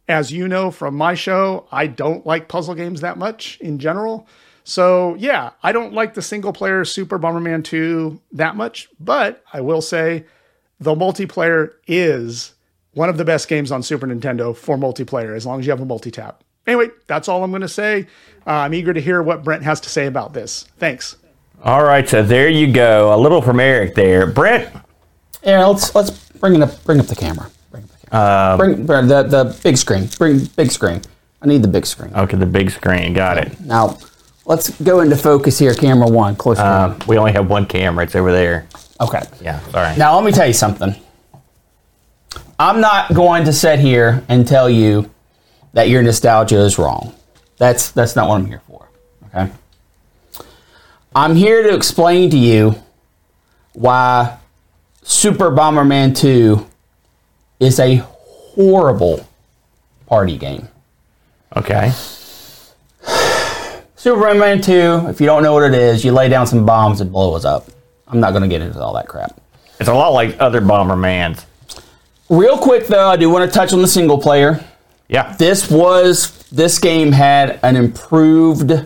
As 0.09 0.33
you 0.33 0.49
know 0.49 0.71
from 0.71 0.97
my 0.97 1.15
show, 1.15 1.67
I 1.71 1.87
don't 1.87 2.25
like 2.25 2.49
puzzle 2.49 2.75
games 2.75 3.03
that 3.03 3.19
much 3.19 3.59
in 3.61 3.79
general. 3.79 4.27
So, 4.65 5.15
yeah, 5.17 5.51
I 5.63 5.73
don't 5.73 5.93
like 5.93 6.15
the 6.15 6.23
single 6.23 6.53
player 6.53 6.85
Super 6.85 7.19
Bomberman 7.19 7.63
2 7.63 8.21
that 8.33 8.57
much, 8.57 8.89
but 8.99 9.45
I 9.53 9.61
will 9.61 9.83
say 9.83 10.25
the 10.81 10.95
multiplayer 10.95 11.73
is 11.87 12.55
one 12.95 13.09
of 13.09 13.19
the 13.19 13.25
best 13.25 13.49
games 13.49 13.71
on 13.71 13.83
Super 13.83 14.07
Nintendo 14.07 14.57
for 14.57 14.77
multiplayer, 14.77 15.37
as 15.37 15.45
long 15.45 15.61
as 15.61 15.67
you 15.67 15.71
have 15.71 15.81
a 15.81 15.85
multi 15.85 16.11
tap. 16.11 16.43
Anyway, 16.67 16.89
that's 17.07 17.29
all 17.29 17.45
I'm 17.45 17.51
going 17.51 17.63
to 17.63 17.69
say. 17.69 18.07
Uh, 18.47 18.51
I'm 18.51 18.75
eager 18.75 18.95
to 18.95 19.01
hear 19.01 19.23
what 19.23 19.45
Brent 19.45 19.63
has 19.63 19.81
to 19.81 19.89
say 19.89 20.07
about 20.07 20.33
this. 20.33 20.65
Thanks. 20.79 21.17
All 21.67 21.83
right, 21.83 22.09
so 22.09 22.23
there 22.23 22.49
you 22.49 22.73
go. 22.73 23.13
A 23.13 23.19
little 23.19 23.43
from 23.43 23.59
Eric 23.59 23.97
there. 23.97 24.25
Brent? 24.25 24.73
Yeah, 25.43 25.65
let's 25.67 25.93
let's 25.97 26.11
bring 26.11 26.55
it 26.55 26.63
up. 26.63 26.85
Bring 26.85 27.01
up 27.01 27.07
the 27.07 27.17
camera. 27.17 27.51
Bring 27.73 27.83
up 27.83 27.91
the 27.91 28.07
camera. 28.07 28.53
Um, 28.53 28.57
bring 28.59 28.87
bring 28.87 29.09
the 29.09 29.25
the 29.25 29.59
big 29.65 29.77
screen. 29.77 30.09
Bring 30.17 30.45
big 30.55 30.71
screen. 30.71 31.03
I 31.43 31.47
need 31.49 31.63
the 31.63 31.69
big 31.69 31.85
screen. 31.85 32.15
Okay, 32.15 32.37
the 32.37 32.47
big 32.47 32.71
screen. 32.71 33.15
Got 33.15 33.39
it. 33.39 33.59
Now, 33.63 33.99
let's 34.45 34.81
go 34.81 35.01
into 35.01 35.17
focus 35.17 35.59
here. 35.59 35.75
Camera 35.75 36.07
one, 36.09 36.37
close. 36.37 36.61
Um, 36.61 37.01
we 37.09 37.19
only 37.19 37.33
have 37.33 37.51
one 37.51 37.67
camera. 37.67 38.05
It's 38.05 38.15
over 38.15 38.31
there. 38.31 38.69
okay. 39.01 39.23
Yeah, 39.41 39.59
sorry. 39.71 39.97
Now, 39.97 40.15
let 40.15 40.25
me 40.25 40.31
tell 40.31 40.47
you 40.47 40.53
something. 40.53 40.95
I'm 42.61 42.81
not 42.81 43.13
going 43.13 43.45
to 43.45 43.53
sit 43.53 43.81
here 43.81 44.23
and 44.29 44.47
tell 44.47 44.71
you 44.71 45.11
that 45.73 45.89
your 45.89 46.05
nostalgia 46.05 46.61
is 46.61 46.79
wrong. 46.79 47.13
That's 47.59 47.91
that's 47.91 48.15
not 48.15 48.29
what 48.29 48.37
I'm 48.37 48.47
here 48.47 48.63
for. 48.69 48.89
Okay. 49.35 49.51
I'm 51.17 51.35
here 51.35 51.63
to 51.63 51.75
explain 51.75 52.29
to 52.29 52.37
you 52.37 52.75
why 53.73 54.37
Super 55.03 55.51
Bomberman 55.51 56.15
2 56.15 56.67
is 57.59 57.81
a 57.81 57.97
horrible 57.97 59.27
party 60.05 60.37
game. 60.37 60.69
Okay. 61.57 61.91
Super 63.97 64.21
Bomberman 64.21 64.63
2, 64.63 65.09
if 65.09 65.19
you 65.19 65.27
don't 65.27 65.43
know 65.43 65.55
what 65.55 65.63
it 65.63 65.73
is, 65.73 66.05
you 66.05 66.13
lay 66.13 66.29
down 66.29 66.47
some 66.47 66.67
bombs 66.67 67.01
and 67.01 67.11
blow 67.11 67.35
us 67.35 67.47
up. 67.47 67.67
I'm 68.07 68.21
not 68.21 68.33
going 68.33 68.43
to 68.43 68.49
get 68.49 68.61
into 68.61 68.79
all 68.79 68.93
that 68.93 69.09
crap. 69.09 69.41
It's 69.81 69.89
a 69.89 69.95
lot 69.95 70.11
like 70.11 70.37
other 70.39 70.61
Bombermans. 70.61 71.47
Real 72.29 72.59
quick 72.59 72.89
though, 72.89 73.09
I 73.09 73.17
do 73.17 73.31
want 73.31 73.51
to 73.51 73.59
touch 73.59 73.73
on 73.73 73.81
the 73.81 73.89
single 73.89 74.19
player. 74.19 74.63
Yeah. 75.09 75.35
This 75.37 75.71
was 75.71 76.47
this 76.51 76.79
game 76.79 77.13
had 77.13 77.59
an 77.63 77.75
improved 77.75 78.85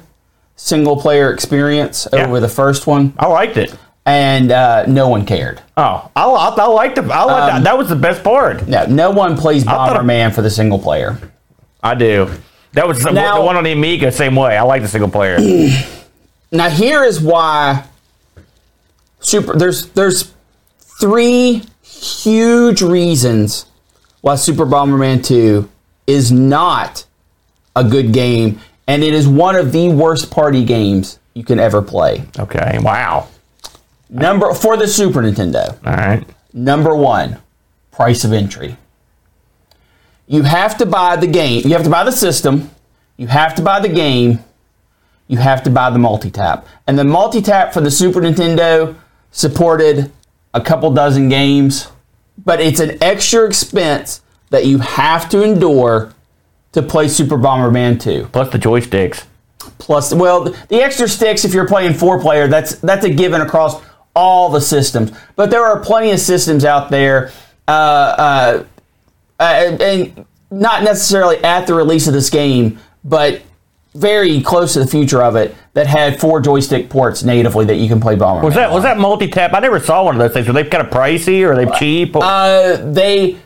single 0.62 0.96
player 1.00 1.32
experience 1.32 2.06
Yeah. 2.12 2.26
over 2.26 2.38
the 2.40 2.48
first 2.48 2.86
one, 2.86 3.14
I 3.18 3.26
liked 3.26 3.56
it. 3.56 3.74
and 4.06 4.52
uh, 4.52 4.84
no 4.86 5.08
one 5.08 5.24
cared. 5.26 5.60
Oh, 5.76 6.10
I, 6.14 6.24
I, 6.24 6.54
I 6.58 6.66
liked 6.66 6.98
it. 6.98 7.04
I 7.10 7.24
liked 7.24 7.54
that. 7.54 7.64
That 7.64 7.78
was 7.78 7.88
the 7.88 7.96
best 7.96 8.22
part. 8.22 8.66
No, 8.68 8.84
no 8.86 9.10
one 9.10 9.36
plays 9.36 9.64
Bomberman 9.64 10.34
for 10.34 10.42
the 10.42 10.50
single 10.50 10.78
player. 10.78 11.18
I 11.82 11.94
do. 11.94 12.30
That 12.72 12.86
was 12.86 13.02
the, 13.02 13.10
Now- 13.10 13.38
the 13.38 13.44
one 13.44 13.56
on 13.56 13.64
the 13.64 13.72
Amiga, 13.72 14.12
same 14.12 14.36
way. 14.36 14.56
I 14.56 14.62
like 14.62 14.82
the 14.82 14.88
single 14.88 15.10
player. 15.10 15.38
Now 16.52 16.68
here 16.68 17.04
is 17.04 17.20
why 17.20 17.84
super 19.20 19.54
there's 19.56 19.86
there's 19.90 20.32
three 21.00 21.62
huge 21.84 22.82
reasons 22.82 23.66
why 24.20 24.34
Super 24.34 24.66
Bomberman 24.66 25.24
2 25.24 25.68
is 26.08 26.32
not 26.32 27.04
a 27.76 27.84
good 27.84 28.12
game 28.12 28.60
and 28.90 29.04
it 29.04 29.14
is 29.14 29.28
one 29.28 29.54
of 29.54 29.70
the 29.70 29.88
worst 29.88 30.32
party 30.32 30.64
games 30.64 31.20
you 31.34 31.44
can 31.44 31.60
ever 31.60 31.80
play. 31.80 32.24
okay. 32.36 32.76
Wow. 32.82 33.28
Number 34.08 34.52
for 34.52 34.76
the 34.76 34.88
Super 34.88 35.20
Nintendo. 35.22 35.78
All 35.86 35.94
right. 35.94 36.26
Number 36.52 36.96
1, 36.96 37.38
price 37.92 38.24
of 38.24 38.32
entry. 38.32 38.76
You 40.26 40.42
have 40.42 40.76
to 40.78 40.86
buy 40.86 41.14
the 41.14 41.28
game. 41.28 41.62
You 41.64 41.74
have 41.74 41.84
to 41.84 41.90
buy 41.90 42.02
the 42.02 42.10
system. 42.10 42.68
You 43.16 43.28
have 43.28 43.54
to 43.54 43.62
buy 43.62 43.78
the 43.78 43.88
game. 43.88 44.40
You 45.28 45.38
have 45.38 45.62
to 45.62 45.70
buy 45.70 45.90
the 45.90 45.98
multi-tap. 46.00 46.66
And 46.88 46.98
the 46.98 47.04
multi-tap 47.04 47.72
for 47.72 47.80
the 47.80 47.92
Super 47.92 48.20
Nintendo 48.20 48.96
supported 49.30 50.10
a 50.52 50.60
couple 50.60 50.90
dozen 50.90 51.28
games, 51.28 51.92
but 52.36 52.60
it's 52.60 52.80
an 52.80 53.00
extra 53.00 53.46
expense 53.46 54.20
that 54.48 54.66
you 54.66 54.78
have 54.78 55.28
to 55.28 55.44
endure 55.44 56.12
to 56.72 56.82
play 56.82 57.08
Super 57.08 57.36
Bomberman 57.36 58.00
2. 58.00 58.28
Plus 58.32 58.50
the 58.50 58.58
joysticks. 58.58 59.24
Plus, 59.78 60.14
well, 60.14 60.44
the 60.68 60.82
extra 60.82 61.08
sticks 61.08 61.44
if 61.44 61.52
you're 61.52 61.66
playing 61.66 61.94
four 61.94 62.20
player, 62.20 62.48
that's 62.48 62.76
that's 62.76 63.04
a 63.04 63.10
given 63.10 63.40
across 63.40 63.82
all 64.14 64.48
the 64.50 64.60
systems. 64.60 65.12
But 65.36 65.50
there 65.50 65.64
are 65.64 65.80
plenty 65.80 66.10
of 66.12 66.20
systems 66.20 66.64
out 66.64 66.90
there, 66.90 67.30
uh, 67.68 67.70
uh, 67.70 68.64
uh, 69.38 69.42
and 69.80 70.26
not 70.50 70.82
necessarily 70.82 71.36
at 71.44 71.66
the 71.66 71.74
release 71.74 72.06
of 72.06 72.14
this 72.14 72.30
game, 72.30 72.78
but 73.04 73.42
very 73.94 74.40
close 74.40 74.72
to 74.74 74.78
the 74.80 74.86
future 74.86 75.22
of 75.22 75.36
it 75.36 75.54
that 75.74 75.86
had 75.86 76.18
four 76.20 76.40
joystick 76.40 76.88
ports 76.88 77.22
natively 77.22 77.64
that 77.66 77.76
you 77.76 77.88
can 77.88 78.00
play 78.00 78.16
Bomberman. 78.16 78.42
Was 78.44 78.54
that 78.54 78.70
was 78.70 78.82
that 78.84 78.98
multi 78.98 79.28
tap? 79.28 79.52
I 79.52 79.60
never 79.60 79.80
saw 79.80 80.04
one 80.04 80.14
of 80.14 80.20
those 80.20 80.32
things. 80.32 80.46
Were 80.46 80.52
they 80.54 80.64
kind 80.64 80.86
of 80.86 80.92
pricey 80.92 81.42
or 81.46 81.52
are 81.52 81.56
they 81.64 81.70
cheap? 81.78 82.16
Or- 82.16 82.22
Uh, 82.24 82.76
they 82.92 83.36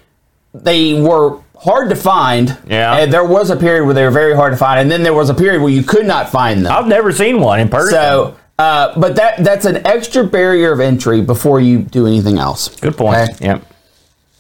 they 0.53 1.01
were 1.01 1.39
hard 1.65 1.91
to 1.91 1.97
find. 1.97 2.57
Yeah. 2.69 2.99
and 2.99 3.13
there 3.13 3.25
was 3.25 3.51
a 3.51 3.57
period 3.57 3.85
where 3.85 3.95
they 3.95 4.05
were 4.05 4.11
very 4.11 4.35
hard 4.37 4.53
to 4.53 4.57
find, 4.57 4.81
and 4.81 4.91
then 4.91 5.03
there 5.03 5.15
was 5.15 5.31
a 5.31 5.35
period 5.35 5.63
where 5.63 5.73
you 5.73 5.83
could 5.83 6.07
not 6.07 6.31
find 6.31 6.65
them. 6.65 6.73
I've 6.73 6.87
never 6.87 7.11
seen 7.11 7.41
one 7.41 7.59
in 7.61 7.69
person. 7.69 7.93
So, 7.93 8.37
uh, 8.59 8.99
but 8.99 9.17
that 9.17 9.43
that's 9.43 9.65
an 9.65 9.85
extra 9.87 10.25
barrier 10.25 10.73
of 10.73 10.81
entry 10.81 11.21
before 11.21 11.61
you 11.61 11.79
do 11.81 12.07
anything 12.07 12.39
else. 12.39 12.69
good 12.81 12.97
point. 12.97 13.17
Okay? 13.17 13.45
Yep. 13.47 13.73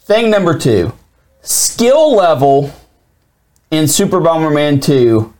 Thing 0.03 0.31
number 0.31 0.57
two, 0.57 0.93
skill 1.41 2.15
level 2.15 2.71
in 3.71 3.89
Super 3.89 4.21
Bomberman 4.21 4.83
2 4.83 5.33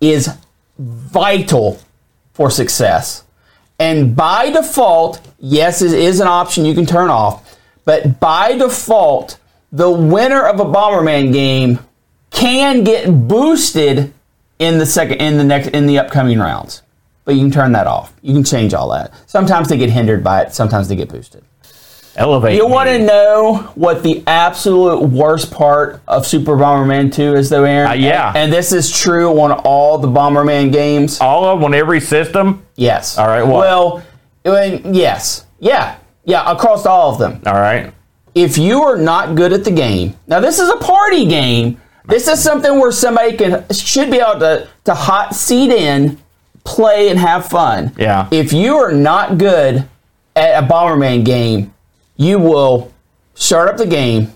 is 0.00 0.28
vital 0.78 1.80
for 2.32 2.50
success. 2.50 3.24
And 3.78 4.14
by 4.14 4.50
default, 4.50 5.20
yes, 5.38 5.82
it 5.82 5.92
is 5.92 6.20
an 6.20 6.26
option 6.28 6.64
you 6.64 6.74
can 6.74 6.86
turn 6.86 7.10
off, 7.10 7.58
but 7.84 8.20
by 8.20 8.56
default, 8.56 9.38
the 9.72 9.90
winner 9.90 10.44
of 10.46 10.60
a 10.60 10.64
Bomberman 10.64 11.32
game 11.32 11.78
can 12.30 12.84
get 12.84 13.06
boosted 13.28 14.12
in 14.58 14.78
the 14.78 14.86
second 14.86 15.20
in 15.20 15.38
the 15.38 15.44
next 15.44 15.68
in 15.68 15.86
the 15.86 15.98
upcoming 15.98 16.38
rounds. 16.38 16.82
But 17.24 17.34
you 17.34 17.40
can 17.42 17.50
turn 17.50 17.72
that 17.72 17.86
off. 17.86 18.12
You 18.22 18.34
can 18.34 18.44
change 18.44 18.74
all 18.74 18.90
that. 18.90 19.12
Sometimes 19.26 19.68
they 19.68 19.76
get 19.76 19.90
hindered 19.90 20.24
by 20.24 20.42
it. 20.42 20.52
Sometimes 20.52 20.88
they 20.88 20.96
get 20.96 21.08
boosted. 21.08 21.44
Elevate. 22.16 22.56
You 22.56 22.66
want 22.66 22.90
to 22.90 22.98
know 22.98 23.70
what 23.74 24.02
the 24.02 24.22
absolute 24.26 25.02
worst 25.02 25.50
part 25.50 26.02
of 26.06 26.26
Super 26.26 26.56
Bomberman 26.56 27.14
2 27.14 27.34
is, 27.34 27.48
though, 27.48 27.64
Aaron? 27.64 27.90
Uh, 27.90 27.94
yeah. 27.94 28.28
And, 28.28 28.36
and 28.38 28.52
this 28.52 28.72
is 28.72 28.90
true 28.90 29.40
on 29.40 29.52
all 29.52 29.96
the 29.98 30.08
Bomberman 30.08 30.72
games. 30.72 31.20
all 31.20 31.44
of 31.44 31.58
them 31.58 31.64
on 31.64 31.74
every 31.74 32.00
system? 32.00 32.66
Yes. 32.74 33.16
All 33.16 33.28
right, 33.28 33.42
what? 33.42 33.60
Well, 34.44 34.82
yes. 34.84 35.46
Yeah. 35.58 35.96
Yeah, 36.24 36.50
across 36.50 36.84
all 36.84 37.12
of 37.12 37.18
them. 37.18 37.40
All 37.46 37.54
right. 37.54 37.94
If 38.34 38.56
you 38.58 38.82
are 38.82 38.96
not 38.96 39.34
good 39.34 39.52
at 39.52 39.64
the 39.64 39.70
game, 39.70 40.16
now 40.26 40.40
this 40.40 40.58
is 40.58 40.68
a 40.68 40.76
party 40.78 41.26
game. 41.26 41.80
This 42.06 42.26
is 42.28 42.42
something 42.42 42.80
where 42.80 42.92
somebody 42.92 43.36
can 43.36 43.64
should 43.70 44.10
be 44.10 44.18
able 44.18 44.40
to, 44.40 44.68
to 44.84 44.94
hot 44.94 45.34
seat 45.34 45.70
in, 45.70 46.18
play, 46.64 47.08
and 47.10 47.18
have 47.18 47.46
fun. 47.46 47.92
Yeah. 47.98 48.28
If 48.30 48.52
you 48.52 48.76
are 48.78 48.92
not 48.92 49.38
good 49.38 49.86
at 50.34 50.64
a 50.64 50.66
Bomberman 50.66 51.24
game, 51.24 51.72
you 52.16 52.38
will 52.38 52.92
start 53.34 53.68
up 53.68 53.76
the 53.76 53.86
game, 53.86 54.32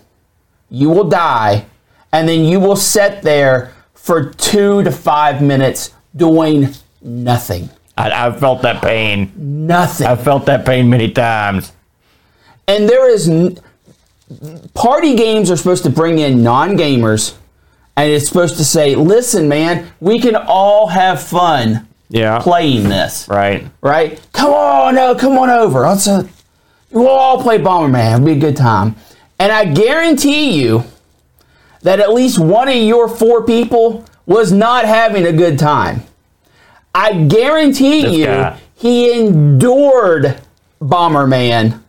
you 0.70 0.90
will 0.90 1.08
die, 1.08 1.64
and 2.12 2.28
then 2.28 2.44
you 2.44 2.60
will 2.60 2.76
sit 2.76 3.22
there 3.22 3.72
for 3.94 4.30
two 4.30 4.82
to 4.84 4.92
five 4.92 5.40
minutes 5.42 5.92
doing 6.14 6.68
nothing. 7.02 7.68
I, 7.96 8.10
I've 8.10 8.38
felt 8.38 8.62
that 8.62 8.82
pain. 8.82 9.32
Nothing. 9.36 10.06
I've 10.06 10.22
felt 10.22 10.46
that 10.46 10.66
pain 10.66 10.88
many 10.90 11.10
times. 11.10 11.72
and 12.68 12.88
there 12.88 13.08
is 13.10 13.28
n- 13.28 13.58
party 14.74 15.14
games 15.14 15.50
are 15.50 15.56
supposed 15.56 15.84
to 15.84 15.90
bring 15.90 16.18
in 16.18 16.42
non-gamers 16.42 17.34
and 17.96 18.10
it's 18.10 18.26
supposed 18.26 18.56
to 18.56 18.64
say 18.64 18.94
listen 18.96 19.48
man 19.48 19.90
we 20.00 20.18
can 20.20 20.34
all 20.34 20.88
have 20.88 21.22
fun 21.22 21.86
Yeah. 22.08 22.38
playing 22.40 22.88
this. 22.88 23.28
Right. 23.28 23.66
right? 23.80 24.20
Come 24.32 24.52
on 24.52 24.94
no 24.96 25.14
come 25.14 25.38
on 25.38 25.48
over. 25.50 25.80
Let's 25.80 26.08
uh, 26.08 26.26
we'll 26.90 27.08
all 27.08 27.40
play 27.42 27.58
bomberman. 27.58 28.14
It'll 28.14 28.26
be 28.26 28.32
a 28.32 28.38
good 28.38 28.56
time. 28.56 28.96
And 29.38 29.52
i 29.52 29.64
guarantee 29.64 30.60
you 30.60 30.82
that 31.82 32.00
at 32.00 32.12
least 32.12 32.38
one 32.38 32.68
of 32.68 32.74
your 32.74 33.08
four 33.08 33.44
people 33.44 34.04
was 34.26 34.50
not 34.50 34.84
having 34.86 35.24
a 35.24 35.32
good 35.32 35.56
time. 35.58 36.02
I 36.94 37.12
guarantee 37.26 38.02
This 38.02 38.16
you 38.16 38.24
guy. 38.26 38.58
he 38.74 39.12
endured 39.20 40.40
bomberman 40.80 41.80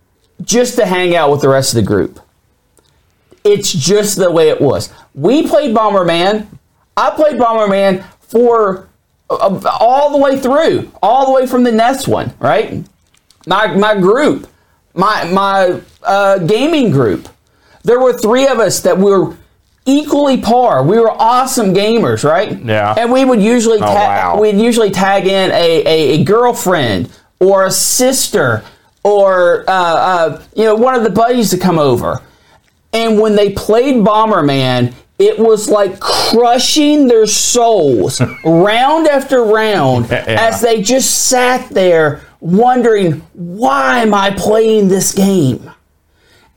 just 0.44 0.76
to 0.76 0.86
hang 0.86 1.16
out 1.16 1.32
with 1.32 1.42
the 1.42 1.50
rest 1.50 1.74
of 1.74 1.78
the 1.84 1.88
group 1.88 2.20
it's 3.48 3.72
just 3.72 4.18
the 4.18 4.32
way 4.32 4.50
it 4.50 4.60
was. 4.60 4.94
We 5.14 5.48
played 5.48 5.76
Bomberman. 5.76 6.48
I 6.96 7.12
played 7.12 7.36
Bomberman 7.36 8.04
for 8.20 8.90
uh, 9.30 9.60
all 9.80 10.12
the 10.12 10.18
way 10.18 10.38
through, 10.40 10.92
all 11.02 11.26
the 11.28 11.32
way 11.32 11.48
from 11.48 11.64
the 11.64 11.72
next 11.72 12.08
one, 12.08 12.34
right? 12.40 12.86
My 13.46 13.68
my 13.76 13.96
group, 14.00 14.48
my 14.94 15.24
my 15.26 15.82
uh, 16.04 16.40
gaming 16.40 16.92
group. 16.92 17.30
There 17.84 18.00
were 18.00 18.14
three 18.14 18.48
of 18.48 18.60
us 18.60 18.82
that 18.82 18.98
were 18.98 19.36
equally 19.86 20.42
par. 20.42 20.84
We 20.84 21.00
were 21.00 21.12
awesome 21.12 21.74
gamers, 21.74 22.24
right? 22.24 22.62
Yeah. 22.64 22.94
And 22.98 23.12
we 23.12 23.24
would 23.24 23.42
usually 23.42 23.80
ta- 23.80 23.94
wow. 23.94 24.40
we'd 24.40 24.60
usually 24.60 24.92
tag 24.92 25.26
in 25.26 25.52
a, 25.52 25.84
a, 25.86 26.20
a 26.20 26.24
girlfriend 26.26 27.10
or 27.40 27.66
a 27.66 27.72
sister 27.72 28.64
or 29.04 29.64
uh, 29.70 29.74
uh, 29.74 30.44
you 30.56 30.66
know 30.66 30.76
one 30.76 30.96
of 30.96 31.04
the 31.04 31.10
buddies 31.10 31.50
to 31.52 31.58
come 31.58 31.80
over. 31.80 32.22
And 32.98 33.20
when 33.20 33.36
they 33.36 33.52
played 33.52 33.98
Bomberman, 33.98 34.94
it 35.20 35.38
was 35.38 35.70
like 35.70 36.00
crushing 36.00 37.08
their 37.08 37.28
souls 37.28 38.20
round 38.44 39.08
after 39.08 39.44
round 39.44 40.10
Yeah. 40.10 40.26
as 40.28 40.62
they 40.62 40.82
just 40.82 41.28
sat 41.28 41.70
there 41.70 42.22
wondering, 42.40 43.22
why 43.34 44.00
am 44.00 44.14
I 44.14 44.32
playing 44.32 44.88
this 44.88 45.14
game? 45.14 45.70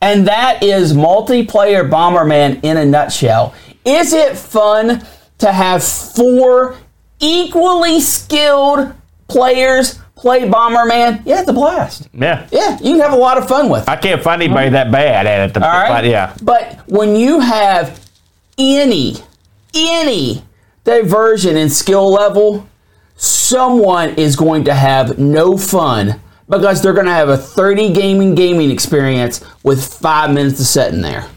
And 0.01 0.27
that 0.27 0.63
is 0.63 0.93
multiplayer 0.93 1.87
Bomberman 1.87 2.63
in 2.63 2.77
a 2.77 2.85
nutshell. 2.85 3.53
Is 3.85 4.13
it 4.13 4.35
fun 4.35 5.05
to 5.39 5.51
have 5.51 5.83
four 5.83 6.75
equally 7.19 7.99
skilled 7.99 8.93
players 9.27 9.99
play 10.21 10.41
Bomberman? 10.47 11.23
Yeah, 11.25 11.39
it's 11.41 11.49
a 11.49 11.53
blast. 11.53 12.07
Yeah. 12.13 12.47
Yeah, 12.51 12.77
you 12.77 12.91
can 12.93 12.99
have 13.01 13.13
a 13.13 13.17
lot 13.17 13.37
of 13.37 13.47
fun 13.47 13.69
with 13.69 13.83
it. 13.83 13.89
I 13.89 13.95
can't 13.95 14.21
find 14.21 14.41
anybody 14.41 14.69
that 14.69 14.91
bad 14.91 15.25
at 15.25 15.49
it. 15.49 15.53
To, 15.55 15.65
All 15.65 15.69
right. 15.69 15.89
but 15.89 16.05
yeah. 16.05 16.35
But 16.41 16.87
when 16.87 17.15
you 17.15 17.39
have 17.39 17.99
any, 18.57 19.15
any 19.73 20.43
diversion 20.83 21.57
in 21.57 21.69
skill 21.69 22.11
level, 22.11 22.69
someone 23.15 24.09
is 24.11 24.35
going 24.35 24.65
to 24.65 24.73
have 24.75 25.17
no 25.17 25.57
fun 25.57 26.21
because 26.47 26.81
they're 26.83 26.93
going 26.93 27.07
to 27.07 27.11
have 27.13 27.29
a 27.29 27.37
30 27.37 27.93
gaming 27.93 28.35
gaming 28.35 28.69
experience 28.69 29.43
with 29.63 29.83
five 29.83 30.31
minutes 30.31 30.57
to 30.57 30.65
sit 30.65 30.93
in 30.93 31.01
there. 31.01 31.27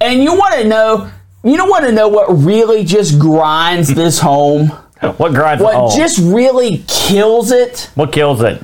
And 0.00 0.22
you 0.22 0.34
want 0.36 0.54
to 0.54 0.68
know, 0.68 1.10
you 1.42 1.56
don't 1.56 1.68
want 1.70 1.84
to 1.86 1.92
know 1.92 2.06
what 2.08 2.28
really 2.28 2.84
just 2.84 3.18
grinds 3.18 3.92
this 3.92 4.20
home? 4.20 4.70
What 5.00 5.32
grinds 5.32 5.62
What 5.62 5.74
home? 5.74 5.96
just 5.96 6.18
really 6.18 6.84
kills 6.88 7.50
it? 7.52 7.90
what 7.94 8.12
kills 8.12 8.42
it? 8.42 8.62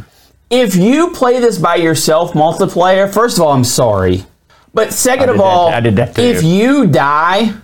if 0.50 0.74
you 0.76 1.10
play 1.10 1.40
this 1.40 1.58
by 1.58 1.76
yourself 1.76 2.32
multiplayer, 2.32 3.12
first 3.12 3.38
of 3.38 3.42
all, 3.44 3.52
I'm 3.52 3.64
sorry. 3.64 4.24
But 4.72 4.92
second 4.92 5.30
of 5.30 5.36
that- 5.38 5.42
all, 5.44 5.68
I 5.68 5.80
did 5.80 5.96
that 5.96 6.14
too. 6.14 6.22
if 6.22 6.42
you 6.42 6.86
die, 6.86 7.54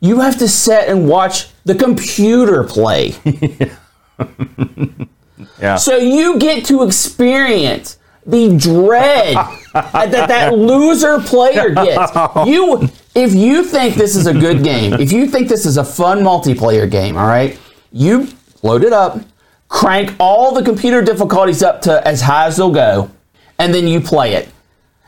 you 0.00 0.20
have 0.20 0.38
to 0.38 0.48
sit 0.48 0.88
and 0.88 1.08
watch 1.08 1.48
the 1.64 1.74
computer 1.74 2.64
play. 2.64 3.14
Yeah. 5.58 5.76
so 5.76 5.96
you 5.96 6.38
get 6.38 6.64
to 6.66 6.82
experience 6.82 7.98
the 8.26 8.56
dread 8.58 9.34
that 9.74 10.10
that 10.28 10.56
loser 10.56 11.18
player 11.20 11.70
gets. 11.74 12.12
You 12.46 12.88
if 13.14 13.34
you 13.34 13.64
think 13.64 13.94
this 13.94 14.16
is 14.16 14.26
a 14.26 14.32
good 14.34 14.62
game, 14.62 14.94
if 14.94 15.12
you 15.12 15.26
think 15.26 15.48
this 15.48 15.64
is 15.66 15.76
a 15.78 15.84
fun 15.84 16.20
multiplayer 16.20 16.90
game, 16.90 17.16
all 17.16 17.26
right? 17.26 17.58
You 17.92 18.28
load 18.62 18.84
it 18.84 18.92
up, 18.92 19.20
crank 19.68 20.14
all 20.18 20.52
the 20.52 20.62
computer 20.62 21.02
difficulties 21.02 21.62
up 21.62 21.82
to 21.82 22.06
as 22.06 22.20
high 22.20 22.46
as 22.46 22.56
they'll 22.56 22.70
go, 22.70 23.10
and 23.58 23.74
then 23.74 23.86
you 23.86 24.00
play 24.00 24.34
it. 24.34 24.48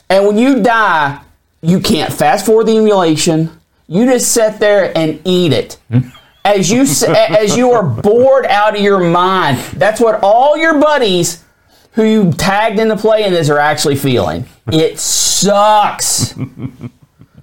And 0.08 0.26
when 0.26 0.38
you 0.38 0.62
die, 0.62 1.20
you 1.62 1.80
can't 1.80 2.12
fast 2.12 2.44
forward 2.44 2.66
the 2.66 2.76
emulation. 2.76 3.50
You 3.88 4.04
just 4.06 4.32
sit 4.32 4.58
there 4.58 4.96
and 4.96 5.20
eat 5.24 5.52
it. 5.52 5.78
Hmm? 5.88 6.00
As 6.44 6.70
you 6.70 6.82
as 6.82 7.56
you 7.56 7.70
are 7.70 7.84
bored 7.84 8.46
out 8.46 8.74
of 8.74 8.82
your 8.82 8.98
mind. 8.98 9.58
That's 9.74 10.00
what 10.00 10.20
all 10.24 10.56
your 10.56 10.80
buddies 10.80 11.44
who 11.92 12.02
you 12.04 12.32
tagged 12.32 12.80
into 12.80 12.96
play 12.96 13.22
playing 13.22 13.32
this 13.32 13.48
are 13.48 13.58
actually 13.58 13.96
feeling. 13.96 14.46
It 14.66 14.98
sucks. 14.98 16.34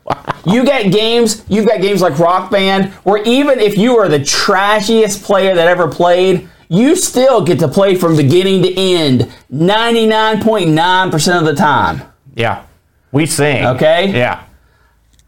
You 0.45 0.63
get 0.63 0.91
games, 0.91 1.43
you've 1.49 1.67
got 1.67 1.81
games 1.81 2.01
like 2.01 2.17
Rock 2.17 2.49
Band, 2.49 2.93
where 3.03 3.21
even 3.23 3.59
if 3.59 3.77
you 3.77 3.97
are 3.97 4.07
the 4.07 4.19
trashiest 4.19 5.21
player 5.23 5.53
that 5.53 5.67
ever 5.67 5.87
played, 5.87 6.49
you 6.69 6.95
still 6.95 7.43
get 7.43 7.59
to 7.59 7.67
play 7.67 7.95
from 7.95 8.15
beginning 8.15 8.63
to 8.63 8.73
end 8.73 9.29
99.9% 9.51 11.39
of 11.39 11.45
the 11.45 11.55
time. 11.55 12.01
Yeah. 12.35 12.65
We 13.11 13.25
sing. 13.25 13.65
Okay. 13.65 14.11
Yeah. 14.11 14.43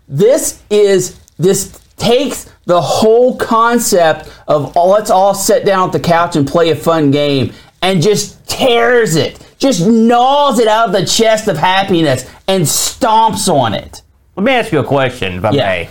This 0.07 0.61
is 0.69 1.19
this 1.37 1.79
takes 1.97 2.51
the 2.65 2.81
whole 2.81 3.37
concept 3.37 4.29
of 4.47 4.75
oh, 4.77 4.89
let's 4.89 5.09
all 5.09 5.33
sit 5.33 5.65
down 5.65 5.89
at 5.89 5.93
the 5.93 5.99
couch 5.99 6.35
and 6.35 6.47
play 6.47 6.69
a 6.69 6.75
fun 6.75 7.11
game 7.11 7.53
and 7.81 8.01
just 8.01 8.45
tears 8.47 9.15
it, 9.15 9.39
just 9.57 9.85
gnaws 9.85 10.59
it 10.59 10.67
out 10.67 10.87
of 10.87 10.93
the 10.93 11.05
chest 11.05 11.47
of 11.47 11.57
happiness 11.57 12.29
and 12.47 12.63
stomps 12.63 13.51
on 13.51 13.73
it. 13.73 14.03
Let 14.41 14.45
me 14.45 14.53
ask 14.53 14.71
you 14.71 14.79
a 14.79 14.83
question, 14.83 15.35
if 15.37 15.45
I 15.45 15.51
Yeah. 15.51 15.65
may. 15.67 15.89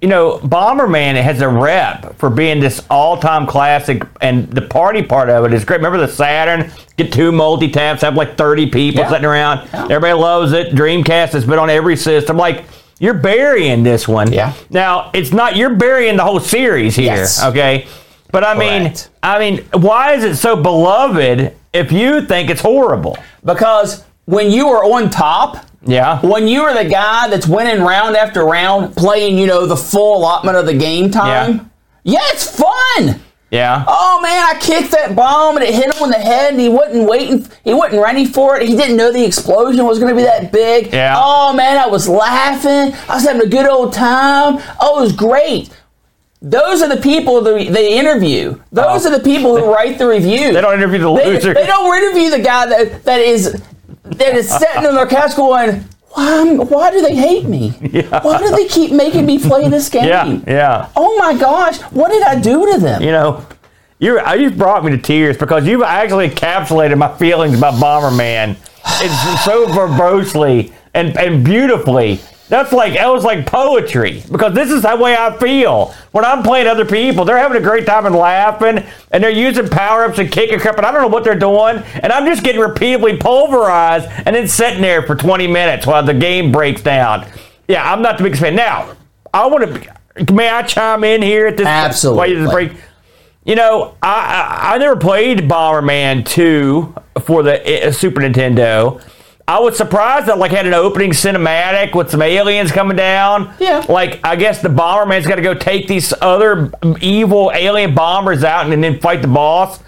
You 0.00 0.06
know, 0.06 0.38
Bomberman 0.44 1.20
has 1.20 1.40
a 1.40 1.48
rep 1.48 2.16
for 2.18 2.30
being 2.30 2.60
this 2.60 2.80
all-time 2.88 3.46
classic, 3.46 4.04
and 4.20 4.48
the 4.48 4.62
party 4.62 5.02
part 5.02 5.28
of 5.28 5.44
it 5.44 5.52
is 5.52 5.64
great. 5.64 5.78
Remember 5.78 5.98
the 5.98 6.06
Saturn? 6.06 6.70
Get 6.96 7.10
two 7.10 7.32
multi-taps, 7.32 8.02
have 8.02 8.14
like 8.14 8.36
30 8.36 8.66
people 8.66 9.00
Yeah. 9.00 9.08
sitting 9.08 9.24
around. 9.24 9.62
Yeah. 9.72 9.82
Everybody 9.86 10.12
loves 10.12 10.52
it. 10.52 10.72
Dreamcast 10.76 11.32
has 11.32 11.44
been 11.46 11.58
on 11.58 11.68
every 11.68 11.96
system. 11.96 12.36
Like, 12.36 12.62
you're 13.00 13.12
burying 13.14 13.82
this 13.82 14.06
one. 14.06 14.32
Yeah. 14.32 14.52
Now, 14.70 15.10
it's 15.12 15.32
not, 15.32 15.56
you're 15.56 15.74
burying 15.74 16.16
the 16.16 16.22
whole 16.22 16.38
series 16.38 16.94
here, 16.94 17.16
Yes. 17.16 17.42
okay? 17.42 17.86
But 18.30 18.44
I 18.44 18.54
mean, 18.54 18.82
Correct. 18.82 19.08
I 19.20 19.38
mean, 19.40 19.64
why 19.72 20.12
is 20.12 20.22
it 20.22 20.36
so 20.36 20.54
beloved 20.54 21.50
if 21.72 21.90
you 21.90 22.20
think 22.22 22.50
it's 22.50 22.60
horrible? 22.62 23.18
Because 23.44 24.04
when 24.26 24.52
you 24.52 24.68
are 24.68 24.84
on 24.84 25.10
top, 25.10 25.56
Yeah. 25.86 26.20
when 26.26 26.48
you 26.48 26.62
are 26.62 26.74
the 26.82 26.88
guy 26.88 27.28
that's 27.28 27.46
winning 27.46 27.82
round 27.82 28.16
after 28.16 28.44
round, 28.44 28.96
playing, 28.96 29.38
you 29.38 29.46
know, 29.46 29.66
the 29.66 29.76
full 29.76 30.16
allotment 30.18 30.56
of 30.56 30.66
the 30.66 30.74
game 30.74 31.10
time, 31.10 31.70
yeah, 32.04 32.18
it's 32.32 32.48
fun. 32.58 33.20
Yeah. 33.50 33.84
Oh 33.86 34.20
man, 34.20 34.42
I 34.44 34.58
kicked 34.60 34.90
that 34.92 35.14
bomb 35.14 35.56
and 35.56 35.64
it 35.64 35.72
hit 35.74 35.94
him 35.94 36.02
in 36.02 36.10
the 36.10 36.18
head 36.18 36.52
and 36.52 36.60
he 36.60 36.68
wasn't 36.68 37.08
waiting, 37.08 37.46
he 37.62 37.72
wasn't 37.72 38.02
ready 38.02 38.24
for 38.26 38.56
it. 38.58 38.68
He 38.68 38.76
didn't 38.76 38.96
know 38.96 39.12
the 39.12 39.24
explosion 39.24 39.84
was 39.86 39.98
going 40.00 40.10
to 40.12 40.16
be 40.16 40.24
that 40.24 40.50
big. 40.50 40.92
Yeah. 40.92 41.14
Oh 41.16 41.52
man, 41.52 41.78
I 41.78 41.86
was 41.86 42.08
laughing. 42.08 42.92
I 43.08 43.14
was 43.14 43.22
having 43.24 43.42
a 43.42 43.46
good 43.48 43.68
old 43.68 43.92
time. 43.92 44.58
Oh, 44.80 44.98
it 44.98 45.02
was 45.02 45.12
great. 45.12 45.70
those 46.42 46.82
are 46.82 46.88
the 46.94 47.00
people 47.00 47.40
that 47.42 47.54
they 47.72 47.96
interview. 47.98 48.60
Those 48.72 49.06
Oh. 49.06 49.08
are 49.12 49.18
the 49.18 49.24
people 49.24 49.56
who 49.56 49.72
write 49.72 49.98
the 49.98 50.06
review. 50.08 50.52
They 50.52 50.60
don't 50.60 50.74
interview 50.74 50.98
the 50.98 51.14
They, 51.14 51.34
loser. 51.34 51.54
they 51.54 51.66
don't 51.66 51.96
interview 51.96 52.30
the 52.30 52.40
guy 52.40 52.66
that, 52.66 53.04
that 53.04 53.20
is 53.20 53.62
that 54.04 54.34
is 54.36 54.48
sitting 54.48 54.84
in 54.84 54.94
their 54.94 55.06
couch 55.06 55.34
going, 55.36 55.84
why, 56.12 56.54
why 56.54 56.90
do 56.90 57.02
they 57.02 57.14
hate 57.16 57.46
me? 57.46 57.70
Why 58.22 58.38
do 58.38 58.50
they 58.54 58.68
keep 58.68 58.92
making 58.92 59.26
me 59.26 59.38
play 59.40 59.68
this 59.68 59.88
game? 59.90 60.04
Yeah, 60.04 60.40
yeah. 60.46 60.88
Oh 60.94 61.18
my 61.18 61.36
gosh, 61.36 61.80
what 61.90 62.10
did 62.12 62.22
I 62.22 62.38
do 62.38 62.72
to 62.72 62.78
them? 62.78 63.02
You 63.02 63.10
know, 63.10 63.44
you 63.98 64.20
uh, 64.20 64.34
you 64.34 64.52
brought 64.52 64.84
me 64.84 64.92
to 64.92 64.98
tears 64.98 65.36
because 65.36 65.66
you've 65.66 65.82
actually 65.82 66.28
encapsulated 66.30 66.98
my 66.98 67.12
feelings 67.18 67.58
about 67.58 67.74
Bomberman. 67.74 68.56
It's 69.02 69.44
so 69.44 69.66
verbosely 69.66 70.72
and, 70.94 71.16
and 71.18 71.44
beautifully. 71.44 72.20
That's 72.48 72.72
like 72.72 72.92
that 72.94 73.08
was 73.08 73.24
like 73.24 73.46
poetry 73.46 74.22
because 74.30 74.52
this 74.54 74.70
is 74.70 74.82
the 74.82 74.96
way 74.96 75.16
I 75.16 75.36
feel 75.38 75.94
when 76.12 76.26
I'm 76.26 76.42
playing 76.42 76.66
other 76.66 76.84
people. 76.84 77.24
They're 77.24 77.38
having 77.38 77.56
a 77.56 77.64
great 77.64 77.86
time 77.86 78.04
and 78.04 78.14
laughing, 78.14 78.84
and 79.10 79.24
they're 79.24 79.30
using 79.30 79.68
power 79.68 80.04
ups 80.04 80.18
and 80.18 80.30
kicking 80.30 80.58
crap, 80.58 80.76
and 80.76 80.84
I 80.84 80.92
don't 80.92 81.00
know 81.00 81.08
what 81.08 81.24
they're 81.24 81.38
doing, 81.38 81.78
and 82.02 82.12
I'm 82.12 82.26
just 82.26 82.44
getting 82.44 82.60
repeatedly 82.60 83.16
pulverized 83.16 84.06
and 84.26 84.36
then 84.36 84.46
sitting 84.46 84.82
there 84.82 85.02
for 85.02 85.16
20 85.16 85.46
minutes 85.46 85.86
while 85.86 86.02
the 86.02 86.12
game 86.12 86.52
breaks 86.52 86.82
down. 86.82 87.26
Yeah, 87.66 87.90
I'm 87.90 88.02
not 88.02 88.18
the 88.18 88.24
biggest 88.24 88.42
fan. 88.42 88.54
Now, 88.54 88.94
I 89.32 89.46
want 89.46 89.82
to. 89.82 90.32
May 90.32 90.48
I 90.50 90.62
chime 90.62 91.02
in 91.02 91.22
here 91.22 91.46
at 91.46 91.56
this? 91.56 91.66
Absolutely. 91.66 92.36
You 92.36 92.50
break. 92.50 92.72
You 93.44 93.56
know, 93.56 93.96
I, 94.02 94.68
I 94.70 94.74
I 94.74 94.78
never 94.78 94.96
played 94.96 95.40
Bomberman 95.48 96.26
2 96.26 96.94
for 97.22 97.42
the 97.42 97.88
uh, 97.88 97.90
Super 97.90 98.20
Nintendo. 98.20 99.02
I 99.46 99.60
was 99.60 99.76
surprised 99.76 100.26
that 100.26 100.38
like 100.38 100.52
had 100.52 100.66
an 100.66 100.72
opening 100.74 101.10
cinematic 101.10 101.94
with 101.94 102.10
some 102.10 102.22
aliens 102.22 102.72
coming 102.72 102.96
down. 102.96 103.54
Yeah. 103.60 103.84
Like 103.88 104.20
I 104.24 104.36
guess 104.36 104.62
the 104.62 104.68
Bomberman's 104.70 105.26
got 105.26 105.36
to 105.36 105.42
go 105.42 105.52
take 105.54 105.86
these 105.86 106.14
other 106.22 106.72
evil 107.00 107.50
alien 107.54 107.94
bombers 107.94 108.42
out 108.42 108.70
and 108.72 108.82
then 108.82 109.00
fight 109.00 109.20
the 109.22 109.28
boss. 109.28 109.80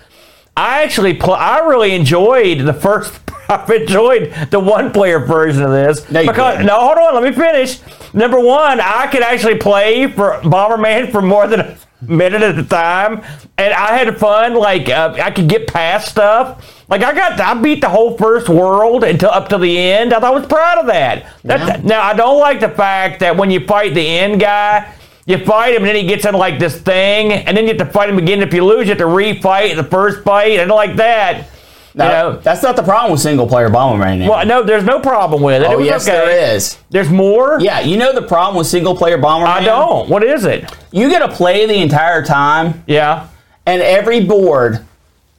I 0.58 0.82
actually 0.82 1.14
pl- 1.14 1.34
I 1.34 1.60
really 1.60 1.94
enjoyed 1.94 2.60
the 2.60 2.74
first. 2.74 3.18
I've 3.48 3.70
enjoyed 3.70 4.32
the 4.50 4.58
one 4.58 4.92
player 4.92 5.20
version 5.20 5.62
of 5.62 5.70
this 5.70 6.10
No, 6.10 6.20
you 6.20 6.28
because 6.30 6.54
didn't. 6.54 6.66
no, 6.66 6.80
hold 6.80 6.98
on, 6.98 7.14
let 7.14 7.22
me 7.22 7.30
finish. 7.32 7.78
Number 8.12 8.40
one, 8.40 8.80
I 8.80 9.06
could 9.06 9.22
actually 9.22 9.56
play 9.58 10.08
for 10.10 10.40
Bomberman 10.42 11.12
for 11.12 11.22
more 11.22 11.46
than 11.46 11.60
a 11.60 11.76
minute 12.08 12.42
at 12.42 12.58
a 12.58 12.62
time, 12.64 13.22
and 13.58 13.74
I 13.74 13.96
had 13.96 14.18
fun. 14.18 14.54
Like 14.54 14.88
uh, 14.88 15.16
I 15.22 15.30
could 15.30 15.48
get 15.48 15.66
past 15.66 16.08
stuff. 16.08 16.74
Like 16.88 17.02
I 17.02 17.12
got, 17.14 17.40
I 17.40 17.54
beat 17.60 17.80
the 17.80 17.88
whole 17.88 18.16
first 18.16 18.48
world 18.48 19.04
until 19.04 19.30
up 19.30 19.48
to 19.48 19.58
the 19.58 19.78
end. 19.78 20.12
I, 20.12 20.20
thought 20.20 20.32
I 20.32 20.38
was 20.38 20.46
proud 20.46 20.78
of 20.78 20.86
that. 20.86 21.32
Yeah. 21.42 21.80
Now 21.82 22.02
I 22.02 22.14
don't 22.14 22.38
like 22.38 22.60
the 22.60 22.68
fact 22.68 23.20
that 23.20 23.36
when 23.36 23.50
you 23.50 23.66
fight 23.66 23.94
the 23.94 24.06
end 24.06 24.40
guy. 24.40 24.92
You 25.28 25.44
fight 25.44 25.74
him, 25.74 25.82
and 25.82 25.88
then 25.88 25.96
he 25.96 26.04
gets 26.04 26.24
in 26.24 26.36
like 26.36 26.60
this 26.60 26.80
thing, 26.80 27.32
and 27.32 27.56
then 27.56 27.64
you 27.64 27.70
have 27.70 27.78
to 27.78 27.92
fight 27.92 28.08
him 28.08 28.16
again. 28.16 28.42
If 28.42 28.54
you 28.54 28.64
lose, 28.64 28.86
you 28.86 28.90
have 28.90 28.98
to 28.98 29.06
refight 29.06 29.74
the 29.74 29.82
first 29.82 30.22
fight, 30.22 30.60
and 30.60 30.70
like 30.70 30.94
that. 30.98 31.48
No, 31.96 32.04
you 32.04 32.10
know, 32.10 32.36
that's 32.40 32.62
not 32.62 32.76
the 32.76 32.82
problem 32.82 33.10
with 33.10 33.22
single 33.22 33.46
player 33.48 33.70
Bomberman. 33.70 34.18
now. 34.18 34.30
well, 34.30 34.46
no, 34.46 34.62
there's 34.62 34.84
no 34.84 35.00
problem 35.00 35.42
with 35.42 35.62
it. 35.62 35.64
it 35.64 35.70
oh 35.72 35.78
was 35.78 35.86
yes, 35.86 36.06
okay. 36.06 36.16
there 36.16 36.54
is. 36.54 36.78
There's 36.90 37.08
more. 37.08 37.58
Yeah, 37.58 37.80
you 37.80 37.96
know 37.96 38.12
the 38.12 38.20
problem 38.20 38.58
with 38.58 38.66
single 38.66 38.94
player 38.94 39.16
bomber. 39.16 39.46
I 39.46 39.64
don't. 39.64 40.08
What 40.10 40.22
is 40.22 40.44
it? 40.44 40.70
You 40.92 41.08
get 41.08 41.20
to 41.20 41.28
play 41.28 41.64
the 41.66 41.76
entire 41.80 42.22
time, 42.22 42.84
Yeah. 42.86 43.28
and 43.64 43.80
every 43.80 44.22
board, 44.22 44.84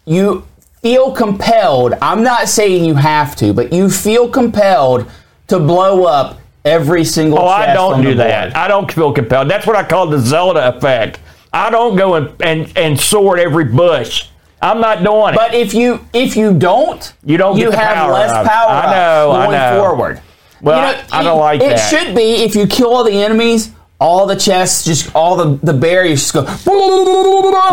you 0.05 0.47
feel 0.81 1.11
compelled. 1.11 1.93
I'm 2.01 2.23
not 2.23 2.49
saying 2.49 2.85
you 2.85 2.95
have 2.95 3.35
to, 3.35 3.53
but 3.53 3.71
you 3.71 3.87
feel 3.87 4.27
compelled 4.27 5.09
to 5.49 5.59
blow 5.59 6.05
up 6.05 6.39
every 6.65 7.03
single. 7.03 7.37
Oh, 7.37 7.45
I 7.47 7.71
don't 7.71 7.93
on 7.93 8.01
do 8.01 8.15
that. 8.15 8.57
I 8.57 8.67
don't 8.67 8.91
feel 8.91 9.13
compelled. 9.13 9.47
That's 9.47 9.67
what 9.67 9.75
I 9.75 9.83
call 9.83 10.07
the 10.07 10.17
Zelda 10.17 10.75
effect. 10.75 11.19
I 11.53 11.69
don't 11.69 11.95
go 11.95 12.15
and, 12.15 12.41
and, 12.41 12.73
and 12.75 12.99
sword 12.99 13.39
every 13.39 13.65
bush. 13.65 14.29
I'm 14.61 14.79
not 14.81 15.03
doing 15.03 15.33
it. 15.33 15.37
But 15.37 15.53
if 15.53 15.73
you 15.73 16.05
if 16.13 16.35
you 16.35 16.53
don't, 16.53 17.13
You 17.23 17.37
don't 17.37 17.57
you 17.57 17.71
have 17.71 17.95
power 17.95 18.13
less 18.13 18.31
power 18.47 18.69
I 18.69 18.91
know, 18.91 19.31
ups 19.31 19.47
I 19.49 19.51
know. 19.51 19.81
forward. 19.81 20.21
Well, 20.61 20.75
You 20.91 20.97
know, 20.97 21.03
I- 21.11 21.19
I 21.19 21.23
don't 21.23 21.39
like 21.39 21.61
it 21.61 21.69
that. 21.75 21.89
should 21.89 22.15
be 22.15 22.43
if 22.43 22.55
you 22.55 22.65
kill 22.65 22.93
all 22.95 23.03
the 23.03 23.21
enemies, 23.23 23.69
all 23.99 24.25
the 24.25 24.35
chests, 24.35 24.83
just 24.85 25.13
all 25.15 25.35
the 25.35 25.59
the 25.63 25.73
barriers 25.73 26.21
just 26.21 26.33
go. 26.33 26.41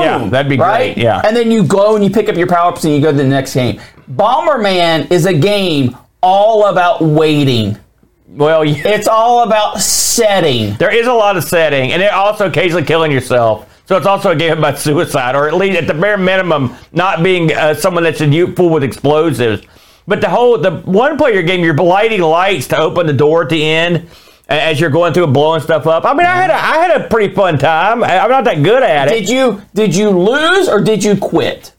Yeah, 0.00 0.28
that'd 0.30 0.48
be 0.50 0.56
right? 0.58 0.94
great, 0.94 0.98
yeah. 1.02 1.22
and 1.24 1.34
then 1.36 1.50
you 1.50 1.64
go 1.64 1.94
and 1.96 2.04
you 2.04 2.10
pick 2.10 2.28
up 2.28 2.36
your 2.36 2.46
power 2.46 2.68
ups 2.72 2.84
and 2.84 2.92
you 2.94 3.00
go 3.00 3.10
to 3.10 3.16
the 3.16 3.24
next 3.24 3.54
game. 3.54 3.80
Bomberman 4.12 5.10
is 5.10 5.26
a 5.26 5.32
game 5.34 5.96
all 6.22 6.66
about 6.66 7.00
waiting. 7.02 7.78
well, 8.28 8.64
yeah, 8.64 8.88
It's 8.88 9.06
all 9.08 9.42
about 9.44 9.80
setting. 9.80 10.74
there 10.74 10.94
is 10.94 11.06
a 11.06 11.12
lot 11.12 11.36
of 11.36 11.44
setting, 11.44 11.92
and 11.92 12.02
it 12.02 12.12
also 12.12 12.46
occasionally 12.46 12.84
killing 12.84 13.12
yourself. 13.12 13.66
So 13.86 13.96
it's 13.96 14.06
also 14.06 14.30
a 14.30 14.36
game 14.36 14.58
about 14.58 14.78
suicide, 14.78 15.34
or 15.34 15.46
at 15.46 15.54
least 15.54 15.78
at 15.78 15.86
the 15.86 15.94
bare 15.94 16.16
minimum, 16.16 16.74
not 16.92 17.22
being 17.22 17.52
uh, 17.52 17.74
someone 17.74 18.02
that's 18.02 18.18
full 18.56 18.70
with 18.70 18.82
explosives. 18.82 19.66
But 20.06 20.20
the 20.20 20.30
whole 20.30 20.58
the 20.58 20.70
one 20.80 21.16
player 21.18 21.42
game, 21.42 21.62
you're 21.62 21.74
lighting 21.76 22.20
lights 22.20 22.68
to 22.68 22.78
open 22.78 23.06
the 23.06 23.12
door 23.12 23.42
at 23.42 23.50
the 23.50 23.64
end 23.64 24.08
as 24.48 24.80
you're 24.80 24.90
going 24.90 25.12
through 25.12 25.24
and 25.24 25.34
blowing 25.34 25.60
stuff 25.60 25.86
up. 25.86 26.04
I 26.04 26.12
mean, 26.12 26.26
I 26.26 26.34
had 26.36 26.50
a, 26.50 26.54
I 26.54 26.76
had 26.76 27.00
a 27.00 27.08
pretty 27.08 27.34
fun 27.34 27.58
time. 27.58 28.04
I'm 28.04 28.30
not 28.30 28.44
that 28.44 28.62
good 28.62 28.82
at 28.82 29.08
it. 29.08 29.20
Did 29.20 29.28
you 29.28 29.62
did 29.74 29.94
you 29.94 30.10
lose 30.10 30.68
or 30.68 30.80
did 30.80 31.04
you 31.04 31.16
quit? 31.16 31.73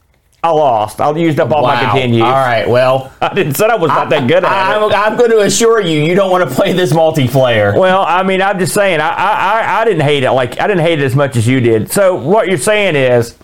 I 0.46 0.50
lost. 0.50 1.00
I 1.00 1.10
used 1.16 1.40
up 1.40 1.50
all 1.50 1.62
my 1.62 1.80
continues. 1.80 2.22
All 2.22 2.30
right. 2.30 2.68
Well, 2.68 3.12
I 3.20 3.34
didn't 3.34 3.54
said 3.54 3.70
I 3.70 3.74
was 3.76 3.88
not 3.88 4.10
that 4.10 4.28
good 4.28 4.44
at 4.44 4.50
I'm, 4.52 4.90
it. 4.90 4.94
I'm 4.94 5.16
going 5.18 5.30
to 5.30 5.40
assure 5.40 5.80
you, 5.80 6.00
you 6.02 6.14
don't 6.14 6.30
want 6.30 6.48
to 6.48 6.54
play 6.54 6.72
this 6.72 6.92
multiplayer. 6.92 7.76
Well, 7.76 8.02
I 8.02 8.22
mean, 8.22 8.40
I'm 8.40 8.58
just 8.58 8.72
saying, 8.74 9.00
I, 9.00 9.08
I, 9.08 9.60
I- 9.60 9.80
I 9.80 9.84
didn't 9.84 10.02
hate 10.02 10.22
it. 10.22 10.30
Like, 10.30 10.60
I 10.60 10.66
didn't 10.68 10.82
hate 10.84 11.00
it 11.00 11.04
as 11.04 11.16
much 11.16 11.36
as 11.36 11.46
you 11.46 11.60
did. 11.60 11.90
So, 11.90 12.14
what 12.14 12.48
you're 12.48 12.58
saying 12.58 12.94
is, 12.96 13.36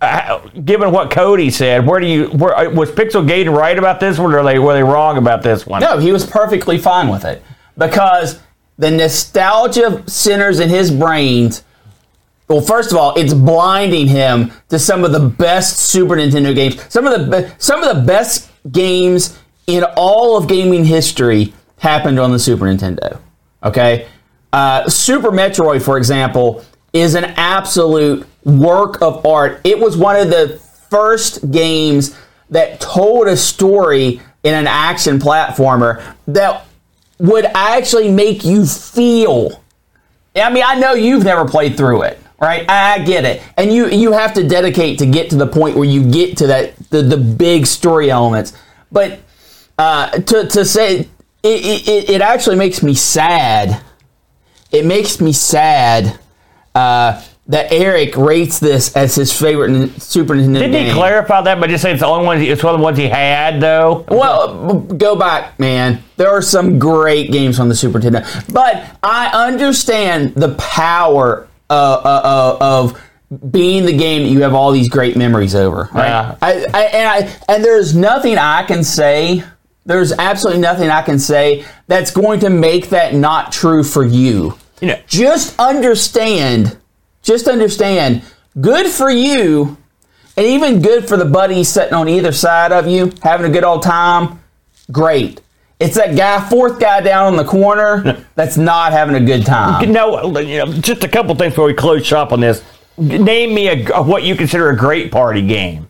uh, 0.00 0.38
given 0.64 0.92
what 0.92 1.10
Cody 1.10 1.50
said, 1.50 1.86
where 1.86 2.00
do 2.00 2.06
you, 2.06 2.28
where, 2.28 2.56
uh, 2.56 2.70
was 2.70 2.90
Pixel 2.90 3.26
Gaiden 3.28 3.56
right 3.56 3.78
about 3.78 4.00
this 4.00 4.18
one, 4.18 4.34
or 4.34 4.42
they, 4.42 4.58
were 4.58 4.72
they 4.74 4.82
wrong 4.82 5.16
about 5.18 5.42
this 5.42 5.66
one? 5.66 5.80
No, 5.80 5.98
he 5.98 6.12
was 6.12 6.24
perfectly 6.26 6.78
fine 6.78 7.08
with 7.08 7.24
it 7.24 7.42
because 7.78 8.40
the 8.78 8.90
nostalgia 8.90 10.02
centers 10.08 10.60
in 10.60 10.68
his 10.68 10.90
brains. 10.90 11.62
Well, 12.48 12.60
first 12.60 12.92
of 12.92 12.98
all, 12.98 13.14
it's 13.16 13.34
blinding 13.34 14.06
him 14.06 14.52
to 14.68 14.78
some 14.78 15.04
of 15.04 15.12
the 15.12 15.20
best 15.20 15.78
Super 15.78 16.14
Nintendo 16.14 16.54
games. 16.54 16.80
Some 16.92 17.06
of 17.06 17.18
the 17.18 17.42
be- 17.42 17.52
some 17.58 17.82
of 17.82 17.96
the 17.96 18.02
best 18.02 18.50
games 18.70 19.38
in 19.66 19.84
all 19.96 20.36
of 20.36 20.48
gaming 20.48 20.84
history 20.84 21.52
happened 21.78 22.18
on 22.18 22.30
the 22.30 22.38
Super 22.38 22.66
Nintendo. 22.66 23.18
Okay, 23.62 24.06
uh, 24.52 24.88
Super 24.88 25.30
Metroid, 25.30 25.82
for 25.82 25.98
example, 25.98 26.64
is 26.92 27.14
an 27.14 27.24
absolute 27.36 28.26
work 28.44 29.02
of 29.02 29.26
art. 29.26 29.60
It 29.64 29.78
was 29.78 29.96
one 29.96 30.16
of 30.16 30.30
the 30.30 30.60
first 30.88 31.50
games 31.50 32.16
that 32.50 32.80
told 32.80 33.26
a 33.26 33.36
story 33.36 34.20
in 34.44 34.54
an 34.54 34.68
action 34.68 35.18
platformer 35.18 36.00
that 36.28 36.64
would 37.18 37.44
actually 37.46 38.08
make 38.08 38.44
you 38.44 38.64
feel 38.64 39.60
I 40.42 40.50
mean, 40.50 40.64
I 40.66 40.78
know 40.78 40.92
you've 40.92 41.24
never 41.24 41.46
played 41.46 41.76
through 41.76 42.02
it, 42.02 42.18
right? 42.38 42.68
I 42.68 43.00
get 43.00 43.24
it, 43.24 43.42
and 43.56 43.72
you 43.72 43.88
you 43.88 44.12
have 44.12 44.34
to 44.34 44.46
dedicate 44.46 44.98
to 45.00 45.06
get 45.06 45.30
to 45.30 45.36
the 45.36 45.46
point 45.46 45.76
where 45.76 45.88
you 45.88 46.10
get 46.10 46.36
to 46.38 46.46
that 46.48 46.76
the, 46.90 47.02
the 47.02 47.16
big 47.16 47.66
story 47.66 48.10
elements. 48.10 48.52
But 48.92 49.20
uh, 49.78 50.10
to 50.10 50.46
to 50.48 50.64
say 50.64 51.00
it, 51.00 51.08
it 51.42 52.10
it 52.10 52.20
actually 52.20 52.56
makes 52.56 52.82
me 52.82 52.94
sad. 52.94 53.82
It 54.72 54.84
makes 54.84 55.20
me 55.20 55.32
sad 55.32 56.18
uh, 56.74 57.22
that 57.46 57.72
Eric 57.72 58.16
rates 58.16 58.58
this 58.58 58.94
as 58.96 59.14
his 59.14 59.32
favorite 59.32 60.02
Super 60.02 60.34
Nintendo 60.34 60.58
Didn't 60.58 60.72
he 60.74 60.84
game. 60.86 60.94
clarify 60.94 61.40
that 61.42 61.60
by 61.60 61.68
just 61.68 61.82
saying 61.82 61.94
it's 61.94 62.02
the 62.02 62.06
only 62.08 62.26
one, 62.26 62.42
it's 62.42 62.62
one 62.62 62.74
of 62.74 62.80
the 62.80 62.84
ones 62.84 62.98
he 62.98 63.08
had, 63.08 63.60
though? 63.60 64.04
Well, 64.08 64.80
go 64.80 65.14
back, 65.14 65.58
man. 65.60 66.02
There 66.16 66.28
are 66.28 66.42
some 66.42 66.78
great 66.80 67.30
games 67.30 67.60
on 67.60 67.68
the 67.68 67.76
Super 67.76 68.00
Nintendo, 68.00 68.52
but 68.52 68.84
I 69.02 69.46
understand 69.46 70.34
the 70.34 70.54
power 70.56 71.46
uh, 71.70 71.72
uh, 71.74 72.58
of 72.60 73.02
being 73.50 73.84
the 73.84 73.92
game 73.92 74.22
that 74.22 74.28
you 74.28 74.42
have 74.42 74.54
all 74.54 74.70
these 74.72 74.88
great 74.88 75.16
memories 75.16 75.54
over. 75.54 75.88
Right? 75.92 76.08
Yeah. 76.08 76.38
I, 76.40 76.52
I, 76.72 76.82
and 76.84 77.08
I 77.08 77.36
and 77.48 77.64
there's 77.64 77.94
nothing 77.94 78.38
I 78.38 78.64
can 78.64 78.84
say. 78.84 79.42
There's 79.84 80.12
absolutely 80.12 80.60
nothing 80.60 80.90
I 80.90 81.02
can 81.02 81.18
say 81.18 81.64
that's 81.86 82.10
going 82.10 82.40
to 82.40 82.50
make 82.50 82.88
that 82.90 83.14
not 83.14 83.52
true 83.52 83.84
for 83.84 84.04
you. 84.04 84.58
You 84.80 84.88
know, 84.88 85.00
Just 85.06 85.58
understand. 85.60 86.76
Just 87.22 87.46
understand. 87.46 88.22
Good 88.60 88.90
for 88.90 89.10
you 89.10 89.76
and 90.36 90.46
even 90.46 90.82
good 90.82 91.08
for 91.08 91.16
the 91.16 91.24
buddies 91.24 91.68
sitting 91.68 91.94
on 91.94 92.08
either 92.08 92.32
side 92.32 92.72
of 92.72 92.86
you, 92.86 93.12
having 93.22 93.46
a 93.46 93.52
good 93.52 93.64
old 93.64 93.82
time. 93.82 94.40
Great. 94.92 95.40
It's 95.78 95.94
that 95.96 96.16
guy, 96.16 96.40
fourth 96.48 96.80
guy 96.80 97.00
down 97.02 97.34
in 97.34 97.36
the 97.36 97.44
corner, 97.44 98.24
that's 98.34 98.56
not 98.56 98.92
having 98.92 99.14
a 99.14 99.20
good 99.20 99.44
time. 99.44 99.92
no, 99.92 100.38
you 100.38 100.58
know, 100.64 100.72
just 100.72 101.04
a 101.04 101.08
couple 101.08 101.34
things 101.34 101.52
before 101.52 101.66
we 101.66 101.74
close 101.74 102.06
shop 102.06 102.32
on 102.32 102.40
this. 102.40 102.62
Name 102.98 103.54
me 103.54 103.68
a, 103.68 104.02
what 104.02 104.22
you 104.22 104.36
consider 104.36 104.70
a 104.70 104.76
great 104.76 105.12
party 105.12 105.42
game 105.46 105.86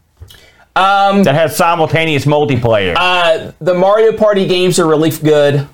Um, 0.75 1.23
that 1.23 1.37
has 1.37 1.57
simultaneous 1.57 2.25
multiplayer. 2.25 2.95
uh, 2.97 3.53
the 3.61 3.75
Mario 3.75 4.13
Party 4.17 4.49
games 4.49 4.81
are 4.81 4.89
really 4.89 5.11
good. 5.11 5.69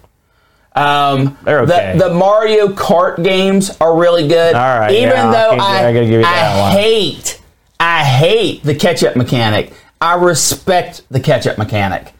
Um, 0.74 1.38
They're 1.44 1.60
okay. 1.60 1.96
the, 1.96 2.08
the 2.08 2.14
Mario 2.14 2.68
Kart 2.68 3.22
games 3.24 3.70
are 3.80 3.96
really 3.96 4.28
good. 4.28 4.54
All 4.54 4.78
right, 4.78 4.90
Even 4.92 5.08
yeah, 5.10 5.30
though 5.30 5.56
I, 5.58 5.86
I 5.88 5.92
give 5.94 6.08
you 6.08 6.20
that 6.22 6.56
I 6.66 6.70
hate, 6.72 7.40
I 7.80 8.04
hate 8.04 8.62
the 8.62 8.74
catch 8.74 9.02
up 9.04 9.16
mechanic. 9.16 9.72
I 10.00 10.14
respect 10.16 11.02
the 11.10 11.20
catch 11.20 11.46
up 11.46 11.56
mechanic. 11.58 12.12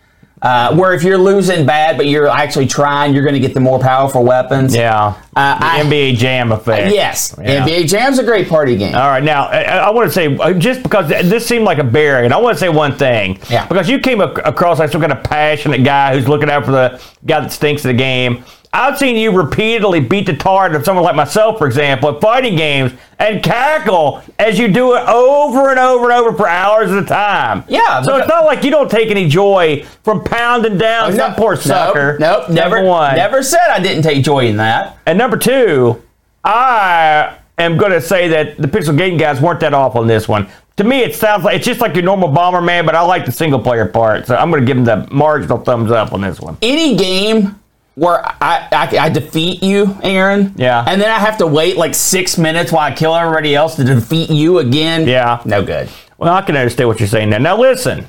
Uh, 0.42 0.74
where 0.74 0.92
if 0.92 1.04
you're 1.04 1.16
losing 1.18 1.64
bad, 1.64 1.96
but 1.96 2.06
you're 2.08 2.26
actually 2.26 2.66
trying, 2.66 3.14
you're 3.14 3.22
going 3.22 3.32
to 3.34 3.38
get 3.40 3.54
the 3.54 3.60
more 3.60 3.78
powerful 3.78 4.24
weapons. 4.24 4.74
Yeah. 4.74 5.14
Uh, 5.36 5.58
the 5.58 5.64
I- 5.64 5.82
NBA 5.84 6.16
Jam 6.16 6.50
effect. 6.50 6.92
Yes. 6.92 7.32
Yeah. 7.40 7.64
NBA 7.64 7.86
Jam's 7.88 8.18
a 8.18 8.24
great 8.24 8.48
party 8.48 8.76
game. 8.76 8.92
All 8.96 9.06
right, 9.08 9.22
now 9.22 9.44
I, 9.46 9.62
I 9.62 9.90
want 9.90 10.08
to 10.08 10.12
say 10.12 10.36
uh, 10.36 10.52
just 10.54 10.82
because 10.82 11.08
this 11.08 11.46
seemed 11.46 11.64
like 11.64 11.78
a 11.78 11.84
berry, 11.84 12.24
and 12.24 12.34
I 12.34 12.38
want 12.38 12.56
to 12.56 12.60
say 12.60 12.68
one 12.68 12.96
thing. 12.96 13.38
Yeah. 13.48 13.66
Because 13.68 13.88
you 13.88 14.00
came 14.00 14.20
ac- 14.20 14.42
across 14.44 14.80
like 14.80 14.90
some 14.90 15.00
kind 15.00 15.12
of 15.12 15.22
passionate 15.22 15.84
guy 15.84 16.12
who's 16.14 16.26
looking 16.28 16.50
out 16.50 16.64
for 16.64 16.72
the 16.72 17.00
guy 17.24 17.38
that 17.38 17.52
stinks 17.52 17.84
of 17.84 17.90
the 17.90 17.94
game. 17.94 18.44
I've 18.74 18.96
seen 18.96 19.16
you 19.16 19.32
repeatedly 19.32 20.00
beat 20.00 20.24
the 20.24 20.34
tar 20.34 20.64
out 20.64 20.74
of 20.74 20.82
someone 20.82 21.04
like 21.04 21.14
myself, 21.14 21.58
for 21.58 21.66
example, 21.66 22.08
at 22.14 22.22
fighting 22.22 22.56
games, 22.56 22.92
and 23.18 23.42
cackle 23.42 24.22
as 24.38 24.58
you 24.58 24.68
do 24.68 24.94
it 24.94 25.06
over 25.06 25.68
and 25.68 25.78
over 25.78 26.10
and 26.10 26.12
over 26.14 26.34
for 26.34 26.48
hours 26.48 26.90
at 26.90 27.02
a 27.02 27.06
time. 27.06 27.64
Yeah, 27.68 28.00
So 28.00 28.16
it's 28.16 28.28
not 28.28 28.46
like 28.46 28.64
you 28.64 28.70
don't 28.70 28.90
take 28.90 29.10
any 29.10 29.28
joy 29.28 29.84
from 30.02 30.24
pounding 30.24 30.78
down 30.78 31.12
oh, 31.12 31.16
some 31.16 31.34
poor 31.34 31.54
sucker. 31.56 32.16
Nope, 32.18 32.48
nope 32.48 32.50
never, 32.50 32.82
one. 32.82 33.14
never 33.14 33.42
said 33.42 33.68
I 33.68 33.78
didn't 33.78 34.04
take 34.04 34.24
joy 34.24 34.46
in 34.46 34.56
that. 34.56 34.96
And 35.04 35.18
number 35.18 35.36
two, 35.36 36.02
I 36.42 37.36
am 37.58 37.76
going 37.76 37.92
to 37.92 38.00
say 38.00 38.28
that 38.28 38.56
the 38.56 38.68
Pixel 38.68 38.98
Gaiden 38.98 39.18
guys 39.18 39.38
weren't 39.38 39.60
that 39.60 39.74
awful 39.74 40.00
in 40.00 40.08
this 40.08 40.26
one. 40.26 40.48
To 40.78 40.84
me, 40.84 41.00
it 41.02 41.14
sounds 41.14 41.44
like 41.44 41.56
it's 41.56 41.66
just 41.66 41.80
like 41.80 41.94
your 41.94 42.04
normal 42.04 42.30
Bomberman, 42.30 42.86
but 42.86 42.94
I 42.94 43.02
like 43.02 43.26
the 43.26 43.32
single 43.32 43.60
player 43.60 43.84
part. 43.84 44.26
So 44.26 44.34
I'm 44.34 44.50
going 44.50 44.62
to 44.62 44.66
give 44.66 44.82
them 44.82 45.06
the 45.06 45.14
marginal 45.14 45.58
thumbs 45.58 45.90
up 45.90 46.14
on 46.14 46.22
this 46.22 46.40
one. 46.40 46.56
Any 46.62 46.96
game 46.96 47.60
where 47.94 48.24
I, 48.42 48.68
I, 48.72 48.96
I 48.98 49.08
defeat 49.10 49.62
you, 49.62 49.96
Aaron, 50.02 50.54
Yeah. 50.56 50.84
and 50.86 51.00
then 51.00 51.10
I 51.10 51.18
have 51.18 51.38
to 51.38 51.46
wait 51.46 51.76
like 51.76 51.94
six 51.94 52.38
minutes 52.38 52.72
while 52.72 52.90
I 52.90 52.94
kill 52.94 53.14
everybody 53.14 53.54
else 53.54 53.76
to 53.76 53.84
defeat 53.84 54.30
you 54.30 54.58
again, 54.58 55.06
Yeah. 55.06 55.42
no 55.44 55.62
good. 55.62 55.88
Well, 56.18 56.32
I 56.32 56.40
can 56.42 56.56
understand 56.56 56.88
what 56.88 57.00
you're 57.00 57.08
saying 57.08 57.30
now. 57.30 57.38
Now, 57.38 57.56
listen. 57.58 58.08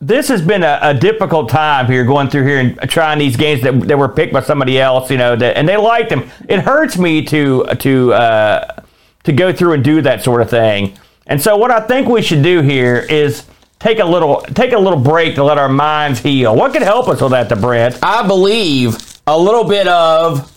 This 0.00 0.28
has 0.28 0.40
been 0.40 0.62
a, 0.62 0.78
a 0.80 0.94
difficult 0.94 1.48
time 1.48 1.86
here 1.86 2.04
going 2.04 2.28
through 2.30 2.46
here 2.46 2.60
and 2.60 2.78
trying 2.88 3.18
these 3.18 3.36
games 3.36 3.62
that, 3.62 3.72
that 3.88 3.98
were 3.98 4.08
picked 4.08 4.32
by 4.32 4.42
somebody 4.42 4.78
else, 4.80 5.10
you 5.10 5.16
know, 5.18 5.34
that, 5.34 5.56
and 5.56 5.68
they 5.68 5.76
liked 5.76 6.08
them. 6.10 6.30
It 6.48 6.60
hurts 6.60 6.96
me 6.96 7.24
to 7.24 7.64
to 7.80 8.12
uh, 8.12 8.82
to 9.24 9.32
go 9.32 9.52
through 9.52 9.72
and 9.72 9.82
do 9.82 10.00
that 10.02 10.22
sort 10.22 10.40
of 10.40 10.48
thing. 10.50 10.96
And 11.26 11.42
so, 11.42 11.56
what 11.56 11.72
I 11.72 11.80
think 11.80 12.06
we 12.06 12.22
should 12.22 12.44
do 12.44 12.60
here 12.60 12.98
is 13.10 13.44
take 13.78 13.98
a 13.98 14.04
little 14.04 14.40
take 14.54 14.72
a 14.72 14.78
little 14.78 14.98
break 14.98 15.34
to 15.36 15.44
let 15.44 15.58
our 15.58 15.68
minds 15.68 16.20
heal. 16.20 16.54
What 16.54 16.72
could 16.72 16.82
help 16.82 17.08
us 17.08 17.20
with 17.20 17.32
that, 17.32 17.48
the 17.48 17.56
Brent? 17.56 17.98
I 18.02 18.26
believe 18.26 18.96
a 19.26 19.38
little 19.38 19.64
bit 19.64 19.86
of 19.88 20.52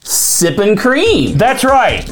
sipping 0.00 0.76
cream. 0.76 1.38
That's 1.38 1.64
right. 1.64 2.06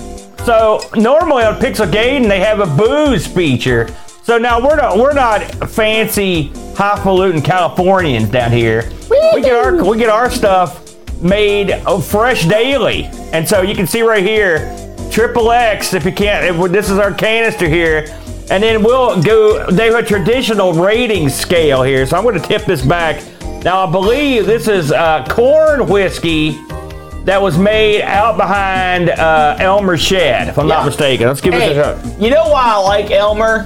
So 0.45 0.81
normally 0.95 1.45
on 1.45 1.55
Pixel 1.61 1.91
Gaiden 1.91 2.29
they 2.29 2.41
have 2.41 2.61
a 2.61 2.67
booze 2.67 3.27
feature. 3.27 3.95
So 4.23 4.39
now 4.39 4.61
we're 4.61 4.77
not 4.77 4.97
we're 4.97 5.13
not 5.13 5.43
fancy 5.71 6.53
highfalutin 6.77 7.43
Californians 7.43 8.31
down 8.31 8.53
here. 8.53 8.91
We 9.11 9.43
get 9.43 9.53
our 9.53 9.85
we 9.85 9.99
get 9.99 10.09
our 10.09 10.31
stuff 10.31 10.81
made 11.21 11.73
fresh 12.05 12.47
daily, 12.47 13.05
and 13.33 13.49
so 13.49 13.63
you 13.63 13.75
can 13.75 13.87
see 13.87 14.03
right 14.03 14.25
here, 14.25 14.77
triple 15.11 15.53
X. 15.53 15.95
If 15.95 16.05
you 16.05 16.13
can't, 16.13 16.45
if, 16.45 16.73
this 16.73 16.91
is 16.91 16.99
our 16.99 17.13
canister 17.13 17.69
here, 17.69 18.07
and 18.53 18.63
then 18.63 18.83
we'll 18.83 19.21
go. 19.23 19.71
They 19.71 19.87
have 19.87 20.05
a 20.05 20.07
traditional 20.07 20.73
rating 20.75 21.29
scale 21.29 21.83
here, 21.83 22.07
so 22.07 22.17
I'm 22.17 22.23
going 22.23 22.41
to 22.41 22.47
tip 22.47 22.65
this 22.65 22.85
back. 22.85 23.23
Now 23.65 23.87
I 23.87 23.91
believe 23.91 24.47
this 24.47 24.69
is 24.69 24.93
uh, 24.93 25.25
corn 25.29 25.89
whiskey 25.89 26.53
that 27.25 27.41
was 27.41 27.57
made 27.57 28.03
out 28.03 28.37
behind 28.37 29.09
uh, 29.11 29.57
Elmer's 29.61 30.01
shed, 30.03 30.49
if 30.49 30.59
I'm 30.59 30.67
not 30.67 30.85
mistaken. 30.85 31.29
Let's 31.29 31.41
give 31.41 31.55
Hey, 31.55 31.71
it 31.71 31.77
a 31.79 32.01
shot. 32.03 32.21
you 32.21 32.31
know 32.31 32.49
why 32.49 32.65
I 32.65 32.77
like 32.79 33.11
Elmer? 33.13 33.65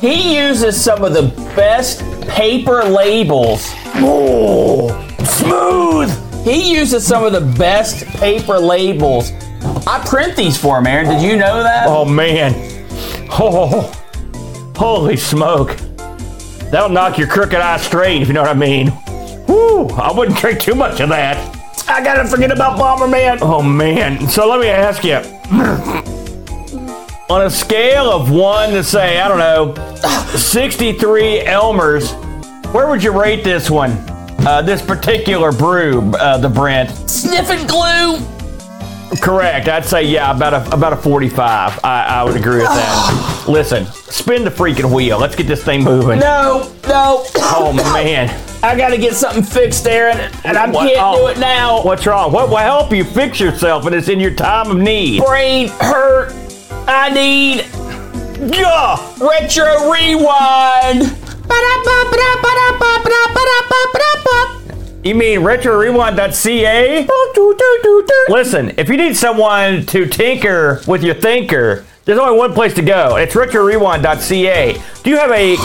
He 0.00 0.36
uses 0.36 0.78
some 0.82 1.04
of 1.04 1.14
the 1.14 1.22
best 1.54 2.00
paper 2.28 2.82
labels. 2.84 3.70
Oh, 3.98 4.88
smooth. 5.24 6.44
He 6.44 6.74
uses 6.74 7.06
some 7.06 7.24
of 7.24 7.32
the 7.32 7.40
best 7.58 8.04
paper 8.18 8.58
labels. 8.58 9.30
I 9.86 10.04
print 10.08 10.36
these 10.36 10.58
for 10.60 10.78
him, 10.78 10.86
Aaron. 10.88 11.06
Did 11.08 11.22
you 11.22 11.36
know 11.36 11.62
that? 11.62 11.86
Oh 11.88 12.04
man. 12.04 12.52
Oh, 13.30 13.90
holy 14.76 15.16
smoke. 15.16 15.76
That'll 16.70 16.88
knock 16.88 17.18
your 17.18 17.28
crooked 17.28 17.58
eye 17.58 17.78
straight, 17.78 18.22
if 18.22 18.28
you 18.28 18.34
know 18.34 18.42
what 18.42 18.50
I 18.50 18.54
mean. 18.54 18.88
Whew, 19.46 19.88
I 19.90 20.12
wouldn't 20.12 20.38
drink 20.38 20.60
too 20.60 20.74
much 20.74 21.00
of 21.00 21.08
that. 21.08 21.36
I 21.88 22.02
gotta 22.02 22.28
forget 22.28 22.50
about 22.50 22.78
Bomberman. 22.78 23.38
Oh 23.40 23.62
man. 23.62 24.28
So 24.28 24.48
let 24.48 24.60
me 24.60 24.68
ask 24.68 25.04
you. 25.04 25.16
On 27.28 27.42
a 27.42 27.50
scale 27.50 28.10
of 28.10 28.30
one 28.30 28.70
to 28.70 28.84
say, 28.84 29.20
I 29.20 29.28
don't 29.28 29.38
know, 29.38 29.74
63 30.36 31.40
Elmers, 31.40 32.12
where 32.72 32.88
would 32.88 33.02
you 33.02 33.18
rate 33.18 33.42
this 33.42 33.70
one? 33.70 33.92
Uh, 34.46 34.62
this 34.62 34.80
particular 34.82 35.50
brew, 35.50 36.10
uh, 36.14 36.38
the 36.38 36.48
Brent. 36.48 36.90
Sniffing 37.08 37.66
glue. 37.66 38.18
Correct. 39.20 39.68
I'd 39.68 39.84
say 39.84 40.02
yeah, 40.04 40.34
about 40.34 40.52
a 40.54 40.74
about 40.74 40.92
a 40.92 40.96
45. 40.96 41.80
I, 41.84 42.04
I 42.04 42.24
would 42.24 42.36
agree 42.36 42.58
with 42.58 42.66
that. 42.66 43.44
Listen, 43.48 43.86
spin 43.86 44.44
the 44.44 44.50
freaking 44.50 44.92
wheel. 44.94 45.18
Let's 45.18 45.36
get 45.36 45.46
this 45.46 45.62
thing 45.64 45.84
moving. 45.84 46.18
No, 46.18 46.72
no. 46.88 47.24
Oh 47.36 47.72
man. 47.92 48.28
I 48.62 48.76
gotta 48.76 48.98
get 48.98 49.14
something 49.14 49.42
fixed, 49.44 49.86
Aaron, 49.86 50.18
and 50.44 50.56
I 50.56 50.68
What- 50.68 50.88
can't 50.88 50.98
oh, 51.00 51.26
do 51.26 51.32
it 51.32 51.38
now. 51.38 51.82
What's 51.84 52.06
wrong? 52.06 52.32
What 52.32 52.48
will 52.48 52.56
help 52.56 52.92
you 52.92 53.04
fix 53.04 53.38
yourself 53.38 53.84
when 53.84 53.94
it's 53.94 54.08
in 54.08 54.18
your 54.18 54.34
time 54.34 54.70
of 54.70 54.76
need? 54.78 55.22
Brain 55.24 55.68
hurt. 55.80 56.32
I 56.88 57.10
need 57.10 57.64
Yeah. 58.52 58.96
retro 59.20 59.90
rewind. 59.90 61.16
You 65.06 65.14
mean 65.14 65.42
retrorewind.ca? 65.42 67.06
Listen, 68.28 68.74
if 68.76 68.88
you 68.88 68.96
need 68.96 69.16
someone 69.16 69.86
to 69.86 70.04
tinker 70.08 70.82
with 70.88 71.04
your 71.04 71.14
thinker, 71.14 71.86
there's 72.04 72.18
only 72.18 72.36
one 72.36 72.52
place 72.52 72.74
to 72.74 72.82
go. 72.82 73.14
It's 73.14 73.32
retrorewind.ca. 73.32 74.82
Do 75.04 75.10
you 75.10 75.16
have 75.16 75.30
a 75.30 75.56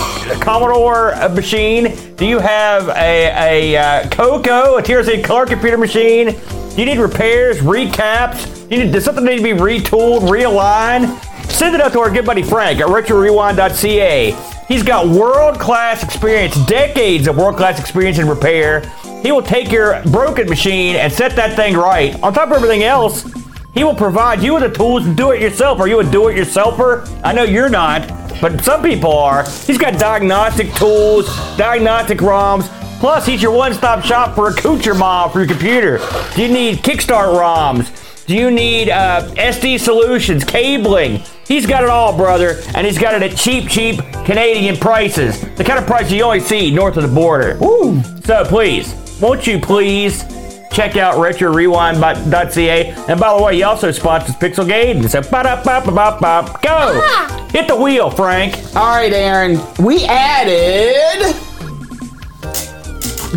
Commodore 0.41 1.15
machine? 1.29 1.97
Do 2.17 2.27
you 2.27 2.37
have 2.37 2.89
a, 2.89 3.73
a 3.73 3.77
uh, 3.77 4.09
Coco, 4.09 4.77
a 4.77 4.83
TRS 4.83 5.23
color 5.23 5.47
computer 5.47 5.79
machine? 5.79 6.27
Do 6.27 6.75
you 6.77 6.85
need 6.85 6.99
repairs, 6.99 7.61
recaps? 7.61 8.69
Do 8.69 8.75
you 8.75 8.83
need, 8.83 8.93
does 8.93 9.05
something 9.05 9.25
need 9.25 9.37
to 9.37 9.43
be 9.43 9.53
retooled, 9.53 10.29
realigned? 10.29 11.19
Send 11.49 11.73
it 11.73 11.81
up 11.81 11.93
to 11.93 11.99
our 11.99 12.11
good 12.11 12.27
buddy 12.27 12.43
Frank 12.43 12.79
at 12.79 12.85
retrorewind.ca. 12.85 14.50
He's 14.71 14.83
got 14.83 15.05
world 15.05 15.59
class 15.59 16.01
experience, 16.01 16.55
decades 16.65 17.27
of 17.27 17.35
world 17.35 17.57
class 17.57 17.77
experience 17.77 18.19
in 18.19 18.29
repair. 18.29 18.79
He 19.21 19.29
will 19.29 19.41
take 19.41 19.69
your 19.69 20.01
broken 20.03 20.47
machine 20.47 20.95
and 20.95 21.11
set 21.11 21.35
that 21.35 21.57
thing 21.57 21.75
right. 21.75 22.15
On 22.23 22.33
top 22.33 22.47
of 22.47 22.53
everything 22.53 22.83
else, 22.83 23.29
he 23.73 23.83
will 23.83 23.93
provide 23.93 24.41
you 24.41 24.53
with 24.53 24.63
the 24.63 24.69
tools 24.69 25.03
to 25.03 25.13
do 25.13 25.31
it 25.31 25.41
yourself. 25.41 25.81
Are 25.81 25.89
you 25.89 25.99
a 25.99 26.09
do 26.09 26.29
it 26.29 26.37
yourselfer? 26.37 27.05
I 27.21 27.33
know 27.33 27.43
you're 27.43 27.67
not, 27.67 28.07
but 28.39 28.63
some 28.63 28.81
people 28.81 29.11
are. 29.11 29.43
He's 29.43 29.77
got 29.77 29.99
diagnostic 29.99 30.73
tools, 30.75 31.27
diagnostic 31.57 32.19
ROMs. 32.19 32.69
Plus, 33.01 33.25
he's 33.25 33.41
your 33.41 33.51
one 33.51 33.73
stop 33.73 34.05
shop 34.05 34.35
for 34.35 34.51
accoutrement 34.51 35.33
for 35.33 35.39
your 35.39 35.49
computer. 35.49 35.97
Do 36.33 36.43
you 36.43 36.47
need 36.47 36.77
Kickstart 36.77 37.37
ROMs? 37.37 38.25
Do 38.25 38.37
you 38.37 38.49
need 38.49 38.89
uh, 38.89 39.23
SD 39.31 39.81
solutions, 39.81 40.45
cabling? 40.45 41.23
He's 41.51 41.65
got 41.65 41.83
it 41.83 41.89
all, 41.89 42.15
brother, 42.15 42.61
and 42.75 42.87
he's 42.87 42.97
got 42.97 43.13
it 43.13 43.21
at 43.29 43.37
cheap, 43.37 43.67
cheap 43.69 43.97
Canadian 44.23 44.77
prices. 44.77 45.41
The 45.57 45.65
kind 45.65 45.77
of 45.77 45.85
price 45.85 46.09
you 46.09 46.23
only 46.23 46.39
see 46.39 46.71
north 46.73 46.95
of 46.95 47.03
the 47.03 47.13
border. 47.13 47.57
Woo! 47.59 48.01
So 48.23 48.45
please, 48.45 48.95
won't 49.19 49.45
you 49.45 49.59
please 49.59 50.23
check 50.71 50.95
out 50.95 51.15
retrorewind.ca? 51.15 52.91
And 53.09 53.19
by 53.19 53.37
the 53.37 53.43
way, 53.43 53.55
he 53.57 53.63
also 53.63 53.91
sponsors 53.91 54.33
Pixel 54.35 54.65
Gaiden. 54.65 55.09
So 55.09 55.21
ba-da-ba-ba-ba-ba. 55.29 56.57
go! 56.63 56.69
Uh-huh. 56.71 57.47
Hit 57.49 57.67
the 57.67 57.75
wheel, 57.75 58.09
Frank. 58.09 58.55
All 58.73 58.95
right, 58.95 59.11
Aaron. 59.11 59.59
We 59.77 60.05
added 60.05 61.35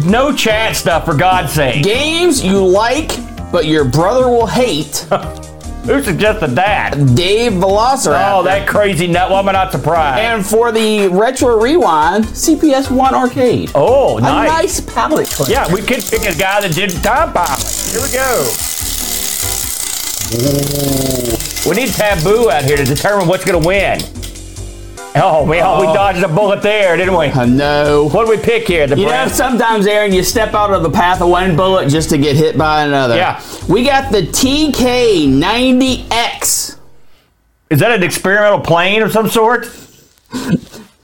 No 0.07 0.33
chat 0.33 0.77
stuff, 0.77 1.05
for 1.05 1.17
God's 1.17 1.53
sake. 1.53 1.83
games 1.83 2.45
you 2.45 2.65
like, 2.65 3.11
but 3.51 3.67
your 3.67 3.85
brother 3.85 4.29
will 4.29 4.47
hate. 4.47 5.05
Who 5.85 6.03
suggested 6.03 6.53
that? 6.53 6.95
Dave 7.15 7.53
Velociraptor. 7.53 8.39
Oh, 8.39 8.43
that 8.45 8.67
crazy 8.67 9.07
nut. 9.07 9.31
Why 9.31 9.39
am 9.41 9.49
I 9.51 9.53
not 9.53 9.71
surprised? 9.71 10.21
And 10.21 10.45
for 10.45 10.73
the 10.73 11.09
retro 11.09 11.61
rewind, 11.61 12.25
CPS 12.25 12.91
One 12.91 13.15
Arcade. 13.15 13.71
oh, 13.75 14.19
nice. 14.19 14.49
A 14.49 14.53
nice. 14.53 14.81
palette 14.81 15.29
cleanser. 15.29 15.53
Yeah, 15.53 15.71
we 15.73 15.83
could 15.83 16.03
pick 16.03 16.23
a 16.23 16.35
guy 16.39 16.63
that 16.63 16.75
did 16.75 16.91
time 17.03 17.33
pilot. 17.35 17.61
Here 17.93 18.01
we 18.01 18.11
go. 18.13 18.49
Ooh. 20.35 21.69
We 21.69 21.77
need 21.77 21.91
taboo 21.95 22.51
out 22.51 22.65
here 22.65 22.77
to 22.79 22.85
determine 22.85 23.29
what's 23.29 23.45
going 23.45 23.61
to 23.61 23.67
win. 23.67 24.01
Oh, 25.17 25.47
man, 25.47 25.63
oh, 25.65 25.81
we 25.81 25.87
oh, 25.87 25.91
oh. 25.91 25.95
dodged 25.95 26.25
a 26.25 26.29
bullet 26.29 26.61
there, 26.61 26.97
didn't 26.97 27.17
we? 27.17 27.27
I 27.27 27.45
know. 27.45 28.09
What 28.09 28.27
did 28.27 28.37
we 28.37 28.45
pick 28.45 28.67
here? 28.67 28.89
The 28.89 28.99
You 28.99 29.07
know, 29.07 29.29
sometimes, 29.29 29.87
Aaron, 29.87 30.13
you 30.13 30.25
step 30.25 30.55
out 30.55 30.73
of 30.73 30.83
the 30.83 30.91
path 30.91 31.21
of 31.21 31.29
one 31.29 31.55
bullet 31.55 31.89
just 31.89 32.11
to 32.11 32.19
get 32.19 32.35
hit 32.35 32.59
by 32.59 32.83
another. 32.83 33.15
Yeah. 33.15 33.41
We 33.69 33.85
got 33.85 34.11
the 34.11 34.23
TK90X 34.23 36.79
Is 37.71 37.79
that 37.79 37.93
an 37.93 38.03
experimental 38.03 38.59
plane 38.59 39.03
of 39.03 39.13
some 39.13 39.29
sort? 39.29 39.71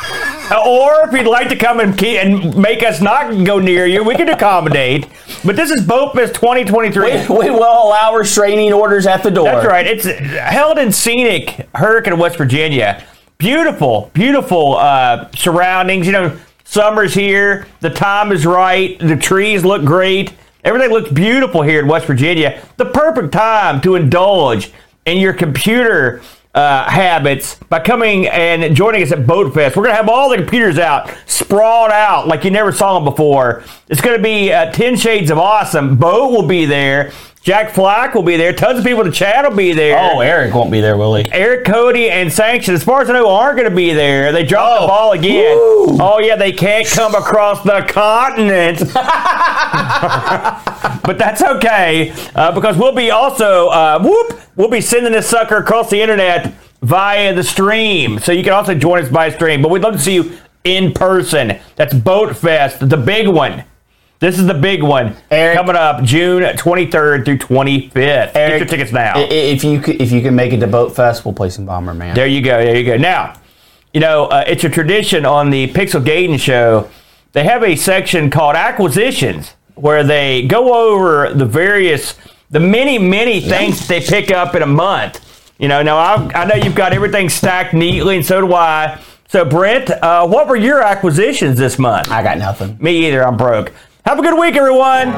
Uh, 0.49 0.63
or 0.65 1.05
if 1.05 1.11
you'd 1.13 1.29
like 1.29 1.49
to 1.49 1.57
come 1.57 1.81
and, 1.81 2.01
and 2.01 2.55
make 2.55 2.83
us 2.83 3.01
not 3.01 3.43
go 3.43 3.59
near 3.59 3.85
you, 3.85 4.01
we 4.01 4.15
can 4.15 4.29
accommodate. 4.29 5.05
But 5.43 5.57
this 5.57 5.71
is 5.71 5.85
Fest 5.85 6.35
2023. 6.35 7.27
we 7.27 7.49
will 7.49 7.63
allow 7.63 8.15
restraining 8.15 8.71
orders 8.71 9.05
at 9.07 9.23
the 9.23 9.29
door. 9.29 9.43
That's 9.43 9.67
right. 9.67 9.85
It's 9.85 10.05
held 10.05 10.77
in 10.77 10.93
scenic 10.93 11.67
Hurricane, 11.75 12.17
West 12.17 12.37
Virginia. 12.37 13.03
Beautiful, 13.39 14.09
beautiful 14.13 14.77
uh, 14.77 15.29
surroundings. 15.35 16.05
You 16.05 16.13
know, 16.13 16.39
summer's 16.63 17.13
here. 17.13 17.67
The 17.81 17.89
time 17.89 18.31
is 18.31 18.45
right. 18.45 18.97
The 18.99 19.17
trees 19.17 19.65
look 19.65 19.83
great. 19.83 20.31
Everything 20.63 20.91
looks 20.91 21.11
beautiful 21.11 21.61
here 21.61 21.81
in 21.81 21.89
West 21.89 22.05
Virginia. 22.05 22.65
The 22.77 22.85
perfect 22.85 23.33
time 23.33 23.81
to 23.81 23.95
indulge 23.95 24.71
in 25.05 25.17
your 25.17 25.33
computer 25.33 26.21
uh, 26.59 26.89
habits 26.89 27.55
by 27.69 27.79
coming 27.79 28.27
and 28.27 28.75
joining 28.75 29.01
us 29.01 29.11
at 29.11 29.25
Boat 29.25 29.53
Fest. 29.53 29.77
We're 29.77 29.83
going 29.83 29.93
to 29.93 29.97
have 29.97 30.09
all 30.09 30.29
the 30.29 30.35
computers 30.35 30.77
out, 30.77 31.13
sprawled 31.25 31.91
out 31.91 32.27
like 32.27 32.43
you 32.43 32.51
never 32.51 32.73
saw 32.73 32.95
them 32.95 33.05
before. 33.05 33.63
It's 33.87 34.01
going 34.01 34.17
to 34.17 34.23
be 34.23 34.51
uh, 34.51 34.71
10 34.71 34.97
shades 34.97 35.31
of 35.31 35.37
awesome. 35.37 35.95
Bo 35.95 36.29
will 36.29 36.47
be 36.47 36.65
there. 36.65 37.11
Jack 37.41 37.71
Flack 37.71 38.13
will 38.13 38.21
be 38.23 38.35
there. 38.35 38.51
Tons 38.53 38.79
of 38.79 38.83
people 38.85 39.03
to 39.05 39.11
chat 39.11 39.49
will 39.49 39.55
be 39.55 39.71
there. 39.71 39.97
Oh, 39.97 40.19
Eric 40.19 40.53
won't 40.53 40.71
be 40.71 40.81
there, 40.81 40.97
will 40.97 41.15
he? 41.15 41.31
Eric 41.31 41.65
Cody 41.65 42.09
and 42.09 42.31
Sanction, 42.31 42.73
as 42.75 42.83
far 42.83 43.01
as 43.01 43.09
I 43.09 43.13
know, 43.13 43.29
aren't 43.29 43.57
going 43.57 43.69
to 43.69 43.75
be 43.75 43.93
there. 43.93 44.31
They 44.33 44.43
dropped 44.43 44.81
the 44.81 44.83
Oh. 44.83 44.87
ball 44.87 45.11
again. 45.13 45.55
Woo. 45.57 45.97
Oh, 46.01 46.19
yeah, 46.19 46.35
they 46.35 46.51
can't 46.51 46.85
come 46.85 47.15
across 47.15 47.63
the 47.63 47.81
continent. 47.87 48.79
but 51.03 51.17
that's 51.17 51.41
okay 51.41 52.13
uh, 52.35 52.51
because 52.51 52.77
we'll 52.77 52.93
be 52.95 53.09
also, 53.11 53.69
uh, 53.69 53.99
whoop, 54.01 54.39
we'll 54.55 54.69
be 54.69 54.81
sending 54.81 55.13
this 55.13 55.27
sucker 55.29 55.57
across 55.57 55.89
the 55.89 56.01
internet 56.01 56.53
via 56.81 57.33
the 57.33 57.43
stream. 57.43 58.19
So 58.19 58.31
you 58.31 58.43
can 58.43 58.53
also 58.53 58.75
join 58.75 59.01
us 59.03 59.09
by 59.09 59.29
stream. 59.31 59.61
But 59.61 59.71
we'd 59.71 59.81
love 59.81 59.93
to 59.93 59.99
see 59.99 60.15
you 60.15 60.37
in 60.65 60.93
person. 60.93 61.57
That's 61.77 61.93
Boat 61.93 62.35
Fest, 62.35 62.87
the 62.87 62.97
big 62.97 63.27
one. 63.29 63.63
This 64.19 64.37
is 64.37 64.45
the 64.47 64.53
big 64.53 64.83
one 64.83 65.15
Eric- 65.31 65.57
coming 65.57 65.75
up 65.77 66.03
June 66.03 66.43
23rd 66.43 67.23
through 67.25 67.37
25th. 67.37 67.93
Get 68.33 68.57
your 68.59 68.65
tickets 68.67 68.91
now. 68.91 69.13
If 69.17 69.63
you 69.63 69.81
c- 69.81 69.93
if 69.93 70.11
you 70.11 70.21
can 70.21 70.35
make 70.35 70.51
it 70.51 70.59
to 70.59 70.67
Boat 70.67 70.93
Fest, 70.95 71.23
we'll 71.23 71.33
play 71.33 71.49
some 71.49 71.65
Bomber 71.65 71.93
Man. 71.93 72.15
There 72.15 72.27
you 72.27 72.41
go. 72.41 72.57
There 72.63 72.75
you 72.75 72.83
go. 72.85 72.97
Now, 72.97 73.35
you 73.93 74.01
know, 74.01 74.25
uh, 74.25 74.43
it's 74.45 74.63
a 74.65 74.69
tradition 74.69 75.25
on 75.25 75.49
the 75.49 75.67
Pixel 75.69 76.03
Gaiden 76.03 76.37
show. 76.39 76.89
They 77.31 77.43
have 77.45 77.63
a 77.63 77.75
section 77.75 78.29
called 78.29 78.55
acquisitions 78.55 79.53
where 79.75 80.03
they 80.03 80.45
go 80.45 80.91
over 80.91 81.33
the 81.33 81.45
various, 81.45 82.15
the 82.49 82.59
many, 82.59 82.97
many 82.97 83.39
things 83.39 83.87
they 83.87 84.01
pick 84.01 84.31
up 84.31 84.53
in 84.53 84.61
a 84.61 84.67
month. 84.67 85.25
You 85.59 85.69
know, 85.69 85.81
now 85.81 85.97
I've, 85.97 86.35
I 86.35 86.45
know 86.45 86.55
you've 86.55 86.75
got 86.75 86.91
everything 86.91 87.29
stacked 87.29 87.73
neatly, 87.73 88.17
and 88.17 88.25
so 88.25 88.41
do 88.45 88.53
I. 88.53 88.99
So, 89.29 89.45
Brent, 89.45 89.91
uh, 89.91 90.27
what 90.27 90.47
were 90.47 90.55
your 90.55 90.81
acquisitions 90.81 91.57
this 91.57 91.77
month? 91.79 92.09
I 92.11 92.23
got 92.23 92.37
nothing. 92.37 92.77
Me 92.81 93.07
either. 93.07 93.25
I'm 93.25 93.37
broke. 93.37 93.71
Have 94.05 94.17
a 94.17 94.21
good 94.21 94.39
week, 94.39 94.55
everyone. 94.55 95.09